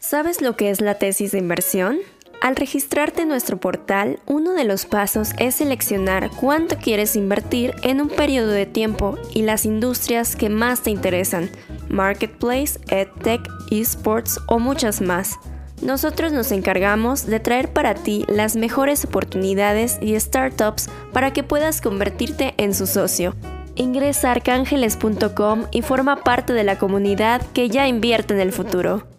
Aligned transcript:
¿Sabes 0.00 0.40
lo 0.40 0.56
que 0.56 0.70
es 0.70 0.80
la 0.80 0.94
tesis 0.94 1.32
de 1.32 1.38
inversión? 1.38 1.98
Al 2.40 2.54
registrarte 2.54 3.22
en 3.22 3.28
nuestro 3.28 3.58
portal, 3.58 4.20
uno 4.26 4.52
de 4.52 4.62
los 4.62 4.86
pasos 4.86 5.32
es 5.38 5.56
seleccionar 5.56 6.30
cuánto 6.30 6.76
quieres 6.76 7.16
invertir 7.16 7.74
en 7.82 8.00
un 8.00 8.08
periodo 8.08 8.52
de 8.52 8.64
tiempo 8.64 9.18
y 9.34 9.42
las 9.42 9.66
industrias 9.66 10.36
que 10.36 10.50
más 10.50 10.82
te 10.82 10.90
interesan, 10.90 11.50
marketplace, 11.88 12.78
edtech, 12.88 13.40
esports 13.72 14.38
o 14.46 14.60
muchas 14.60 15.00
más. 15.00 15.36
Nosotros 15.82 16.32
nos 16.32 16.52
encargamos 16.52 17.26
de 17.26 17.40
traer 17.40 17.72
para 17.72 17.94
ti 17.94 18.24
las 18.28 18.54
mejores 18.54 19.04
oportunidades 19.04 19.98
y 20.00 20.18
startups 20.18 20.88
para 21.12 21.32
que 21.32 21.42
puedas 21.42 21.80
convertirte 21.80 22.54
en 22.56 22.72
su 22.72 22.86
socio. 22.86 23.34
Ingresa 23.74 24.28
a 24.28 24.32
arcángeles.com 24.32 25.64
y 25.72 25.82
forma 25.82 26.22
parte 26.22 26.52
de 26.52 26.62
la 26.62 26.78
comunidad 26.78 27.42
que 27.52 27.68
ya 27.68 27.88
invierte 27.88 28.34
en 28.34 28.40
el 28.40 28.52
futuro. 28.52 29.17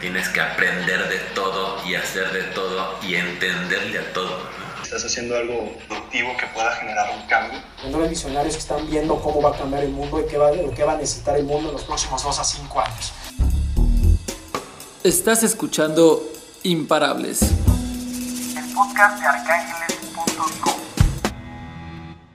Tienes 0.00 0.30
que 0.30 0.40
aprender 0.40 1.10
de 1.10 1.18
todo 1.34 1.76
y 1.86 1.94
hacer 1.94 2.32
de 2.32 2.42
todo 2.54 2.96
y 3.02 3.16
entenderle 3.16 3.98
a 3.98 4.12
todo. 4.14 4.34
Estás 4.82 5.04
haciendo 5.04 5.36
algo 5.36 5.76
productivo 5.86 6.34
que 6.38 6.46
pueda 6.54 6.74
generar 6.76 7.10
un 7.14 7.26
cambio. 7.28 7.60
Los 7.90 8.08
visionarios 8.08 8.54
que 8.54 8.60
están 8.60 8.88
viendo 8.88 9.20
cómo 9.20 9.42
va 9.42 9.50
a 9.50 9.58
cambiar 9.58 9.84
el 9.84 9.90
mundo 9.90 10.18
y 10.22 10.26
qué 10.26 10.38
va, 10.38 10.52
qué 10.74 10.84
va 10.84 10.94
a 10.94 10.96
necesitar 10.96 11.36
el 11.36 11.44
mundo 11.44 11.68
en 11.68 11.74
los 11.74 11.84
próximos 11.84 12.22
2 12.22 12.38
a 12.38 12.44
5 12.44 12.80
años. 12.80 13.12
Estás 15.04 15.42
escuchando 15.42 16.22
Imparables. 16.62 17.42
El 17.42 18.74
podcast 18.74 19.20
de 19.20 19.26
arcángeles.com. 19.26 20.80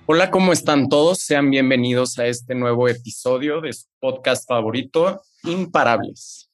Hola, 0.05 0.29
¿cómo 0.29 0.53
están 0.53 0.87
todos? 0.87 1.17
Sean 1.17 1.49
bienvenidos 1.49 2.19
a 2.19 2.27
este 2.27 2.53
nuevo 2.53 2.87
episodio 2.87 3.59
de 3.59 3.73
su 3.73 3.87
podcast 3.99 4.47
favorito, 4.47 5.19
Imparables. 5.45 6.44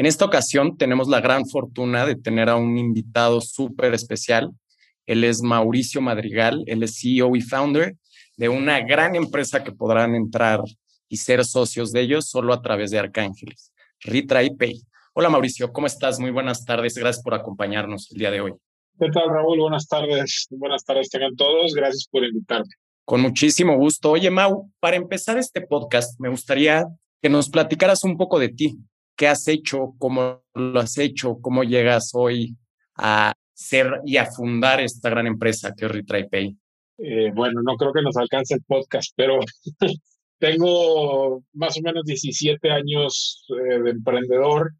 En 0.00 0.06
esta 0.06 0.24
ocasión 0.24 0.78
tenemos 0.78 1.08
la 1.08 1.20
gran 1.20 1.46
fortuna 1.46 2.06
de 2.06 2.16
tener 2.16 2.48
a 2.48 2.56
un 2.56 2.78
invitado 2.78 3.42
súper 3.42 3.92
especial. 3.92 4.50
Él 5.04 5.24
es 5.24 5.42
Mauricio 5.42 6.00
Madrigal, 6.00 6.64
él 6.68 6.82
es 6.82 6.98
CEO 6.98 7.36
y 7.36 7.42
founder 7.42 7.96
de 8.38 8.48
una 8.48 8.80
gran 8.80 9.14
empresa 9.14 9.62
que 9.62 9.72
podrán 9.72 10.14
entrar 10.14 10.60
y 11.10 11.18
ser 11.18 11.44
socios 11.44 11.92
de 11.92 12.00
ellos 12.00 12.30
solo 12.30 12.54
a 12.54 12.62
través 12.62 12.90
de 12.90 12.98
Arcángeles, 12.98 13.74
Retry 14.00 14.56
Pay. 14.56 14.80
Hola 15.12 15.28
Mauricio, 15.28 15.70
¿cómo 15.70 15.86
estás? 15.86 16.18
Muy 16.18 16.30
buenas 16.30 16.64
tardes, 16.64 16.94
gracias 16.94 17.22
por 17.22 17.34
acompañarnos 17.34 18.10
el 18.10 18.20
día 18.20 18.30
de 18.30 18.40
hoy. 18.40 18.54
¿Qué 18.98 19.10
tal 19.10 19.28
Raúl? 19.28 19.60
Buenas 19.60 19.86
tardes, 19.86 20.46
buenas 20.48 20.82
tardes 20.82 21.10
tengan 21.10 21.36
todos, 21.36 21.74
gracias 21.74 22.08
por 22.10 22.24
invitarme. 22.24 22.72
Con 23.04 23.20
muchísimo 23.20 23.76
gusto. 23.76 24.12
Oye 24.12 24.30
Mau, 24.30 24.72
para 24.80 24.96
empezar 24.96 25.36
este 25.36 25.60
podcast 25.60 26.18
me 26.18 26.30
gustaría 26.30 26.86
que 27.20 27.28
nos 27.28 27.50
platicaras 27.50 28.02
un 28.02 28.16
poco 28.16 28.38
de 28.38 28.48
ti. 28.48 28.78
¿Qué 29.20 29.28
has 29.28 29.46
hecho? 29.48 29.96
¿Cómo 29.98 30.42
lo 30.54 30.80
has 30.80 30.96
hecho? 30.96 31.36
¿Cómo 31.42 31.62
llegas 31.62 32.12
hoy 32.14 32.56
a 32.96 33.34
ser 33.52 34.00
y 34.06 34.16
a 34.16 34.24
fundar 34.24 34.80
esta 34.80 35.10
gran 35.10 35.26
empresa 35.26 35.74
que 35.76 35.84
es 35.84 35.92
RetryPay? 35.92 36.56
Eh, 36.96 37.30
bueno, 37.34 37.60
no 37.62 37.76
creo 37.76 37.92
que 37.92 38.00
nos 38.00 38.16
alcance 38.16 38.54
el 38.54 38.62
podcast, 38.66 39.12
pero 39.14 39.38
tengo 40.38 41.42
más 41.52 41.76
o 41.76 41.82
menos 41.82 42.02
17 42.06 42.70
años 42.70 43.44
eh, 43.50 43.82
de 43.82 43.90
emprendedor 43.90 44.72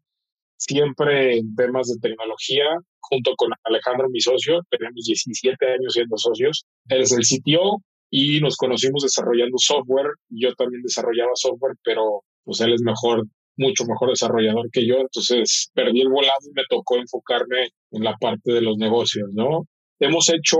siempre 0.57 1.37
en 1.37 1.53
temas 1.53 1.89
de 1.89 1.99
tecnología, 1.99 2.65
junto 2.99 3.35
con 3.35 3.51
Alejandro, 3.65 4.09
mi 4.09 4.21
socio, 4.21 4.61
tenemos 4.71 5.05
17 5.05 5.67
años 5.67 5.93
siendo 5.93 6.17
socios. 6.17 6.65
Él 6.87 7.01
es 7.01 7.11
el 7.11 7.21
CTO 7.21 7.83
y 8.09 8.41
nos 8.41 8.57
conocimos 8.57 9.03
desarrollando 9.03 9.59
software. 9.59 10.13
Yo 10.29 10.51
también 10.55 10.81
desarrollaba 10.81 11.33
software, 11.35 11.75
pero 11.83 12.23
pues 12.43 12.59
él 12.61 12.73
es 12.73 12.81
mejor, 12.81 13.23
mucho 13.61 13.85
mejor 13.85 14.09
desarrollador 14.09 14.69
que 14.71 14.85
yo. 14.85 14.97
Entonces 14.97 15.69
perdí 15.73 16.01
el 16.01 16.09
volado 16.09 16.41
y 16.49 16.53
me 16.53 16.63
tocó 16.69 16.97
enfocarme 16.97 17.69
en 17.91 18.03
la 18.03 18.15
parte 18.17 18.51
de 18.51 18.61
los 18.61 18.77
negocios, 18.77 19.29
¿no? 19.33 19.67
Hemos 19.99 20.29
hecho 20.29 20.57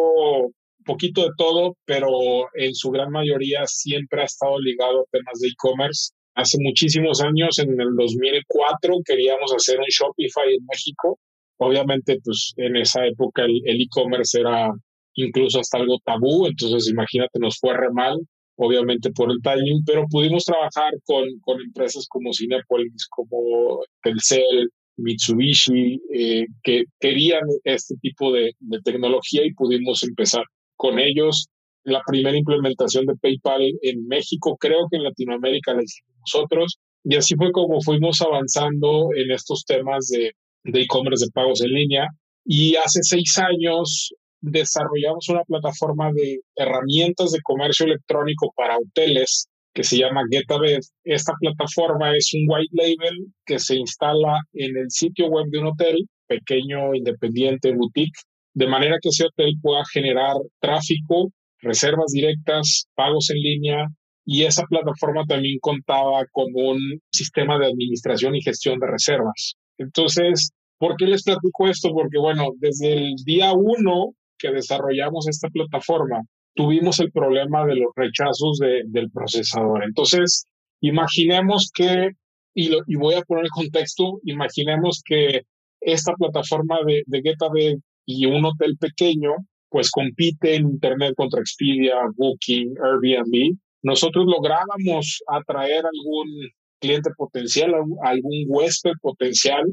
poquito 0.86 1.24
de 1.24 1.32
todo, 1.38 1.76
pero 1.86 2.08
en 2.56 2.74
su 2.74 2.90
gran 2.92 3.12
mayoría 3.12 3.66
siempre 3.66 4.22
ha 4.22 4.26
estado 4.26 4.60
ligado 4.60 5.02
a 5.02 5.06
temas 5.12 5.40
de 5.40 5.50
e-commerce 5.50 6.12
Hace 6.34 6.58
muchísimos 6.62 7.22
años, 7.22 7.60
en 7.60 7.80
el 7.80 7.94
2004, 7.98 8.96
queríamos 9.06 9.54
hacer 9.54 9.80
un 9.80 9.86
Shopify 9.90 10.48
en 10.48 10.66
México. 10.66 11.20
Obviamente, 11.58 12.20
pues 12.24 12.54
en 12.56 12.78
esa 12.78 13.06
época 13.06 13.44
el 13.44 13.82
e-commerce 13.82 14.40
era 14.40 14.72
incluso 15.16 15.60
hasta 15.60 15.78
algo 15.78 15.98
tabú, 16.06 16.48
entonces 16.48 16.90
imagínate, 16.90 17.38
nos 17.38 17.58
fue 17.60 17.76
re 17.76 17.92
mal, 17.92 18.18
obviamente 18.62 19.10
por 19.12 19.32
el 19.32 19.42
timing, 19.42 19.84
pero 19.86 20.06
pudimos 20.08 20.46
trabajar 20.46 20.94
con, 21.04 21.24
con 21.42 21.60
empresas 21.60 22.06
como 22.08 22.32
Cinepolis, 22.32 23.08
como 23.10 23.82
Telcel, 24.04 24.70
Mitsubishi, 24.98 26.00
eh, 26.14 26.46
que 26.62 26.84
querían 27.00 27.42
este 27.64 27.96
tipo 28.02 28.32
de, 28.32 28.52
de 28.60 28.80
tecnología 28.82 29.44
y 29.44 29.54
pudimos 29.54 30.04
empezar 30.04 30.44
con 30.76 31.00
ellos 31.00 31.48
la 31.84 32.02
primera 32.06 32.38
implementación 32.38 33.08
de 33.08 33.16
PayPal 33.16 33.64
en 33.82 34.08
México, 34.08 34.56
creo 34.60 34.88
que 34.90 34.98
en 34.98 35.06
Latinoamérica 35.06 35.74
la 35.74 35.82
hicimos 35.82 36.14
nosotros. 36.20 36.78
Y 37.04 37.16
así 37.16 37.36
fue 37.36 37.52
como 37.52 37.82
fuimos 37.82 38.22
avanzando 38.22 39.10
en 39.16 39.32
estos 39.32 39.66
temas 39.66 40.06
de 40.08 40.32
e-commerce 40.66 41.26
de, 41.26 41.32
pagos 41.32 41.62
en 41.64 41.72
línea. 41.72 42.08
Y 42.46 42.76
hace 42.76 43.00
seis 43.02 43.40
años 43.40 44.14
desarrollamos 44.42 45.30
una 45.30 45.44
plataforma 45.44 46.12
de 46.14 46.40
herramientas 46.56 47.32
de 47.32 47.42
comercio 47.42 47.86
electrónico 47.86 48.52
para 48.56 48.78
hoteles 48.78 49.48
que 49.74 49.84
se 49.84 49.98
llama 49.98 50.24
GetAbed. 50.30 50.80
Esta 51.04 51.34
plataforma 51.40 52.16
es 52.16 52.34
un 52.34 52.46
white 52.48 52.74
label 52.74 53.28
que 53.46 53.60
se 53.60 53.76
instala 53.76 54.42
en 54.54 54.78
el 54.78 54.92
sitio 54.92 55.28
web 55.28 55.46
de 55.50 55.60
un 55.60 55.68
hotel, 55.68 55.98
pequeño, 56.28 56.94
independiente, 56.94 57.74
boutique, 57.74 58.20
de 58.54 58.68
manera 58.68 58.98
que 59.02 59.10
ese 59.10 59.26
hotel 59.26 59.54
pueda 59.62 59.84
generar 59.94 60.36
tráfico 60.60 61.32
reservas 61.62 62.12
directas, 62.12 62.88
pagos 62.96 63.30
en 63.30 63.38
línea, 63.38 63.88
y 64.26 64.44
esa 64.44 64.64
plataforma 64.66 65.26
también 65.26 65.58
contaba 65.62 66.26
con 66.32 66.48
un 66.54 66.80
sistema 67.12 67.58
de 67.58 67.68
administración 67.68 68.36
y 68.36 68.42
gestión 68.42 68.80
de 68.80 68.88
reservas. 68.88 69.56
Entonces, 69.78 70.52
¿por 70.78 70.96
qué 70.96 71.06
les 71.06 71.24
platico 71.24 71.68
esto? 71.68 71.90
Porque, 71.92 72.18
bueno, 72.20 72.50
desde 72.58 72.94
el 72.94 73.16
día 73.26 73.52
uno 73.54 74.14
que 74.42 74.52
desarrollamos 74.52 75.28
esta 75.28 75.50
plataforma, 75.50 76.22
tuvimos 76.56 77.00
el 77.00 77.12
problema 77.12 77.66
de 77.66 77.76
los 77.76 77.92
rechazos 77.96 78.60
del 78.60 79.12
procesador. 79.12 79.84
Entonces, 79.84 80.46
imaginemos 80.82 81.70
que, 81.74 82.10
y, 82.54 82.70
lo, 82.70 82.80
y 82.88 82.96
voy 82.96 83.16
a 83.16 83.22
poner 83.22 83.46
el 83.46 83.52
contexto, 83.52 84.20
imaginemos 84.24 85.02
que 85.06 85.42
esta 85.80 86.14
plataforma 86.14 86.80
de, 86.86 87.04
de 87.06 87.82
y 88.06 88.26
un 88.26 88.46
hotel 88.46 88.78
pequeño 88.78 89.32
pues 89.70 89.90
compite 89.90 90.56
en 90.56 90.68
Internet 90.68 91.14
contra 91.16 91.40
Expedia, 91.40 91.96
Booking, 92.18 92.76
Airbnb. 92.84 93.56
Nosotros 93.84 94.26
lográbamos 94.28 95.24
atraer 95.28 95.86
algún 95.86 96.50
cliente 96.82 97.10
potencial, 97.16 97.74
algún 98.04 98.44
huésped 98.48 98.92
potencial 99.02 99.64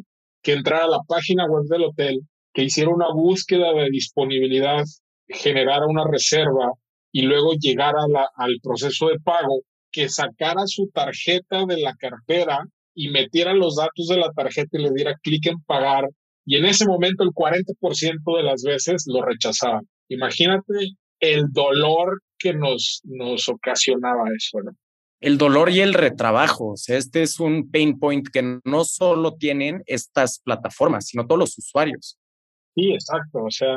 que 0.43 0.53
entrara 0.53 0.85
a 0.85 0.89
la 0.89 1.01
página 1.09 1.47
web 1.47 1.65
del 1.69 1.83
hotel, 1.85 2.21
que 2.59 2.65
hiciera 2.65 2.91
una 2.91 3.13
búsqueda 3.15 3.73
de 3.73 3.89
disponibilidad, 3.89 4.85
generara 5.29 5.87
una 5.87 6.05
reserva 6.05 6.73
y 7.13 7.23
luego 7.23 7.53
llegara 7.53 8.01
al 8.35 8.59
proceso 8.61 9.11
de 9.11 9.21
pago, 9.21 9.63
que 9.93 10.09
sacara 10.09 10.67
su 10.67 10.91
tarjeta 10.93 11.67
de 11.67 11.77
la 11.81 11.95
cartera 11.95 12.67
y 12.97 13.11
metiera 13.11 13.55
los 13.55 13.77
datos 13.77 14.09
de 14.09 14.17
la 14.17 14.33
tarjeta 14.33 14.77
y 14.77 14.83
le 14.83 14.91
diera 14.91 15.15
clic 15.23 15.47
en 15.47 15.63
pagar 15.63 16.09
y 16.45 16.57
en 16.57 16.65
ese 16.65 16.85
momento 16.85 17.23
el 17.23 17.31
40% 17.31 18.37
de 18.37 18.43
las 18.43 18.65
veces 18.65 19.05
lo 19.07 19.23
rechazaban. 19.23 19.89
Imagínate 20.09 20.97
el 21.21 21.53
dolor 21.53 22.23
que 22.39 22.55
nos, 22.55 23.03
nos 23.05 23.49
ocasionaba 23.49 24.25
eso, 24.37 24.63
¿no? 24.65 24.73
El 25.21 25.39
dolor 25.39 25.71
y 25.71 25.79
el 25.79 25.95
retrabajo. 25.95 26.73
O 26.73 26.77
sea, 26.77 26.99
este 26.99 27.23
es 27.23 27.39
un 27.39 27.71
pain 27.71 28.01
point 28.01 28.27
que 28.27 28.59
no 28.65 28.85
solo 28.85 29.37
tienen 29.37 29.85
estas 29.87 30.41
plataformas, 30.41 31.07
sino 31.07 31.25
todos 31.25 31.39
los 31.39 31.57
usuarios. 31.57 32.19
Sí, 32.75 32.93
exacto. 32.93 33.45
O 33.45 33.51
sea, 33.51 33.77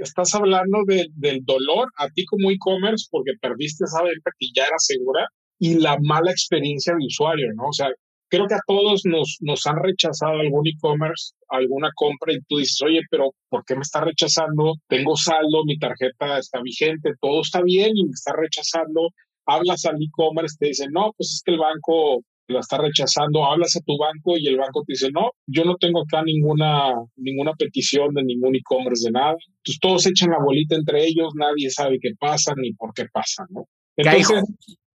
estás 0.00 0.34
hablando 0.34 0.78
del 0.86 1.44
dolor 1.44 1.90
a 1.96 2.08
ti 2.10 2.24
como 2.26 2.50
e-commerce 2.50 3.06
porque 3.10 3.32
perdiste 3.40 3.84
esa 3.84 4.02
venta 4.02 4.30
que 4.38 4.48
ya 4.54 4.64
era 4.64 4.78
segura 4.78 5.26
y 5.58 5.74
la 5.74 5.96
mala 6.00 6.30
experiencia 6.30 6.94
de 6.94 7.06
usuario, 7.06 7.48
¿no? 7.54 7.68
O 7.68 7.72
sea, 7.72 7.88
creo 8.28 8.46
que 8.46 8.54
a 8.54 8.60
todos 8.66 9.02
nos, 9.04 9.38
nos 9.40 9.66
han 9.66 9.76
rechazado 9.82 10.34
algún 10.40 10.66
e-commerce, 10.66 11.34
alguna 11.48 11.90
compra 11.94 12.32
y 12.32 12.40
tú 12.46 12.58
dices, 12.58 12.80
oye, 12.82 13.00
pero 13.10 13.32
¿por 13.48 13.64
qué 13.64 13.74
me 13.74 13.82
está 13.82 14.00
rechazando? 14.02 14.74
Tengo 14.86 15.16
saldo, 15.16 15.64
mi 15.64 15.78
tarjeta 15.78 16.38
está 16.38 16.60
vigente, 16.62 17.14
todo 17.20 17.40
está 17.40 17.62
bien 17.62 17.96
y 17.96 18.04
me 18.04 18.12
está 18.12 18.32
rechazando. 18.36 19.10
Hablas 19.46 19.84
al 19.86 19.96
e-commerce, 19.96 20.56
te 20.58 20.68
dicen, 20.68 20.90
no, 20.92 21.12
pues 21.16 21.32
es 21.32 21.42
que 21.44 21.52
el 21.52 21.58
banco 21.58 22.22
la 22.48 22.60
está 22.60 22.78
rechazando, 22.78 23.44
hablas 23.44 23.76
a 23.76 23.80
tu 23.80 23.96
banco 23.98 24.36
y 24.38 24.46
el 24.48 24.56
banco 24.56 24.82
te 24.86 24.94
dice, 24.94 25.10
no, 25.12 25.30
yo 25.46 25.64
no 25.64 25.76
tengo 25.76 26.02
acá 26.02 26.22
ninguna, 26.24 26.94
ninguna 27.16 27.52
petición 27.52 28.14
de 28.14 28.24
ningún 28.24 28.56
e-commerce 28.56 29.06
de 29.06 29.12
nada. 29.12 29.32
Entonces 29.32 29.78
todos 29.80 30.06
echan 30.06 30.30
la 30.30 30.42
bolita 30.42 30.74
entre 30.74 31.04
ellos, 31.04 31.32
nadie 31.34 31.70
sabe 31.70 31.98
qué 32.00 32.10
pasa 32.18 32.54
ni 32.56 32.72
por 32.72 32.92
qué 32.94 33.04
pasa, 33.12 33.44
¿no? 33.50 33.66
Entonces, 33.96 34.42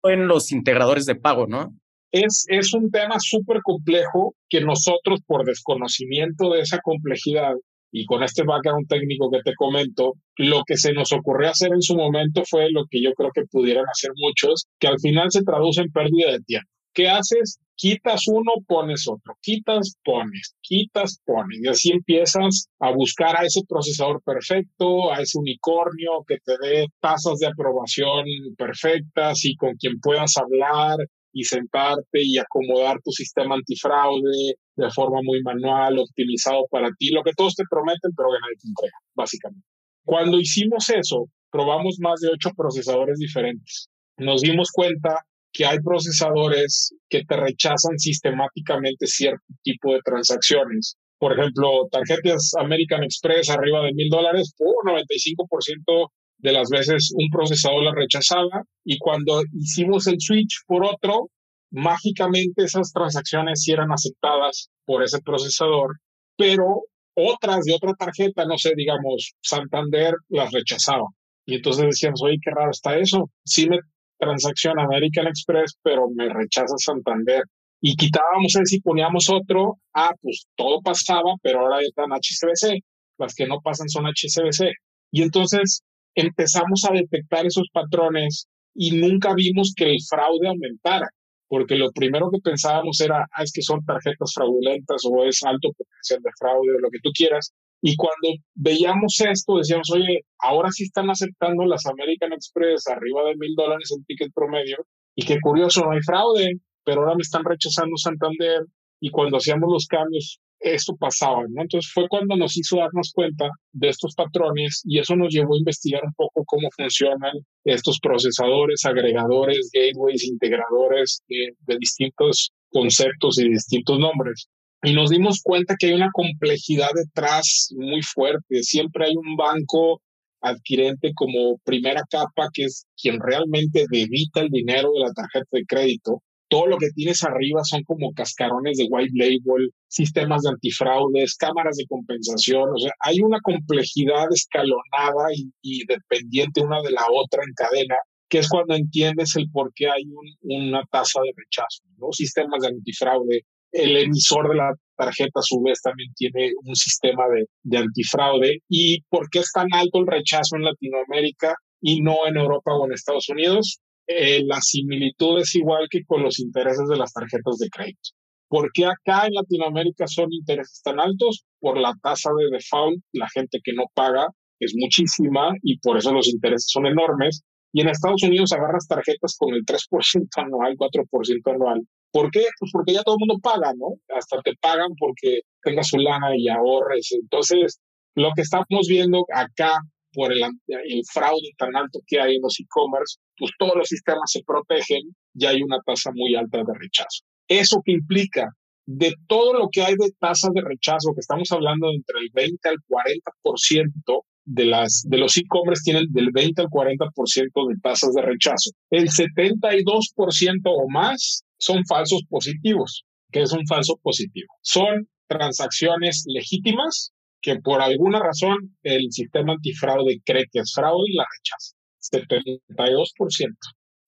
en 0.05 0.27
los 0.27 0.51
integradores 0.53 1.07
de 1.07 1.17
pago, 1.17 1.47
¿no? 1.47 1.75
Es, 2.11 2.45
es 2.49 2.75
un 2.75 2.91
tema 2.91 3.17
súper 3.19 3.61
complejo 3.63 4.35
que 4.49 4.61
nosotros, 4.61 5.21
por 5.27 5.45
desconocimiento 5.45 6.51
de 6.51 6.61
esa 6.61 6.79
complejidad 6.83 7.55
y 7.91 8.07
con 8.07 8.23
este 8.23 8.43
background 8.45 8.89
técnico 8.89 9.31
que 9.31 9.41
te 9.45 9.55
comento, 9.55 10.15
lo 10.37 10.63
que 10.67 10.77
se 10.77 10.93
nos 10.93 11.13
ocurrió 11.13 11.51
hacer 11.51 11.71
en 11.75 11.83
su 11.83 11.95
momento 11.95 12.43
fue 12.49 12.71
lo 12.71 12.85
que 12.91 13.03
yo 13.03 13.13
creo 13.13 13.31
que 13.35 13.45
pudieran 13.51 13.85
hacer 13.91 14.11
muchos, 14.17 14.67
que 14.79 14.89
al 14.89 14.99
final 14.99 15.31
se 15.31 15.43
traduce 15.43 15.83
en 15.83 15.91
pérdida 15.91 16.33
de 16.33 16.41
tiempo. 16.41 16.72
¿Qué 16.95 17.09
haces? 17.09 17.59
Quitas 17.75 18.25
uno, 18.29 18.53
pones 18.67 19.09
otro, 19.09 19.37
quitas, 19.41 19.97
pones, 20.05 20.55
quitas, 20.61 21.19
pones. 21.25 21.59
Y 21.63 21.69
así 21.69 21.91
empiezas 21.91 22.69
a 22.79 22.93
buscar 22.93 23.41
a 23.41 23.45
ese 23.45 23.63
procesador 23.67 24.23
perfecto, 24.23 25.13
a 25.13 25.21
ese 25.21 25.39
unicornio 25.39 26.23
que 26.27 26.37
te 26.45 26.53
dé 26.63 26.87
tasas 27.01 27.39
de 27.39 27.47
aprobación 27.47 28.25
perfectas 28.57 29.45
y 29.45 29.57
con 29.57 29.75
quien 29.77 29.99
puedas 30.01 30.35
hablar 30.37 30.99
y 31.33 31.45
sentarte 31.45 32.23
y 32.23 32.39
acomodar 32.39 32.99
tu 33.03 33.11
sistema 33.11 33.55
antifraude 33.55 34.55
de 34.77 34.91
forma 34.91 35.21
muy 35.23 35.43
manual, 35.43 35.99
optimizado 35.99 36.67
para 36.71 36.91
ti, 36.99 37.11
lo 37.11 37.23
que 37.23 37.33
todos 37.37 37.55
te 37.55 37.65
prometen, 37.69 38.13
pero 38.17 38.29
que 38.31 38.41
nadie 38.41 38.57
te 38.61 38.69
entrega, 38.69 38.99
básicamente. 39.15 39.67
Cuando 40.05 40.39
hicimos 40.39 40.91
eso, 40.91 41.27
probamos 41.51 41.97
más 42.01 42.21
de 42.21 42.29
ocho 42.29 42.51
procesadores 42.57 43.19
diferentes. 43.19 43.89
Nos 44.19 44.43
dimos 44.43 44.71
cuenta 44.73 45.25
que 45.53 45.67
hay 45.67 45.79
procesadores 45.81 46.95
que 47.09 47.25
te 47.25 47.37
rechazan 47.37 47.99
sistemáticamente 47.99 49.07
cierto 49.07 49.45
tipo 49.63 49.93
de 49.93 50.01
transacciones. 50.05 50.97
Por 51.19 51.39
ejemplo, 51.39 51.87
tarjetas 51.91 52.53
American 52.59 53.05
Express 53.05 53.51
arriba 53.51 53.85
de 53.85 53.93
mil 53.93 54.09
dólares, 54.09 54.55
por 54.57 54.75
95% 54.85 56.09
de 56.39 56.53
las 56.53 56.69
veces 56.71 57.13
un 57.15 57.29
procesador 57.31 57.85
la 57.85 57.95
rechazaba 57.95 58.65
y 58.85 58.99
cuando 58.99 59.43
hicimos 59.53 60.07
el 60.09 60.17
switch 60.19 60.63
por 60.67 60.85
otro, 60.85 61.29
mágicamente 61.71 62.65
esas 62.65 62.93
transacciones 62.93 63.63
sí 63.63 63.73
eran 63.73 63.93
aceptadas 63.93 64.69
por 64.85 65.03
ese 65.05 65.21
procesador, 65.21 65.97
pero 66.37 66.83
otras 67.15 67.65
de 67.65 67.75
otra 67.75 67.93
tarjeta, 67.95 68.45
no 68.45 68.59
sé, 68.59 68.73
digamos, 68.77 69.35
Santander 69.41 70.15
las 70.29 70.51
rechazaba. 70.51 71.07
Y 71.47 71.57
entonces 71.57 71.85
decíamos, 71.87 72.23
oye, 72.23 72.39
qué 72.43 72.51
raro 72.51 72.71
está 72.71 72.97
eso. 72.99 73.31
Sí 73.45 73.69
me 73.69 73.79
transacción 74.23 74.79
American 74.79 75.27
Express, 75.27 75.77
pero 75.83 76.09
me 76.15 76.29
rechaza 76.29 76.75
Santander. 76.79 77.43
Y 77.81 77.97
quitábamos 77.97 78.55
ese 78.55 78.77
y 78.77 78.81
poníamos 78.81 79.29
otro, 79.29 79.79
ah, 79.95 80.15
pues 80.21 80.47
todo 80.57 80.81
pasaba, 80.81 81.35
pero 81.43 81.61
ahora 81.61 81.81
están 81.81 82.11
HCBC. 82.13 82.81
Las 83.19 83.35
que 83.35 83.47
no 83.47 83.61
pasan 83.61 83.89
son 83.89 84.05
HCBC. 84.07 84.73
Y 85.11 85.23
entonces 85.23 85.83
empezamos 86.15 86.85
a 86.89 86.93
detectar 86.93 87.45
esos 87.47 87.69
patrones 87.73 88.47
y 88.75 88.93
nunca 88.93 89.35
vimos 89.35 89.75
que 89.77 89.91
el 89.91 89.99
fraude 90.09 90.49
aumentara, 90.49 91.09
porque 91.49 91.75
lo 91.75 91.91
primero 91.91 92.31
que 92.31 92.39
pensábamos 92.39 93.01
era, 93.01 93.27
ah, 93.33 93.43
es 93.43 93.53
que 93.53 93.63
son 93.63 93.85
tarjetas 93.85 94.33
fraudulentas 94.33 95.03
o 95.05 95.25
es 95.25 95.43
alto 95.43 95.73
potencial 95.73 96.23
de 96.23 96.31
fraude 96.39 96.77
o 96.77 96.81
lo 96.81 96.91
que 96.91 97.01
tú 97.03 97.11
quieras, 97.13 97.53
y 97.85 97.97
cuando 97.97 98.39
veíamos 98.55 99.21
esto, 99.21 99.57
decíamos, 99.57 99.91
oye, 99.91 100.21
ahora 100.39 100.71
sí 100.71 100.85
están 100.85 101.11
aceptando 101.11 101.67
las 101.67 101.85
American 101.85 102.33
Express 102.33 102.87
arriba 102.87 103.25
de 103.25 103.37
mil 103.37 103.57
dólares 103.57 103.91
el 103.91 104.07
ticket 104.07 104.33
promedio. 104.33 104.77
Y 105.17 105.25
qué 105.25 105.39
curioso, 105.41 105.83
no 105.85 105.91
hay 105.91 106.01
fraude, 106.01 106.61
pero 106.85 107.01
ahora 107.01 107.17
me 107.17 107.23
están 107.23 107.45
rechazando 107.45 107.97
Santander. 107.97 108.67
Y 109.01 109.11
cuando 109.11 109.39
hacíamos 109.39 109.69
los 109.69 109.87
cambios, 109.89 110.39
esto 110.61 110.95
pasaba, 110.97 111.43
¿no? 111.49 111.61
Entonces 111.61 111.91
fue 111.93 112.07
cuando 112.09 112.37
nos 112.37 112.57
hizo 112.57 112.77
darnos 112.77 113.11
cuenta 113.13 113.51
de 113.73 113.89
estos 113.89 114.15
patrones 114.15 114.83
y 114.85 115.01
eso 115.01 115.17
nos 115.17 115.35
llevó 115.35 115.57
a 115.57 115.59
investigar 115.59 116.03
un 116.05 116.15
poco 116.15 116.45
cómo 116.47 116.69
funcionan 116.77 117.33
estos 117.65 117.99
procesadores, 117.99 118.85
agregadores, 118.85 119.71
gateways, 119.75 120.23
integradores 120.23 121.25
de 121.27 121.77
distintos 121.81 122.53
conceptos 122.71 123.41
y 123.41 123.49
distintos 123.49 123.99
nombres 123.99 124.49
y 124.83 124.95
nos 124.95 125.11
dimos 125.11 125.41
cuenta 125.43 125.77
que 125.79 125.87
hay 125.87 125.93
una 125.95 126.11
complejidad 126.13 126.91
detrás 126.95 127.69
muy 127.77 128.03
fuerte. 128.03 128.63
Siempre 128.63 129.07
hay 129.07 129.15
un 129.17 129.37
banco 129.37 130.01
adquirente 130.41 131.13
como 131.15 131.59
primera 131.65 132.03
capa, 132.11 132.49
que 132.53 132.65
es 132.65 132.87
quien 133.01 133.21
realmente 133.21 133.87
debita 133.91 134.41
el 134.41 134.49
dinero 134.49 134.91
de 134.93 135.01
la 135.01 135.13
tarjeta 135.13 135.47
de 135.53 135.65
crédito. 135.67 136.23
Todo 136.49 136.67
lo 136.67 136.79
que 136.79 136.91
tienes 136.95 137.23
arriba 137.23 137.63
son 137.65 137.83
como 137.85 138.13
cascarones 138.13 138.77
de 138.77 138.87
white 138.91 139.13
label, 139.15 139.71
sistemas 139.89 140.43
de 140.43 140.51
antifraudes, 140.51 141.37
cámaras 141.37 141.77
de 141.77 141.87
compensación. 141.87 142.69
O 142.75 142.79
sea, 142.79 142.93
hay 143.01 143.21
una 143.21 143.39
complejidad 143.41 144.27
escalonada 144.31 145.29
y, 145.63 145.87
dependiente 145.87 146.61
una 146.61 146.83
de 146.83 146.91
la 146.91 147.07
otra 147.11 147.43
en 147.47 147.55
cadena, 147.55 147.97
que 148.29 148.39
es 148.39 148.49
cuando 148.49 148.75
entiendes 148.75 149.37
el 149.37 149.49
por 149.51 149.73
qué 149.75 149.87
hay 149.87 150.05
una 150.43 150.83
tasa 150.91 151.21
de 151.23 151.33
rechazo. 151.37 151.85
¿no? 151.97 152.09
Sistemas 152.13 152.61
de 152.63 152.69
antifraude, 152.69 153.47
el 153.73 153.97
emisor 153.97 154.49
de 154.49 154.57
la 154.57 154.73
tarjeta 154.97 155.41
a 155.41 155.43
su 155.43 155.61
vez 155.63 155.81
también 155.83 156.13
tiene 156.15 156.53
un 156.65 156.77
sistema 156.77 157.25
de, 157.29 157.79
antifraude. 157.79 158.59
¿Y 158.69 159.03
por 159.09 159.29
qué 159.31 159.41
es 159.41 159.51
tan 159.53 159.67
alto 159.73 160.01
el 160.01 160.07
rechazo 160.07 160.57
en 160.57 160.65
Latinoamérica 160.65 161.55
y 161.81 162.01
no 162.01 162.27
en 162.27 162.37
Europa 162.37 162.75
o 162.75 162.87
en 162.87 162.93
Estados 162.93 163.29
Unidos? 163.29 163.81
Eh, 164.07 164.43
la 164.45 164.61
similitud 164.61 165.41
es 165.41 165.55
igual 165.55 165.87
que 165.91 166.05
con 166.05 166.23
los 166.23 166.39
intereses 166.39 166.87
de 166.89 166.97
las 166.97 167.13
tarjetas 167.13 167.59
de 167.59 167.69
crédito. 167.69 168.11
¿Por 168.49 168.71
qué 168.73 168.85
acá 168.85 169.27
en 169.27 169.35
Latinoamérica 169.35 170.07
son 170.07 170.31
intereses 170.31 170.83
tan 170.85 171.01
altos? 171.01 171.45
Por 171.59 171.79
la 171.79 171.95
tasa 172.03 172.31
de 172.37 172.55
default, 172.55 173.01
la 173.13 173.27
gente 173.33 173.61
que 173.65 173.73
no 173.73 173.85
paga 173.95 174.27
es 174.61 174.75
muchísima 174.77 175.53
y 175.63 175.79
por 175.79 175.97
eso 175.97 176.13
los 176.13 176.29
intereses 176.29 176.67
son 176.69 176.87
enormes. 176.87 177.43
Y 177.73 177.81
en 177.81 177.89
Estados 177.89 178.23
Unidos 178.23 178.53
agarras 178.53 178.87
tarjetas 178.87 179.37
con 179.39 179.55
el 179.55 179.65
3% 179.65 180.29
anual, 180.37 180.77
4% 180.77 181.55
anual, 181.55 181.81
¿Por 182.13 182.31
qué? 182.31 182.45
Pues 182.59 182.71
porque 182.73 182.93
ya 182.93 183.03
todo 183.03 183.17
el 183.17 183.27
mundo 183.27 183.41
paga, 183.43 183.73
¿no? 183.75 183.95
Hasta 184.15 184.41
te 184.43 184.55
pagan 184.61 184.91
porque 184.99 185.41
tengas 185.63 185.89
su 185.89 185.97
lana 185.97 186.37
y 186.37 186.49
ahorres. 186.49 187.11
Entonces, 187.13 187.81
lo 188.15 188.31
que 188.37 188.43
estamos 188.43 188.87
viendo 188.89 189.25
acá 189.35 189.81
por 190.13 190.31
el, 190.33 190.43
el 190.69 191.03
fraude 191.11 191.51
tan 191.57 191.75
alto 191.75 192.01
que 192.07 192.21
hay 192.21 192.37
en 192.37 192.43
los 192.43 192.61
e-commerce, 192.61 193.19
pues 193.37 193.51
todos 193.59 193.75
los 193.77 193.89
sistemas 193.89 194.31
se 194.31 194.43
protegen 194.47 195.15
y 195.35 195.47
hay 195.47 195.63
una 195.63 195.79
tasa 195.87 196.11
muy 196.13 196.35
alta 196.35 196.59
de 196.59 196.75
rechazo. 196.79 197.25
¿Eso 197.49 197.81
que 197.85 197.93
implica? 197.93 198.49
De 198.85 199.15
todo 199.27 199.55
lo 199.55 199.69
que 199.71 199.83
hay 199.83 199.95
de 199.95 200.11
tasas 200.19 200.51
de 200.53 200.61
rechazo, 200.61 201.15
que 201.15 201.21
estamos 201.21 201.51
hablando 201.53 201.89
de 201.89 201.95
entre 201.95 202.19
el 202.21 202.31
20 202.35 202.69
al 202.69 202.77
40% 202.89 204.23
de, 204.45 204.65
las, 204.65 205.03
de 205.07 205.19
los 205.19 205.37
e-commerce 205.37 205.83
tienen 205.85 206.07
del 206.11 206.31
20 206.33 206.63
al 206.63 206.69
40% 206.69 207.69
de 207.69 207.81
tasas 207.81 208.13
de 208.13 208.23
rechazo. 208.23 208.71
El 208.91 209.09
72% 209.09 210.61
o 210.65 210.89
más 210.91 211.45
son 211.63 211.85
falsos 211.87 212.23
positivos. 212.29 213.05
¿Qué 213.31 213.43
es 213.43 213.53
un 213.53 213.65
falso 213.69 213.95
positivo? 214.03 214.53
Son 214.63 215.09
transacciones 215.29 216.25
legítimas 216.27 217.13
que 217.41 217.57
por 217.61 217.81
alguna 217.81 218.19
razón 218.19 218.77
el 218.83 219.07
sistema 219.11 219.53
antifraude 219.53 220.21
cree 220.25 220.47
que 220.51 220.59
es 220.59 220.73
fraude 220.75 221.05
y 221.09 221.17
la 221.17 221.25
rechaza. 221.25 221.77
72%. 222.01 223.55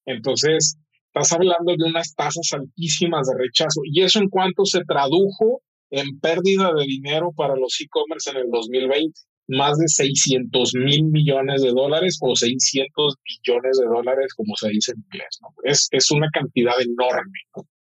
Entonces, 0.06 0.76
estás 1.06 1.32
hablando 1.32 1.76
de 1.78 1.88
unas 1.88 2.14
tasas 2.14 2.50
altísimas 2.52 3.28
de 3.28 3.38
rechazo. 3.38 3.82
¿Y 3.84 4.02
eso 4.02 4.18
en 4.18 4.28
cuanto 4.28 4.64
se 4.64 4.80
tradujo 4.84 5.62
en 5.90 6.18
pérdida 6.18 6.73
de 6.76 6.84
dinero 6.84 7.30
para 7.37 7.54
los 7.54 7.80
e-commerce 7.80 8.30
en 8.30 8.38
el 8.38 8.50
2020? 8.50 9.12
Más 9.48 9.76
de 9.78 9.88
600 9.88 10.74
mil 10.74 11.04
millones 11.04 11.62
de 11.62 11.70
dólares 11.70 12.18
o 12.20 12.34
600 12.34 13.16
billones 13.24 13.78
de 13.78 13.86
dólares, 13.86 14.32
como 14.34 14.56
se 14.56 14.68
dice 14.70 14.92
en 14.92 15.04
inglés. 15.04 15.38
¿no? 15.42 15.48
Es, 15.62 15.88
es 15.90 16.10
una 16.10 16.28
cantidad 16.32 16.74
enorme 16.80 17.40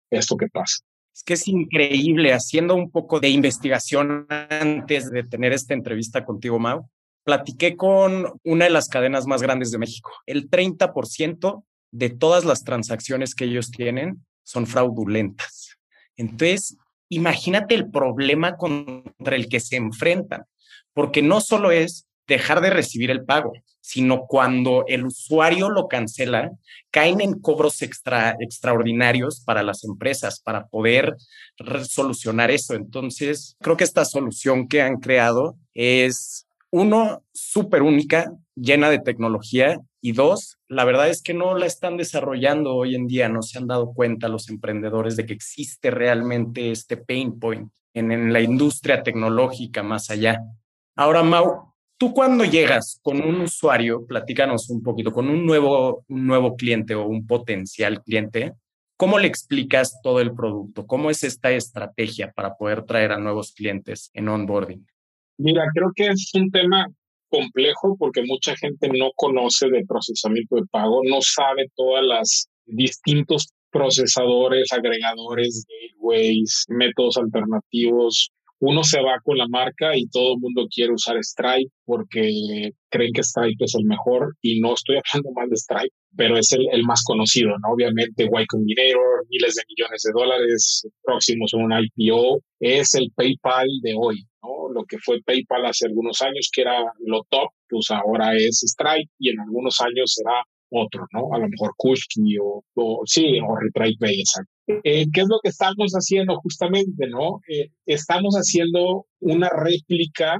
esto 0.09 0.37
que 0.37 0.47
pasa. 0.47 0.77
Es 1.13 1.23
que 1.23 1.33
es 1.33 1.47
increíble, 1.47 2.33
haciendo 2.33 2.75
un 2.75 2.89
poco 2.89 3.19
de 3.19 3.29
investigación 3.29 4.27
antes 4.29 5.11
de 5.11 5.23
tener 5.23 5.53
esta 5.53 5.73
entrevista 5.73 6.23
contigo, 6.23 6.57
Mau, 6.57 6.89
platiqué 7.23 7.75
con 7.75 8.25
una 8.43 8.65
de 8.65 8.71
las 8.71 8.87
cadenas 8.87 9.27
más 9.27 9.41
grandes 9.41 9.71
de 9.71 9.77
México. 9.77 10.11
El 10.25 10.49
30% 10.49 11.63
de 11.91 12.09
todas 12.09 12.45
las 12.45 12.63
transacciones 12.63 13.35
que 13.35 13.45
ellos 13.45 13.71
tienen 13.71 14.25
son 14.43 14.67
fraudulentas. 14.67 15.77
Entonces, 16.15 16.77
imagínate 17.09 17.75
el 17.75 17.89
problema 17.89 18.55
contra 18.55 19.35
el 19.35 19.49
que 19.49 19.59
se 19.59 19.75
enfrentan, 19.75 20.45
porque 20.93 21.21
no 21.21 21.41
solo 21.41 21.71
es 21.71 22.07
dejar 22.27 22.61
de 22.61 22.69
recibir 22.69 23.11
el 23.11 23.25
pago, 23.25 23.53
sino 23.81 24.25
cuando 24.27 24.85
el 24.87 25.05
usuario 25.05 25.69
lo 25.69 25.87
cancela, 25.87 26.51
caen 26.91 27.19
en 27.19 27.39
cobros 27.39 27.81
extra, 27.81 28.35
extraordinarios 28.39 29.41
para 29.41 29.63
las 29.63 29.83
empresas 29.83 30.39
para 30.39 30.67
poder 30.67 31.17
solucionar 31.87 32.51
eso. 32.51 32.75
Entonces, 32.75 33.57
creo 33.59 33.75
que 33.75 33.83
esta 33.83 34.05
solución 34.05 34.67
que 34.67 34.81
han 34.81 34.97
creado 34.97 35.57
es, 35.73 36.47
uno, 36.69 37.23
súper 37.33 37.81
única, 37.81 38.31
llena 38.55 38.89
de 38.89 38.99
tecnología, 38.99 39.79
y 40.03 40.13
dos, 40.13 40.57
la 40.67 40.83
verdad 40.83 41.09
es 41.09 41.21
que 41.21 41.35
no 41.35 41.55
la 41.55 41.67
están 41.67 41.95
desarrollando 41.95 42.73
hoy 42.73 42.95
en 42.95 43.05
día, 43.05 43.29
no 43.29 43.43
se 43.43 43.59
han 43.59 43.67
dado 43.67 43.93
cuenta 43.93 44.29
los 44.29 44.49
emprendedores 44.49 45.15
de 45.15 45.27
que 45.27 45.33
existe 45.33 45.91
realmente 45.91 46.71
este 46.71 46.97
pain 46.97 47.39
point 47.39 47.71
en, 47.93 48.11
en 48.11 48.33
la 48.33 48.41
industria 48.41 49.03
tecnológica 49.03 49.83
más 49.83 50.09
allá. 50.09 50.41
Ahora, 50.95 51.23
Mau, 51.23 51.71
Tú 52.01 52.15
cuando 52.15 52.43
llegas 52.45 52.99
con 53.03 53.21
un 53.21 53.41
usuario, 53.41 54.07
platícanos 54.07 54.71
un 54.71 54.81
poquito, 54.81 55.11
con 55.11 55.29
un 55.29 55.45
nuevo, 55.45 56.03
un 56.07 56.25
nuevo 56.25 56.55
cliente 56.55 56.95
o 56.95 57.05
un 57.05 57.27
potencial 57.27 58.01
cliente, 58.01 58.53
¿cómo 58.97 59.19
le 59.19 59.27
explicas 59.27 60.01
todo 60.01 60.19
el 60.19 60.33
producto? 60.33 60.87
¿Cómo 60.87 61.11
es 61.11 61.23
esta 61.23 61.51
estrategia 61.51 62.31
para 62.31 62.55
poder 62.55 62.85
traer 62.85 63.11
a 63.11 63.19
nuevos 63.19 63.53
clientes 63.53 64.09
en 64.15 64.29
onboarding? 64.29 64.83
Mira, 65.37 65.63
creo 65.75 65.91
que 65.95 66.07
es 66.07 66.31
un 66.33 66.49
tema 66.49 66.87
complejo 67.29 67.95
porque 67.99 68.23
mucha 68.23 68.55
gente 68.55 68.89
no 68.89 69.11
conoce 69.15 69.69
de 69.69 69.85
procesamiento 69.85 70.55
de 70.55 70.65
pago, 70.71 71.01
no 71.07 71.21
sabe 71.21 71.67
todas 71.75 72.03
las 72.03 72.49
distintos 72.65 73.53
procesadores, 73.69 74.73
agregadores, 74.73 75.67
gateways, 75.69 76.65
métodos 76.67 77.17
alternativos. 77.17 78.31
Uno 78.61 78.83
se 78.83 79.01
va 79.01 79.19
con 79.23 79.37
la 79.39 79.47
marca 79.47 79.97
y 79.97 80.07
todo 80.07 80.35
el 80.35 80.39
mundo 80.39 80.67
quiere 80.69 80.93
usar 80.93 81.17
Stripe 81.23 81.71
porque 81.83 82.69
creen 82.89 83.11
que 83.11 83.23
Stripe 83.23 83.65
es 83.65 83.73
el 83.73 83.85
mejor 83.85 84.35
y 84.39 84.59
no 84.59 84.75
estoy 84.75 84.97
hablando 84.97 85.31
mal 85.31 85.49
de 85.49 85.57
Stripe, 85.57 85.95
pero 86.15 86.37
es 86.37 86.51
el, 86.51 86.67
el 86.71 86.83
más 86.83 87.03
conocido, 87.03 87.57
¿no? 87.57 87.73
Obviamente 87.73 88.25
Y 88.25 88.45
Combinator, 88.45 89.25
miles 89.29 89.55
de 89.55 89.63
millones 89.67 90.01
de 90.03 90.11
dólares 90.13 90.87
próximos 91.01 91.51
a 91.55 91.57
un 91.57 91.73
IPO, 91.73 92.39
es 92.59 92.93
el 92.93 93.11
PayPal 93.15 93.67
de 93.81 93.95
hoy, 93.97 94.25
¿no? 94.43 94.71
Lo 94.71 94.85
que 94.85 94.99
fue 94.99 95.23
PayPal 95.25 95.65
hace 95.65 95.87
algunos 95.87 96.21
años, 96.21 96.51
que 96.53 96.61
era 96.61 96.83
lo 96.99 97.23
top, 97.31 97.49
pues 97.67 97.89
ahora 97.89 98.35
es 98.37 98.61
Stripe 98.63 99.09
y 99.17 99.29
en 99.29 99.39
algunos 99.39 99.81
años 99.81 100.13
será 100.13 100.43
otro, 100.71 101.05
¿no? 101.13 101.33
A 101.33 101.39
lo 101.39 101.47
mejor 101.47 101.73
Kushki 101.77 102.37
o, 102.41 102.63
o 102.75 103.01
sí, 103.05 103.39
o 103.39 103.55
Pay, 103.73 103.95
exacto. 104.19 104.51
Eh, 104.83 105.05
¿Qué 105.11 105.21
es 105.21 105.27
lo 105.27 105.39
que 105.43 105.49
estamos 105.49 105.91
haciendo 105.93 106.37
justamente, 106.37 107.07
no? 107.07 107.41
Eh, 107.47 107.69
estamos 107.85 108.35
haciendo 108.35 109.05
una 109.19 109.49
réplica 109.49 110.39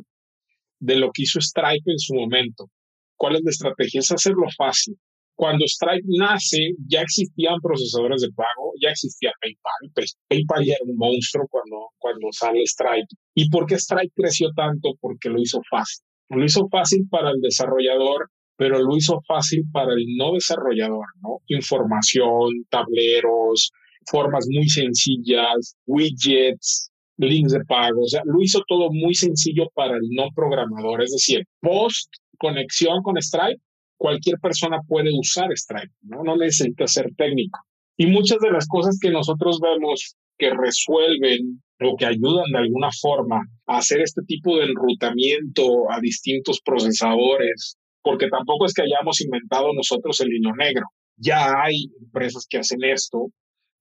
de 0.79 0.95
lo 0.95 1.11
que 1.11 1.23
hizo 1.23 1.39
Stripe 1.39 1.91
en 1.91 1.99
su 1.99 2.15
momento. 2.15 2.69
¿Cuál 3.17 3.35
es 3.35 3.43
la 3.43 3.51
estrategia? 3.51 3.99
Es 3.99 4.11
hacerlo 4.11 4.47
fácil. 4.57 4.95
Cuando 5.35 5.65
Stripe 5.65 6.07
nace, 6.07 6.71
ya 6.87 7.01
existían 7.01 7.59
procesadores 7.61 8.21
de 8.21 8.31
pago, 8.31 8.73
ya 8.81 8.89
existía 8.89 9.31
PayPal. 9.41 9.91
Pues, 9.93 10.15
PayPal 10.27 10.65
ya 10.65 10.73
era 10.73 10.85
un 10.85 10.97
monstruo 10.97 11.47
cuando, 11.49 11.89
cuando 11.97 12.27
sale 12.31 12.65
Stripe. 12.65 13.07
¿Y 13.35 13.49
por 13.49 13.65
qué 13.65 13.77
Stripe 13.77 14.13
creció 14.15 14.49
tanto? 14.55 14.91
Porque 14.99 15.29
lo 15.29 15.41
hizo 15.41 15.59
fácil. 15.69 16.03
Lo 16.29 16.45
hizo 16.45 16.67
fácil 16.69 17.07
para 17.09 17.31
el 17.31 17.41
desarrollador 17.41 18.29
pero 18.61 18.77
lo 18.77 18.95
hizo 18.95 19.19
fácil 19.27 19.63
para 19.71 19.91
el 19.93 20.05
no 20.17 20.33
desarrollador, 20.33 21.07
¿no? 21.23 21.39
Información, 21.47 22.63
tableros, 22.69 23.71
formas 24.05 24.45
muy 24.51 24.69
sencillas, 24.69 25.75
widgets, 25.87 26.91
links 27.17 27.53
de 27.53 27.65
pago, 27.65 28.03
o 28.03 28.07
sea, 28.07 28.21
lo 28.23 28.39
hizo 28.39 28.61
todo 28.67 28.91
muy 28.91 29.15
sencillo 29.15 29.67
para 29.73 29.95
el 29.95 30.07
no 30.11 30.27
programador, 30.35 31.01
es 31.01 31.09
decir, 31.09 31.43
post 31.59 32.13
conexión 32.37 33.01
con 33.01 33.19
Stripe, 33.19 33.59
cualquier 33.97 34.37
persona 34.37 34.77
puede 34.87 35.09
usar 35.11 35.49
Stripe, 35.57 35.95
¿no? 36.03 36.23
No 36.23 36.37
necesita 36.37 36.85
ser 36.85 37.07
técnico. 37.17 37.61
Y 37.97 38.05
muchas 38.05 38.37
de 38.41 38.51
las 38.51 38.67
cosas 38.67 38.99
que 39.01 39.09
nosotros 39.09 39.59
vemos 39.59 40.15
que 40.37 40.51
resuelven 40.51 41.63
o 41.79 41.97
que 41.97 42.05
ayudan 42.05 42.51
de 42.51 42.59
alguna 42.59 42.89
forma 43.01 43.41
a 43.65 43.77
hacer 43.77 44.01
este 44.01 44.21
tipo 44.27 44.57
de 44.57 44.65
enrutamiento 44.65 45.89
a 45.89 45.99
distintos 45.99 46.61
procesadores 46.63 47.75
porque 48.01 48.27
tampoco 48.29 48.65
es 48.65 48.73
que 48.73 48.83
hayamos 48.83 49.21
inventado 49.21 49.73
nosotros 49.73 50.19
el 50.21 50.33
hilo 50.33 50.55
negro. 50.55 50.85
Ya 51.17 51.53
hay 51.61 51.85
empresas 52.01 52.45
que 52.49 52.59
hacen 52.59 52.83
esto, 52.83 53.27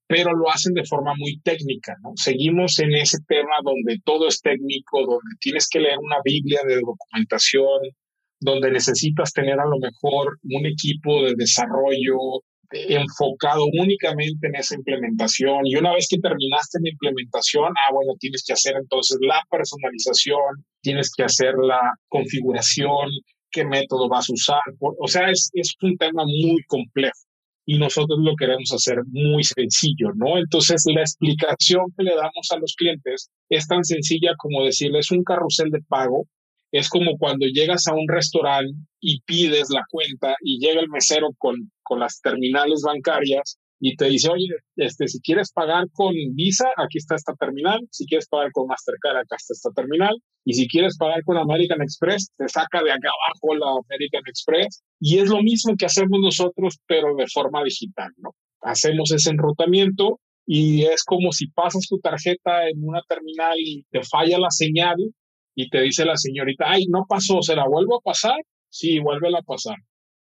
pero 0.06 0.32
lo 0.32 0.50
hacen 0.50 0.74
de 0.74 0.84
forma 0.84 1.14
muy 1.16 1.40
técnica, 1.40 1.94
¿no? 2.02 2.12
Seguimos 2.16 2.78
en 2.80 2.92
ese 2.94 3.18
tema 3.26 3.56
donde 3.62 3.98
todo 4.04 4.28
es 4.28 4.40
técnico, 4.40 5.00
donde 5.00 5.36
tienes 5.40 5.68
que 5.70 5.80
leer 5.80 5.98
una 5.98 6.16
Biblia 6.24 6.60
de 6.66 6.80
documentación, 6.80 7.80
donde 8.40 8.70
necesitas 8.70 9.32
tener 9.32 9.60
a 9.60 9.66
lo 9.66 9.78
mejor 9.78 10.38
un 10.42 10.66
equipo 10.66 11.22
de 11.22 11.34
desarrollo 11.36 12.42
enfocado 12.72 13.64
únicamente 13.66 14.46
en 14.46 14.54
esa 14.54 14.76
implementación 14.76 15.66
y 15.66 15.74
una 15.76 15.92
vez 15.92 16.06
que 16.08 16.18
terminaste 16.18 16.78
la 16.82 16.90
implementación, 16.90 17.66
ah, 17.66 17.92
bueno, 17.92 18.12
tienes 18.18 18.44
que 18.46 18.52
hacer 18.52 18.74
entonces 18.76 19.18
la 19.20 19.42
personalización, 19.50 20.64
tienes 20.80 21.10
que 21.14 21.24
hacer 21.24 21.54
la 21.56 21.80
configuración, 22.08 23.10
qué 23.50 23.64
método 23.64 24.08
vas 24.08 24.28
a 24.28 24.32
usar. 24.32 24.60
O 24.80 25.08
sea, 25.08 25.30
es, 25.30 25.50
es 25.54 25.74
un 25.82 25.96
tema 25.96 26.24
muy 26.24 26.62
complejo 26.66 27.18
y 27.70 27.78
nosotros 27.78 28.18
lo 28.20 28.34
queremos 28.34 28.72
hacer 28.72 28.96
muy 29.12 29.44
sencillo, 29.44 30.08
¿no? 30.16 30.38
Entonces, 30.38 30.82
la 30.92 31.02
explicación 31.02 31.84
que 31.96 32.02
le 32.02 32.16
damos 32.16 32.50
a 32.50 32.58
los 32.58 32.74
clientes 32.74 33.30
es 33.48 33.68
tan 33.68 33.84
sencilla 33.84 34.32
como 34.38 34.64
decirles 34.64 35.12
un 35.12 35.22
carrusel 35.22 35.70
de 35.70 35.80
pago. 35.82 36.26
Es 36.72 36.88
como 36.88 37.16
cuando 37.16 37.46
llegas 37.46 37.86
a 37.86 37.94
un 37.94 38.08
restaurante 38.08 38.74
y 39.00 39.20
pides 39.20 39.68
la 39.70 39.84
cuenta 39.88 40.34
y 40.42 40.58
llega 40.58 40.80
el 40.80 40.88
mesero 40.88 41.28
con, 41.38 41.70
con 41.84 42.00
las 42.00 42.20
terminales 42.20 42.82
bancarias 42.82 43.59
y 43.80 43.96
te 43.96 44.04
dice, 44.06 44.28
oye, 44.28 44.46
este, 44.76 45.08
si 45.08 45.20
quieres 45.20 45.50
pagar 45.52 45.86
con 45.92 46.12
Visa, 46.34 46.66
aquí 46.76 46.98
está 46.98 47.14
esta 47.14 47.34
terminal, 47.34 47.80
si 47.90 48.04
quieres 48.04 48.28
pagar 48.28 48.52
con 48.52 48.66
Mastercard, 48.66 49.16
acá 49.16 49.36
está 49.36 49.54
esta 49.54 49.70
terminal, 49.70 50.14
y 50.44 50.52
si 50.52 50.68
quieres 50.68 50.98
pagar 50.98 51.22
con 51.24 51.38
American 51.38 51.80
Express, 51.80 52.30
te 52.36 52.46
saca 52.48 52.82
de 52.82 52.92
acá 52.92 53.08
abajo 53.08 53.54
la 53.54 53.70
American 53.70 54.22
Express, 54.26 54.82
y 55.00 55.18
es 55.18 55.30
lo 55.30 55.42
mismo 55.42 55.74
que 55.78 55.86
hacemos 55.86 56.20
nosotros, 56.20 56.76
pero 56.86 57.16
de 57.16 57.26
forma 57.26 57.64
digital, 57.64 58.10
¿no? 58.18 58.30
Hacemos 58.60 59.10
ese 59.12 59.30
enrutamiento 59.30 60.20
y 60.46 60.84
es 60.84 61.02
como 61.02 61.32
si 61.32 61.46
pasas 61.48 61.86
tu 61.88 61.98
tarjeta 62.00 62.68
en 62.68 62.86
una 62.86 63.00
terminal 63.08 63.56
y 63.58 63.84
te 63.90 64.02
falla 64.02 64.38
la 64.38 64.50
señal 64.50 64.96
y 65.54 65.70
te 65.70 65.80
dice 65.80 66.04
la 66.04 66.16
señorita, 66.16 66.66
ay, 66.68 66.84
no 66.90 67.06
pasó, 67.08 67.40
¿se 67.40 67.56
la 67.56 67.66
vuelvo 67.66 67.96
a 67.96 68.00
pasar? 68.02 68.36
Sí, 68.68 68.98
vuélvela 68.98 69.38
a 69.38 69.42
pasar 69.42 69.76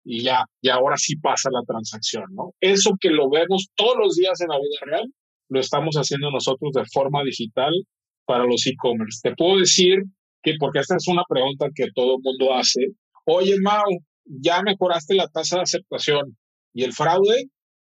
y 0.09 0.23
ya, 0.23 0.45
y 0.61 0.69
ahora 0.69 0.95
sí 0.95 1.17
pasa 1.17 1.49
la 1.51 1.61
transacción, 1.67 2.23
¿no? 2.31 2.53
Eso 2.61 2.91
que 2.97 3.09
lo 3.09 3.29
vemos 3.29 3.67
todos 3.75 3.95
los 3.99 4.15
días 4.15 4.39
en 4.39 4.47
la 4.47 4.55
vida 4.55 4.79
real, 4.85 5.13
lo 5.49 5.59
estamos 5.59 5.95
haciendo 5.95 6.31
nosotros 6.31 6.71
de 6.73 6.85
forma 6.85 7.23
digital 7.25 7.73
para 8.25 8.45
los 8.45 8.65
e-commerce. 8.65 9.19
Te 9.21 9.35
puedo 9.35 9.59
decir 9.59 9.97
que, 10.41 10.53
porque 10.57 10.79
esta 10.79 10.95
es 10.95 11.09
una 11.09 11.23
pregunta 11.27 11.67
que 11.75 11.87
todo 11.93 12.15
el 12.15 12.23
mundo 12.23 12.53
hace, 12.53 12.87
oye, 13.25 13.55
Mau, 13.61 13.83
ya 14.23 14.61
mejoraste 14.61 15.13
la 15.13 15.27
tasa 15.27 15.57
de 15.57 15.63
aceptación 15.63 16.37
y 16.73 16.85
el 16.85 16.93
fraude 16.93 17.49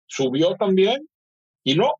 subió 0.08 0.56
también 0.56 1.08
y 1.64 1.76
no, 1.76 1.92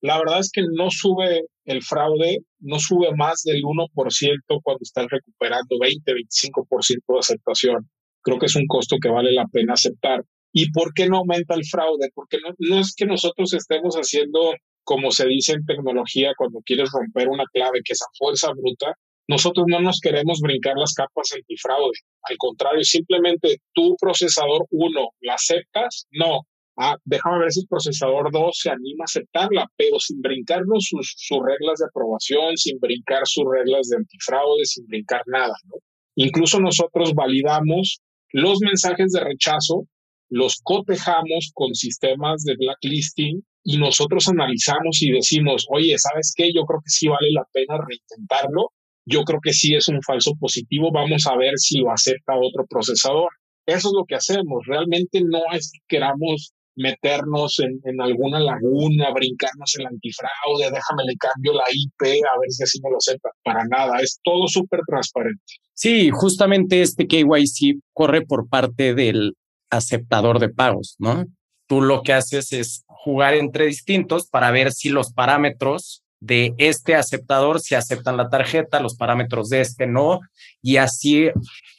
la 0.00 0.18
verdad 0.18 0.38
es 0.38 0.52
que 0.52 0.62
no 0.62 0.88
sube 0.90 1.46
el 1.64 1.82
fraude, 1.82 2.38
no 2.60 2.78
sube 2.78 3.12
más 3.16 3.42
del 3.42 3.62
1% 3.62 4.60
cuando 4.62 4.80
estás 4.82 5.06
recuperando 5.10 5.78
20, 5.80 6.12
25% 6.12 7.02
de 7.08 7.18
aceptación 7.18 7.90
creo 8.22 8.38
que 8.38 8.46
es 8.46 8.56
un 8.56 8.66
costo 8.66 8.96
que 9.00 9.08
vale 9.08 9.32
la 9.32 9.46
pena 9.46 9.74
aceptar. 9.74 10.24
¿Y 10.52 10.70
por 10.70 10.92
qué 10.94 11.08
no 11.08 11.18
aumenta 11.18 11.54
el 11.54 11.64
fraude? 11.64 12.10
Porque 12.14 12.38
no, 12.38 12.54
no 12.58 12.80
es 12.80 12.94
que 12.96 13.06
nosotros 13.06 13.52
estemos 13.52 13.96
haciendo, 13.96 14.54
como 14.84 15.10
se 15.10 15.26
dice 15.26 15.52
en 15.52 15.64
tecnología, 15.64 16.32
cuando 16.36 16.60
quieres 16.64 16.90
romper 16.92 17.28
una 17.28 17.44
clave, 17.52 17.80
que 17.84 17.92
es 17.92 18.02
a 18.02 18.10
fuerza 18.18 18.48
bruta, 18.52 18.94
nosotros 19.28 19.66
no 19.68 19.80
nos 19.80 20.00
queremos 20.00 20.40
brincar 20.40 20.74
las 20.76 20.94
capas 20.94 21.32
antifraude. 21.34 21.98
Al 22.22 22.36
contrario, 22.38 22.82
simplemente 22.82 23.58
tu 23.74 23.94
procesador 24.00 24.66
1 24.70 25.08
la 25.20 25.34
aceptas, 25.34 26.06
no. 26.12 26.40
Ah, 26.80 26.96
déjame 27.04 27.40
ver 27.40 27.52
si 27.52 27.60
el 27.60 27.66
procesador 27.66 28.30
2 28.32 28.56
se 28.56 28.70
anima 28.70 29.02
a 29.02 29.04
aceptarla, 29.04 29.66
pero 29.76 29.98
sin 29.98 30.22
brincarnos 30.22 30.86
sus, 30.88 31.12
sus 31.16 31.38
reglas 31.44 31.80
de 31.80 31.86
aprobación, 31.86 32.56
sin 32.56 32.78
brincar 32.78 33.26
sus 33.26 33.44
reglas 33.52 33.88
de 33.88 33.96
antifraude, 33.96 34.64
sin 34.64 34.86
brincar 34.86 35.22
nada, 35.26 35.54
¿no? 35.64 35.74
Incluso 36.14 36.58
nosotros 36.58 37.14
validamos 37.14 38.00
los 38.32 38.60
mensajes 38.60 39.12
de 39.12 39.20
rechazo 39.20 39.86
los 40.30 40.60
cotejamos 40.62 41.50
con 41.54 41.74
sistemas 41.74 42.44
de 42.44 42.54
blacklisting 42.56 43.42
y 43.64 43.78
nosotros 43.78 44.28
analizamos 44.28 45.02
y 45.02 45.12
decimos, 45.12 45.66
oye, 45.70 45.94
¿sabes 45.98 46.32
qué? 46.36 46.52
Yo 46.54 46.64
creo 46.64 46.80
que 46.80 46.90
sí 46.90 47.08
vale 47.08 47.30
la 47.32 47.44
pena 47.52 47.78
reintentarlo. 47.78 48.72
Yo 49.06 49.24
creo 49.24 49.40
que 49.42 49.52
sí 49.52 49.74
es 49.74 49.88
un 49.88 50.02
falso 50.02 50.32
positivo. 50.38 50.90
Vamos 50.92 51.26
a 51.26 51.36
ver 51.36 51.52
si 51.56 51.78
lo 51.78 51.90
acepta 51.90 52.34
otro 52.36 52.66
procesador. 52.68 53.30
Eso 53.66 53.88
es 53.88 53.94
lo 53.94 54.04
que 54.06 54.16
hacemos. 54.16 54.66
Realmente 54.66 55.20
no 55.22 55.40
es 55.52 55.70
que 55.72 55.80
queramos 55.88 56.52
meternos 56.78 57.58
en, 57.60 57.80
en, 57.84 58.00
alguna 58.00 58.40
laguna, 58.40 59.12
brincarnos 59.12 59.74
el 59.78 59.86
antifraude, 59.86 60.70
déjame 60.72 61.04
le 61.06 61.16
cambio 61.16 61.52
la 61.52 61.64
IP 61.70 62.24
a 62.24 62.38
ver 62.40 62.50
si 62.50 62.62
así 62.62 62.80
me 62.82 62.90
lo 62.90 62.96
acepta. 62.96 63.30
Para 63.44 63.64
nada, 63.64 64.00
es 64.00 64.18
todo 64.22 64.48
súper 64.48 64.80
transparente. 64.86 65.42
Sí, 65.74 66.10
justamente 66.12 66.82
este 66.82 67.06
KYC 67.06 67.80
corre 67.92 68.22
por 68.22 68.48
parte 68.48 68.94
del 68.94 69.34
aceptador 69.70 70.38
de 70.38 70.48
pagos, 70.48 70.96
¿no? 70.98 71.26
Tú 71.66 71.82
lo 71.82 72.02
que 72.02 72.14
haces 72.14 72.52
es 72.52 72.84
jugar 72.86 73.34
entre 73.34 73.66
distintos 73.66 74.28
para 74.28 74.50
ver 74.50 74.72
si 74.72 74.88
los 74.88 75.12
parámetros 75.12 76.02
de 76.20 76.54
este 76.58 76.94
aceptador 76.94 77.60
se 77.60 77.76
aceptan 77.76 78.16
la 78.16 78.28
tarjeta, 78.28 78.80
los 78.80 78.96
parámetros 78.96 79.48
de 79.48 79.60
este 79.60 79.86
no, 79.86 80.20
y 80.62 80.76
así 80.76 81.30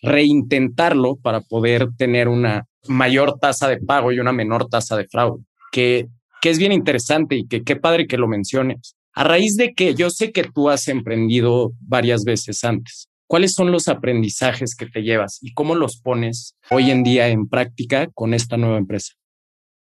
reintentarlo 0.02 1.18
para 1.18 1.42
poder 1.42 1.90
tener 1.98 2.28
una 2.28 2.66
mayor 2.88 3.38
tasa 3.40 3.68
de 3.68 3.78
pago 3.78 4.12
y 4.12 4.20
una 4.20 4.32
menor 4.32 4.68
tasa 4.70 4.96
de 4.96 5.08
fraude, 5.08 5.44
que, 5.72 6.08
que 6.42 6.50
es 6.50 6.58
bien 6.58 6.72
interesante 6.72 7.36
y 7.36 7.48
que 7.48 7.64
qué 7.64 7.76
padre 7.76 8.08
que 8.08 8.18
lo 8.18 8.28
menciones. 8.28 8.96
A 9.14 9.24
raíz 9.24 9.58
de 9.58 9.74
que 9.74 9.96
yo 9.96 10.10
sé 10.10 10.32
que 10.32 10.44
tú 10.44 10.70
has 10.70 10.88
emprendido 10.88 11.72
varias 11.82 12.24
veces 12.24 12.64
antes, 12.64 13.10
¿Cuáles 13.30 13.54
son 13.54 13.72
los 13.72 13.88
aprendizajes 13.88 14.74
que 14.74 14.88
te 14.88 15.04
llevas 15.04 15.38
y 15.44 15.54
cómo 15.54 15.76
los 15.76 16.02
pones 16.02 16.56
hoy 16.72 16.90
en 16.90 17.04
día 17.04 17.28
en 17.28 17.48
práctica 17.48 18.08
con 18.16 18.34
esta 18.34 18.58
nueva 18.58 18.80
empresa? 18.80 19.14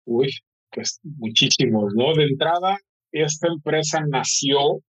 Uy, 0.05 0.29
pues 0.71 0.99
muchísimos, 1.01 1.95
¿no? 1.95 2.13
De 2.13 2.25
entrada, 2.25 2.77
esta 3.11 3.47
empresa 3.47 4.01
nació 4.07 4.81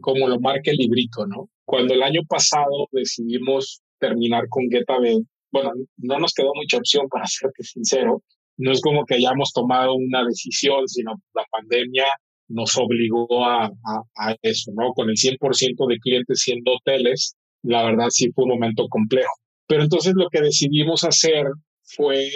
como 0.00 0.28
lo 0.28 0.38
marca 0.40 0.70
el 0.70 0.76
librito, 0.76 1.26
¿no? 1.26 1.48
Cuando 1.64 1.94
el 1.94 2.02
año 2.02 2.20
pasado 2.28 2.88
decidimos 2.92 3.80
terminar 3.98 4.44
con 4.48 4.68
GetaB, 4.70 5.22
bueno, 5.50 5.72
no 5.96 6.18
nos 6.18 6.32
quedó 6.32 6.52
mucha 6.54 6.78
opción 6.78 7.08
para 7.08 7.26
serte 7.26 7.64
sincero, 7.64 8.22
no 8.58 8.72
es 8.72 8.80
como 8.80 9.04
que 9.04 9.16
hayamos 9.16 9.52
tomado 9.52 9.94
una 9.94 10.24
decisión, 10.24 10.86
sino 10.88 11.14
la 11.34 11.44
pandemia 11.50 12.06
nos 12.48 12.76
obligó 12.76 13.44
a, 13.44 13.66
a, 13.66 14.36
eso, 14.42 14.72
¿no? 14.74 14.92
Con 14.94 15.10
el 15.10 15.16
100% 15.16 15.88
de 15.88 15.98
clientes 15.98 16.40
siendo 16.40 16.72
hoteles, 16.72 17.36
la 17.62 17.84
verdad 17.84 18.06
sí 18.08 18.30
fue 18.32 18.44
un 18.44 18.50
momento 18.50 18.86
complejo. 18.88 19.30
Pero 19.66 19.82
entonces 19.82 20.14
lo 20.16 20.28
que 20.30 20.40
decidimos 20.40 21.04
hacer 21.04 21.44
fue 21.82 22.30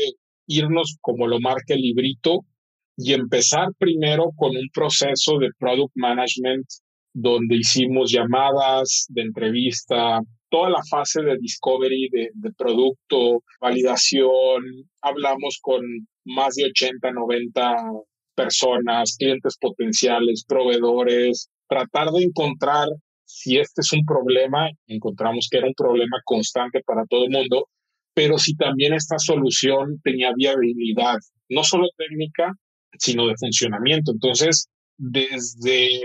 irnos 0.47 0.99
como 1.01 1.27
lo 1.27 1.41
marca 1.41 1.75
el 1.75 1.81
librito 1.81 2.45
y 2.97 3.13
empezar 3.13 3.69
primero 3.79 4.31
con 4.37 4.51
un 4.51 4.69
proceso 4.73 5.39
de 5.39 5.51
product 5.59 5.93
management 5.95 6.67
donde 7.15 7.57
hicimos 7.57 8.11
llamadas 8.11 9.07
de 9.09 9.23
entrevista, 9.23 10.21
toda 10.51 10.71
la 10.71 10.83
fase 10.89 11.23
de 11.23 11.37
discovery 11.39 12.09
de, 12.11 12.31
de, 12.35 12.53
producto, 12.53 13.43
validación, 13.61 14.65
hablamos 15.01 15.59
con 15.61 15.83
más 16.25 16.55
de 16.55 16.67
80, 16.67 17.11
90 17.11 17.75
personas, 18.35 19.17
clientes 19.19 19.57
potenciales, 19.61 20.45
proveedores, 20.47 21.51
tratar 21.69 22.11
de 22.11 22.25
encontrar 22.25 22.89
si 23.25 23.59
este 23.59 23.81
es 23.81 23.93
un 23.93 24.05
problema, 24.05 24.69
encontramos 24.87 25.49
que 25.51 25.59
era 25.59 25.67
un 25.67 25.75
problema 25.75 26.19
constante 26.25 26.83
para 26.85 27.05
todo 27.07 27.25
el 27.25 27.31
mundo, 27.31 27.69
pero 28.15 28.37
si 28.37 28.55
también 28.55 28.93
esta 28.93 29.19
solución 29.19 30.01
tenía 30.03 30.33
viabilidad, 30.37 31.17
no 31.49 31.65
solo 31.65 31.89
técnica, 31.97 32.53
sino 32.99 33.27
de 33.27 33.35
funcionamiento. 33.37 34.13
Entonces, 34.13 34.69
desde, 34.97 36.01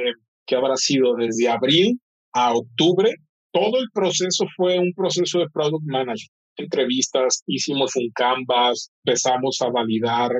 ¿qué 0.46 0.56
habrá 0.56 0.76
sido? 0.76 1.16
Desde 1.16 1.50
abril 1.50 2.00
a 2.34 2.54
octubre, 2.54 3.14
todo 3.52 3.80
el 3.80 3.90
proceso 3.94 4.46
fue 4.56 4.80
un 4.80 4.94
proceso 4.94 5.40
de 5.40 5.50
product 5.50 5.86
management. 5.86 6.32
Entrevistas, 6.58 7.44
hicimos 7.46 7.96
un 7.96 8.10
canvas, 8.14 8.90
empezamos 9.06 9.62
a 9.62 9.70
validar 9.70 10.32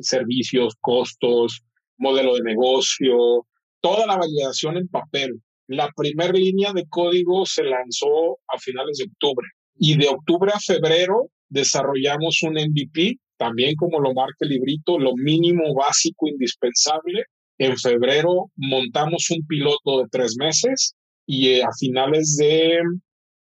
servicios, 0.00 0.74
costos, 0.80 1.62
modelo 1.98 2.34
de 2.34 2.42
negocio, 2.42 3.46
toda 3.80 4.06
la 4.06 4.16
validación 4.16 4.76
en 4.76 4.88
papel. 4.88 5.40
La 5.68 5.88
primera 5.94 6.32
línea 6.32 6.72
de 6.72 6.86
código 6.88 7.46
se 7.46 7.62
lanzó 7.62 8.38
a 8.48 8.58
finales 8.58 8.98
de 8.98 9.04
octubre 9.04 9.46
y 9.76 9.96
de 9.96 10.08
octubre 10.08 10.50
a 10.54 10.60
febrero 10.60 11.30
desarrollamos 11.48 12.42
un 12.42 12.54
MVP, 12.54 13.18
también 13.42 13.74
como 13.74 13.98
lo 13.98 14.14
marca 14.14 14.36
el 14.40 14.50
librito, 14.50 15.00
lo 15.00 15.16
mínimo 15.16 15.74
básico 15.74 16.28
indispensable. 16.28 17.24
En 17.58 17.76
febrero 17.76 18.52
montamos 18.54 19.30
un 19.30 19.44
piloto 19.48 19.98
de 19.98 20.08
tres 20.12 20.36
meses 20.38 20.94
y 21.26 21.48
eh, 21.48 21.64
a 21.64 21.70
finales 21.76 22.36
de, 22.36 22.78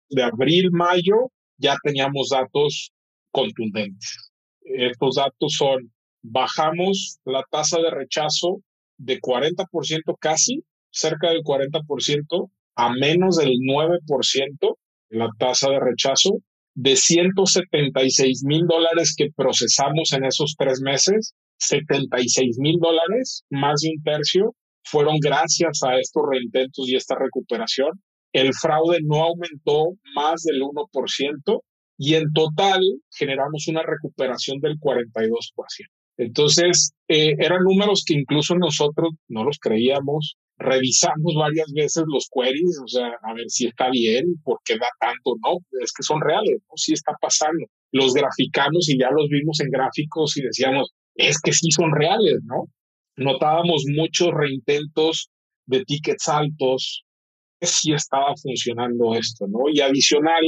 de 0.09 0.23
abril, 0.23 0.69
mayo, 0.71 1.31
ya 1.57 1.77
teníamos 1.81 2.27
datos 2.29 2.91
contundentes. 3.31 4.33
Estos 4.63 5.15
datos 5.15 5.53
son, 5.57 5.93
bajamos 6.21 7.19
la 7.23 7.43
tasa 7.49 7.79
de 7.79 7.89
rechazo 7.89 8.61
de 8.97 9.21
40% 9.21 9.65
casi, 10.19 10.65
cerca 10.89 11.29
del 11.29 11.41
40%, 11.41 12.49
a 12.75 12.89
menos 12.91 13.37
del 13.37 13.53
9% 13.65 14.75
la 15.07 15.29
tasa 15.39 15.69
de 15.69 15.79
rechazo. 15.79 16.41
De 16.75 16.98
176 16.98 18.44
mil 18.44 18.67
dólares 18.67 19.15
que 19.17 19.29
procesamos 19.36 20.12
en 20.12 20.25
esos 20.25 20.55
tres 20.58 20.82
meses, 20.82 21.34
76 21.58 22.58
mil 22.60 22.77
dólares, 22.79 23.44
más 23.50 23.79
de 23.82 23.91
un 23.96 24.03
tercio, 24.03 24.55
fueron 24.84 25.15
gracias 25.22 25.79
a 25.84 25.98
estos 25.98 26.23
reintentos 26.30 26.88
y 26.88 26.95
esta 26.95 27.15
recuperación. 27.15 27.89
El 28.34 28.54
fraude 28.54 28.99
no 29.04 29.23
aumentó 29.23 29.93
más 30.15 30.43
del 30.43 30.62
1% 30.62 31.62
y 31.97 32.15
en 32.15 32.32
total 32.34 32.82
generamos 33.10 33.67
una 33.69 33.82
recuperación 33.82 34.60
del 34.60 34.78
42%. 34.78 35.94
Entonces, 36.17 36.93
eh, 37.08 37.36
eran 37.39 37.63
números 37.63 38.04
que 38.06 38.15
incluso 38.15 38.56
nosotros 38.56 39.10
no 39.28 39.43
los 39.43 39.58
creíamos. 39.60 40.38
Revisamos 40.58 41.36
varias 41.38 41.71
veces 41.73 42.04
los 42.08 42.30
queries, 42.34 42.80
o 42.84 42.88
sea, 42.88 43.08
a 43.23 43.34
ver 43.34 43.49
si 43.49 43.67
está 43.67 43.89
bien, 43.89 44.23
por 44.43 44.60
qué 44.63 44.78
da 44.78 44.88
tanto, 44.99 45.36
no, 45.43 45.58
es 45.82 45.91
que 45.91 46.04
son 46.04 46.21
reales, 46.21 46.60
¿no? 46.62 46.78
Sí 46.78 46.93
está 46.93 47.13
pasando. 47.19 47.65
Los 47.91 48.13
graficamos 48.13 48.88
y 48.88 48.97
ya 48.97 49.10
los 49.12 49.28
vimos 49.30 49.60
en 49.60 49.69
gráficos 49.69 50.38
y 50.38 50.43
decíamos, 50.43 50.91
es 51.15 51.39
que 51.41 51.51
sí 51.51 51.69
son 51.71 51.91
reales, 51.93 52.39
¿no? 52.43 52.69
notábamos 53.17 53.84
muchos 53.88 54.30
reintentos 54.34 55.30
de 55.65 55.84
tickets 55.86 56.28
altos, 56.28 57.04
sí 57.62 57.93
estaba 57.93 58.34
funcionando 58.41 59.15
esto, 59.15 59.47
¿no? 59.47 59.69
Y 59.71 59.80
adicional, 59.80 60.43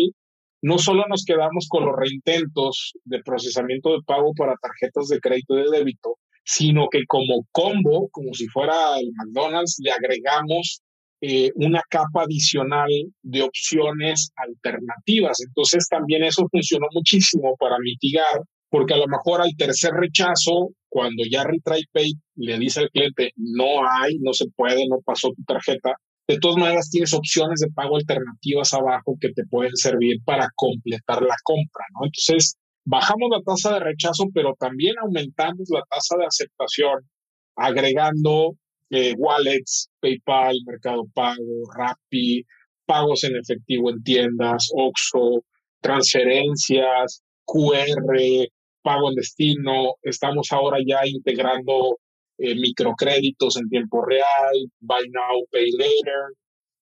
no 0.62 0.78
solo 0.78 1.06
nos 1.08 1.24
quedamos 1.24 1.68
con 1.70 1.86
los 1.86 1.96
reintentos 1.96 2.94
de 3.04 3.22
procesamiento 3.24 3.92
de 3.92 4.04
pago 4.06 4.34
para 4.36 4.56
tarjetas 4.62 5.08
de 5.08 5.20
crédito 5.20 5.58
y 5.58 5.64
de 5.64 5.78
débito, 5.78 6.18
sino 6.44 6.88
que 6.90 7.02
como 7.08 7.46
combo, 7.52 8.10
como 8.12 8.34
si 8.34 8.48
fuera 8.48 8.98
el 9.00 9.12
McDonald's, 9.14 9.78
le 9.84 9.92
agregamos 9.92 10.82
eh, 11.22 11.52
una 11.56 11.82
capa 11.90 12.24
adicional 12.24 12.90
de 13.22 13.42
opciones 13.42 14.32
alternativas. 14.36 15.38
Entonces 15.46 15.88
también 15.90 16.24
eso 16.24 16.48
funcionó 16.52 16.88
muchísimo 16.94 17.56
para 17.60 17.78
mitigar 17.80 18.42
porque 18.70 18.94
a 18.94 18.98
lo 18.98 19.08
mejor 19.08 19.42
al 19.42 19.56
tercer 19.58 19.92
rechazo, 19.94 20.72
cuando 20.90 21.24
ya 21.30 21.44
Retry 21.44 21.86
Pay 21.92 22.14
le 22.36 22.60
dice 22.60 22.82
al 22.82 22.90
cliente, 22.90 23.32
no 23.36 23.90
hay, 23.90 24.18
no 24.20 24.34
se 24.34 24.46
puede, 24.56 24.88
no 24.88 25.00
pasó 25.06 25.30
tu 25.30 25.44
tarjeta, 25.44 25.94
de 26.28 26.40
todas 26.40 26.58
maneras 26.58 26.90
tienes 26.90 27.14
opciones 27.14 27.62
de 27.62 27.72
pago 27.72 27.96
alternativas 27.96 28.74
abajo 28.74 29.16
que 29.20 29.32
te 29.32 29.46
pueden 29.46 29.76
servir 29.76 30.18
para 30.26 30.50
completar 30.56 31.22
la 31.22 31.36
compra, 31.44 31.86
¿no? 31.94 32.06
Entonces, 32.06 32.58
bajamos 32.86 33.30
la 33.32 33.42
tasa 33.42 33.74
de 33.76 33.80
rechazo, 33.80 34.26
pero 34.34 34.54
también 34.60 34.96
aumentamos 35.02 35.70
la 35.70 35.82
tasa 35.90 36.18
de 36.18 36.26
aceptación, 36.26 37.08
agregando 37.56 38.56
eh, 38.90 39.14
wallets, 39.18 39.90
PayPal, 40.00 40.58
Mercado 40.66 41.06
Pago, 41.14 41.72
Rappi, 41.78 42.46
pagos 42.86 43.24
en 43.24 43.36
efectivo 43.36 43.90
en 43.90 44.02
tiendas, 44.04 44.70
OXO, 44.74 45.44
transferencias, 45.82 47.22
QR, 47.46 48.48
pago 48.82 49.10
en 49.10 49.16
destino, 49.16 49.96
estamos 50.04 50.52
ahora 50.52 50.80
ya 50.86 51.06
integrando 51.06 52.00
eh, 52.38 52.56
microcréditos 52.56 53.58
en 53.58 53.70
tiempo 53.70 54.04
real, 54.06 54.56
buy 54.80 55.10
now, 55.10 55.46
pay 55.52 55.72
later. 55.72 56.34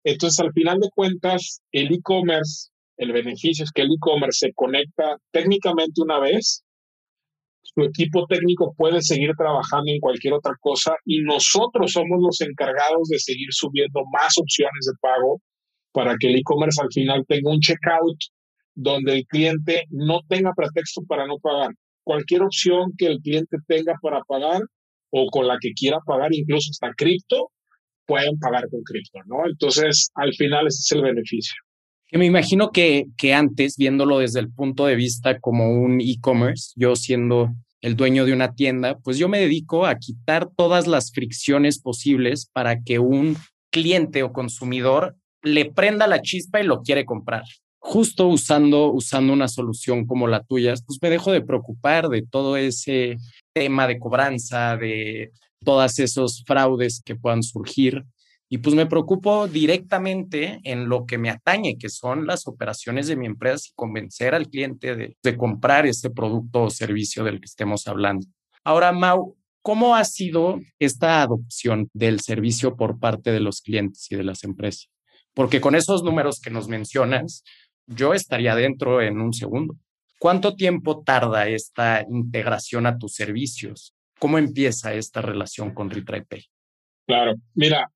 Entonces, 0.04 0.40
al 0.40 0.52
final 0.54 0.80
de 0.80 0.90
cuentas, 0.94 1.62
el 1.72 1.94
e-commerce, 1.94 2.70
el 2.98 3.12
beneficio 3.12 3.64
es 3.64 3.72
que 3.72 3.82
el 3.82 3.94
e-commerce 3.94 4.48
se 4.48 4.54
conecta 4.54 5.18
técnicamente 5.32 6.02
una 6.02 6.20
vez, 6.20 6.64
su 7.64 7.82
equipo 7.82 8.26
técnico 8.28 8.74
puede 8.78 9.02
seguir 9.02 9.32
trabajando 9.38 9.92
en 9.92 10.00
cualquier 10.00 10.34
otra 10.34 10.54
cosa 10.62 10.96
y 11.04 11.22
nosotros 11.22 11.92
somos 11.92 12.22
los 12.22 12.40
encargados 12.42 13.10
de 13.10 13.20
seguir 13.20 13.48
subiendo 13.52 14.02
más 14.14 14.38
opciones 14.38 14.86
de 14.86 14.94
pago 15.02 15.42
para 15.92 16.16
que 16.20 16.28
el 16.28 16.38
e-commerce 16.38 16.82
al 16.82 16.92
final 16.94 17.26
tenga 17.28 17.52
un 17.52 17.60
checkout 17.60 18.18
donde 18.76 19.16
el 19.16 19.26
cliente 19.26 19.86
no 19.90 20.20
tenga 20.30 20.54
pretexto 20.54 21.02
para 21.08 21.26
no 21.26 21.38
pagar 21.40 21.72
cualquier 22.04 22.44
opción 22.44 22.94
que 22.98 23.08
el 23.08 23.20
cliente 23.20 23.58
tenga 23.68 23.96
para 24.02 24.22
pagar 24.22 24.62
o 25.18 25.28
con 25.28 25.48
la 25.48 25.58
que 25.62 25.72
quiera 25.74 26.00
pagar, 26.06 26.34
incluso 26.34 26.72
hasta 26.72 26.94
cripto, 26.94 27.50
pueden 28.06 28.38
pagar 28.38 28.68
con 28.70 28.82
cripto, 28.84 29.20
¿no? 29.26 29.48
Entonces, 29.50 30.10
al 30.14 30.34
final 30.34 30.68
ese 30.68 30.82
es 30.82 30.92
el 30.92 31.04
beneficio. 31.04 31.56
me 32.12 32.26
imagino 32.26 32.72
que, 32.72 33.06
que 33.18 33.34
antes, 33.34 33.78
viéndolo 33.78 34.20
desde 34.20 34.42
el 34.42 34.52
punto 34.52 34.86
de 34.86 34.96
vista 34.96 35.40
como 35.40 35.72
un 35.72 36.02
e-commerce, 36.02 36.74
yo 36.76 36.98
siendo 36.98 37.54
el 37.80 37.96
dueño 37.96 38.26
de 38.26 38.34
una 38.34 38.56
tienda, 38.56 38.98
pues 39.00 39.18
yo 39.18 39.30
me 39.30 39.40
dedico 39.40 39.86
a 39.86 39.96
quitar 39.96 40.50
todas 40.54 40.86
las 40.86 41.14
fricciones 41.14 41.80
posibles 41.80 42.50
para 42.52 42.82
que 42.82 43.00
un 43.00 43.38
cliente 43.72 44.22
o 44.22 44.34
consumidor 44.34 45.16
le 45.44 45.72
prenda 45.72 46.08
la 46.08 46.22
chispa 46.22 46.60
y 46.60 46.66
lo 46.66 46.82
quiere 46.82 47.06
comprar 47.06 47.44
justo 47.86 48.28
usando, 48.28 48.92
usando 48.92 49.32
una 49.32 49.48
solución 49.48 50.08
como 50.08 50.28
la 50.28 50.44
tuya, 50.44 50.74
pues 50.88 50.98
me 51.04 51.12
dejo 51.12 51.32
de 51.32 51.42
preocupar 51.42 52.10
de 52.10 52.24
todo 52.24 52.58
ese 52.58 53.18
tema 53.56 53.88
de 53.88 53.98
cobranza, 53.98 54.76
de 54.76 55.32
todos 55.64 55.98
esos 56.00 56.44
fraudes 56.46 57.02
que 57.04 57.16
puedan 57.16 57.42
surgir. 57.42 58.04
Y 58.50 58.60
pues 58.60 58.76
me 58.76 58.86
preocupo 58.86 59.48
directamente 59.48 60.60
en 60.64 60.88
lo 60.88 61.06
que 61.06 61.18
me 61.18 61.30
atañe, 61.30 61.78
que 61.78 61.90
son 61.90 62.28
las 62.28 62.48
operaciones 62.48 63.08
de 63.08 63.16
mi 63.16 63.26
empresa 63.26 63.70
y 63.70 63.76
convencer 63.76 64.36
al 64.36 64.50
cliente 64.50 64.96
de, 64.96 65.38
comprar 65.38 65.88
este 65.88 66.12
producto 66.12 66.64
o 66.64 66.70
servicio 66.70 67.24
del 67.24 67.40
que 67.40 67.46
estemos 67.46 67.88
hablando. 67.88 68.28
Ahora, 68.64 68.92
Mau, 68.92 69.36
¿cómo 69.64 69.96
ha 69.96 70.04
sido 70.04 70.60
esta 70.78 71.24
adopción 71.24 71.90
del 71.94 72.20
servicio 72.20 72.76
por 72.76 73.00
parte 73.00 73.32
de 73.32 73.40
los 73.40 73.62
clientes 73.62 74.12
y 74.12 74.16
de 74.16 74.24
las 74.24 74.44
empresas? 74.44 74.90
Porque 75.34 75.60
con 75.60 75.76
esos 75.76 76.04
números 76.04 76.40
que 76.40 76.52
nos 76.52 76.68
mencionas, 76.68 77.44
yo 77.88 78.14
estaría 78.14 78.54
dentro 78.56 79.02
en 79.02 79.20
un 79.22 79.34
segundo. 79.34 79.76
¿Cuánto 80.26 80.56
tiempo 80.56 81.04
tarda 81.04 81.48
esta 81.48 82.04
integración 82.10 82.88
a 82.88 82.98
tus 82.98 83.14
servicios? 83.14 83.94
¿Cómo 84.20 84.40
empieza 84.40 84.96
esta 84.96 85.22
relación 85.22 85.72
con 85.76 85.92
ReTryPay? 85.92 86.44
Claro, 87.06 87.36
mira, 87.54 87.92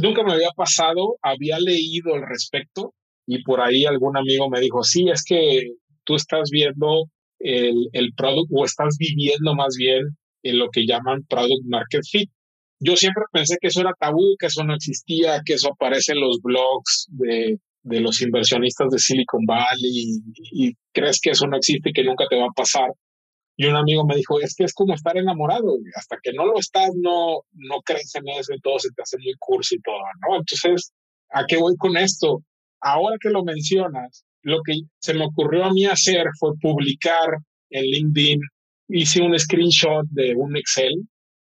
nunca 0.00 0.22
me 0.22 0.34
había 0.34 0.50
pasado, 0.54 1.16
había 1.20 1.58
leído 1.58 2.14
al 2.14 2.28
respecto 2.28 2.94
y 3.26 3.42
por 3.42 3.60
ahí 3.60 3.86
algún 3.86 4.16
amigo 4.16 4.48
me 4.48 4.60
dijo, 4.60 4.84
sí, 4.84 5.08
es 5.12 5.24
que 5.24 5.72
tú 6.04 6.14
estás 6.14 6.48
viendo 6.48 7.10
el, 7.40 7.88
el 7.92 8.14
producto 8.14 8.54
o 8.54 8.64
estás 8.64 8.96
viviendo 8.96 9.56
más 9.56 9.74
bien 9.76 10.16
en 10.44 10.60
lo 10.60 10.70
que 10.70 10.86
llaman 10.86 11.24
product 11.28 11.64
market 11.64 12.04
fit. 12.08 12.30
Yo 12.78 12.94
siempre 12.94 13.24
pensé 13.32 13.56
que 13.60 13.66
eso 13.66 13.80
era 13.80 13.94
tabú, 13.98 14.36
que 14.38 14.46
eso 14.46 14.62
no 14.62 14.76
existía, 14.76 15.42
que 15.44 15.54
eso 15.54 15.72
aparece 15.72 16.12
en 16.12 16.20
los 16.20 16.40
blogs 16.40 17.08
de, 17.10 17.58
de 17.84 18.00
los 18.00 18.20
inversionistas 18.22 18.88
de 18.90 18.98
Silicon 18.98 19.44
Valley 19.46 20.20
y, 20.52 20.72
crees 20.92 21.20
que 21.20 21.30
eso 21.30 21.46
no 21.46 21.56
existe 21.56 21.90
y 21.90 21.92
que 21.92 22.04
nunca 22.04 22.24
te 22.28 22.36
va 22.36 22.46
a 22.46 22.56
pasar. 22.56 22.90
Y 23.56 23.66
un 23.66 23.76
amigo 23.76 24.04
me 24.04 24.16
dijo, 24.16 24.40
es 24.40 24.54
que 24.56 24.64
es 24.64 24.72
como 24.72 24.94
estar 24.94 25.16
enamorado, 25.16 25.76
hasta 25.96 26.16
que 26.22 26.32
no 26.32 26.46
lo 26.46 26.58
estás, 26.58 26.90
no, 26.96 27.42
no 27.52 27.80
crees 27.84 28.14
en 28.14 28.28
eso 28.28 28.52
y 28.54 28.60
todo 28.60 28.78
se 28.78 28.90
te 28.90 29.02
hace 29.02 29.18
muy 29.18 29.34
cursi 29.38 29.76
y 29.76 29.80
todo, 29.80 29.98
¿no? 30.26 30.36
Entonces, 30.36 30.92
¿a 31.30 31.44
qué 31.46 31.56
voy 31.56 31.76
con 31.76 31.96
esto? 31.96 32.42
Ahora 32.80 33.16
que 33.20 33.30
lo 33.30 33.44
mencionas, 33.44 34.24
lo 34.42 34.60
que 34.64 34.80
se 34.98 35.14
me 35.14 35.26
ocurrió 35.26 35.64
a 35.64 35.72
mí 35.72 35.84
hacer 35.84 36.26
fue 36.38 36.50
publicar 36.60 37.38
en 37.70 37.84
LinkedIn, 37.84 38.40
hice 38.88 39.22
un 39.22 39.38
screenshot 39.38 40.06
de 40.10 40.34
un 40.34 40.56
Excel 40.56 40.94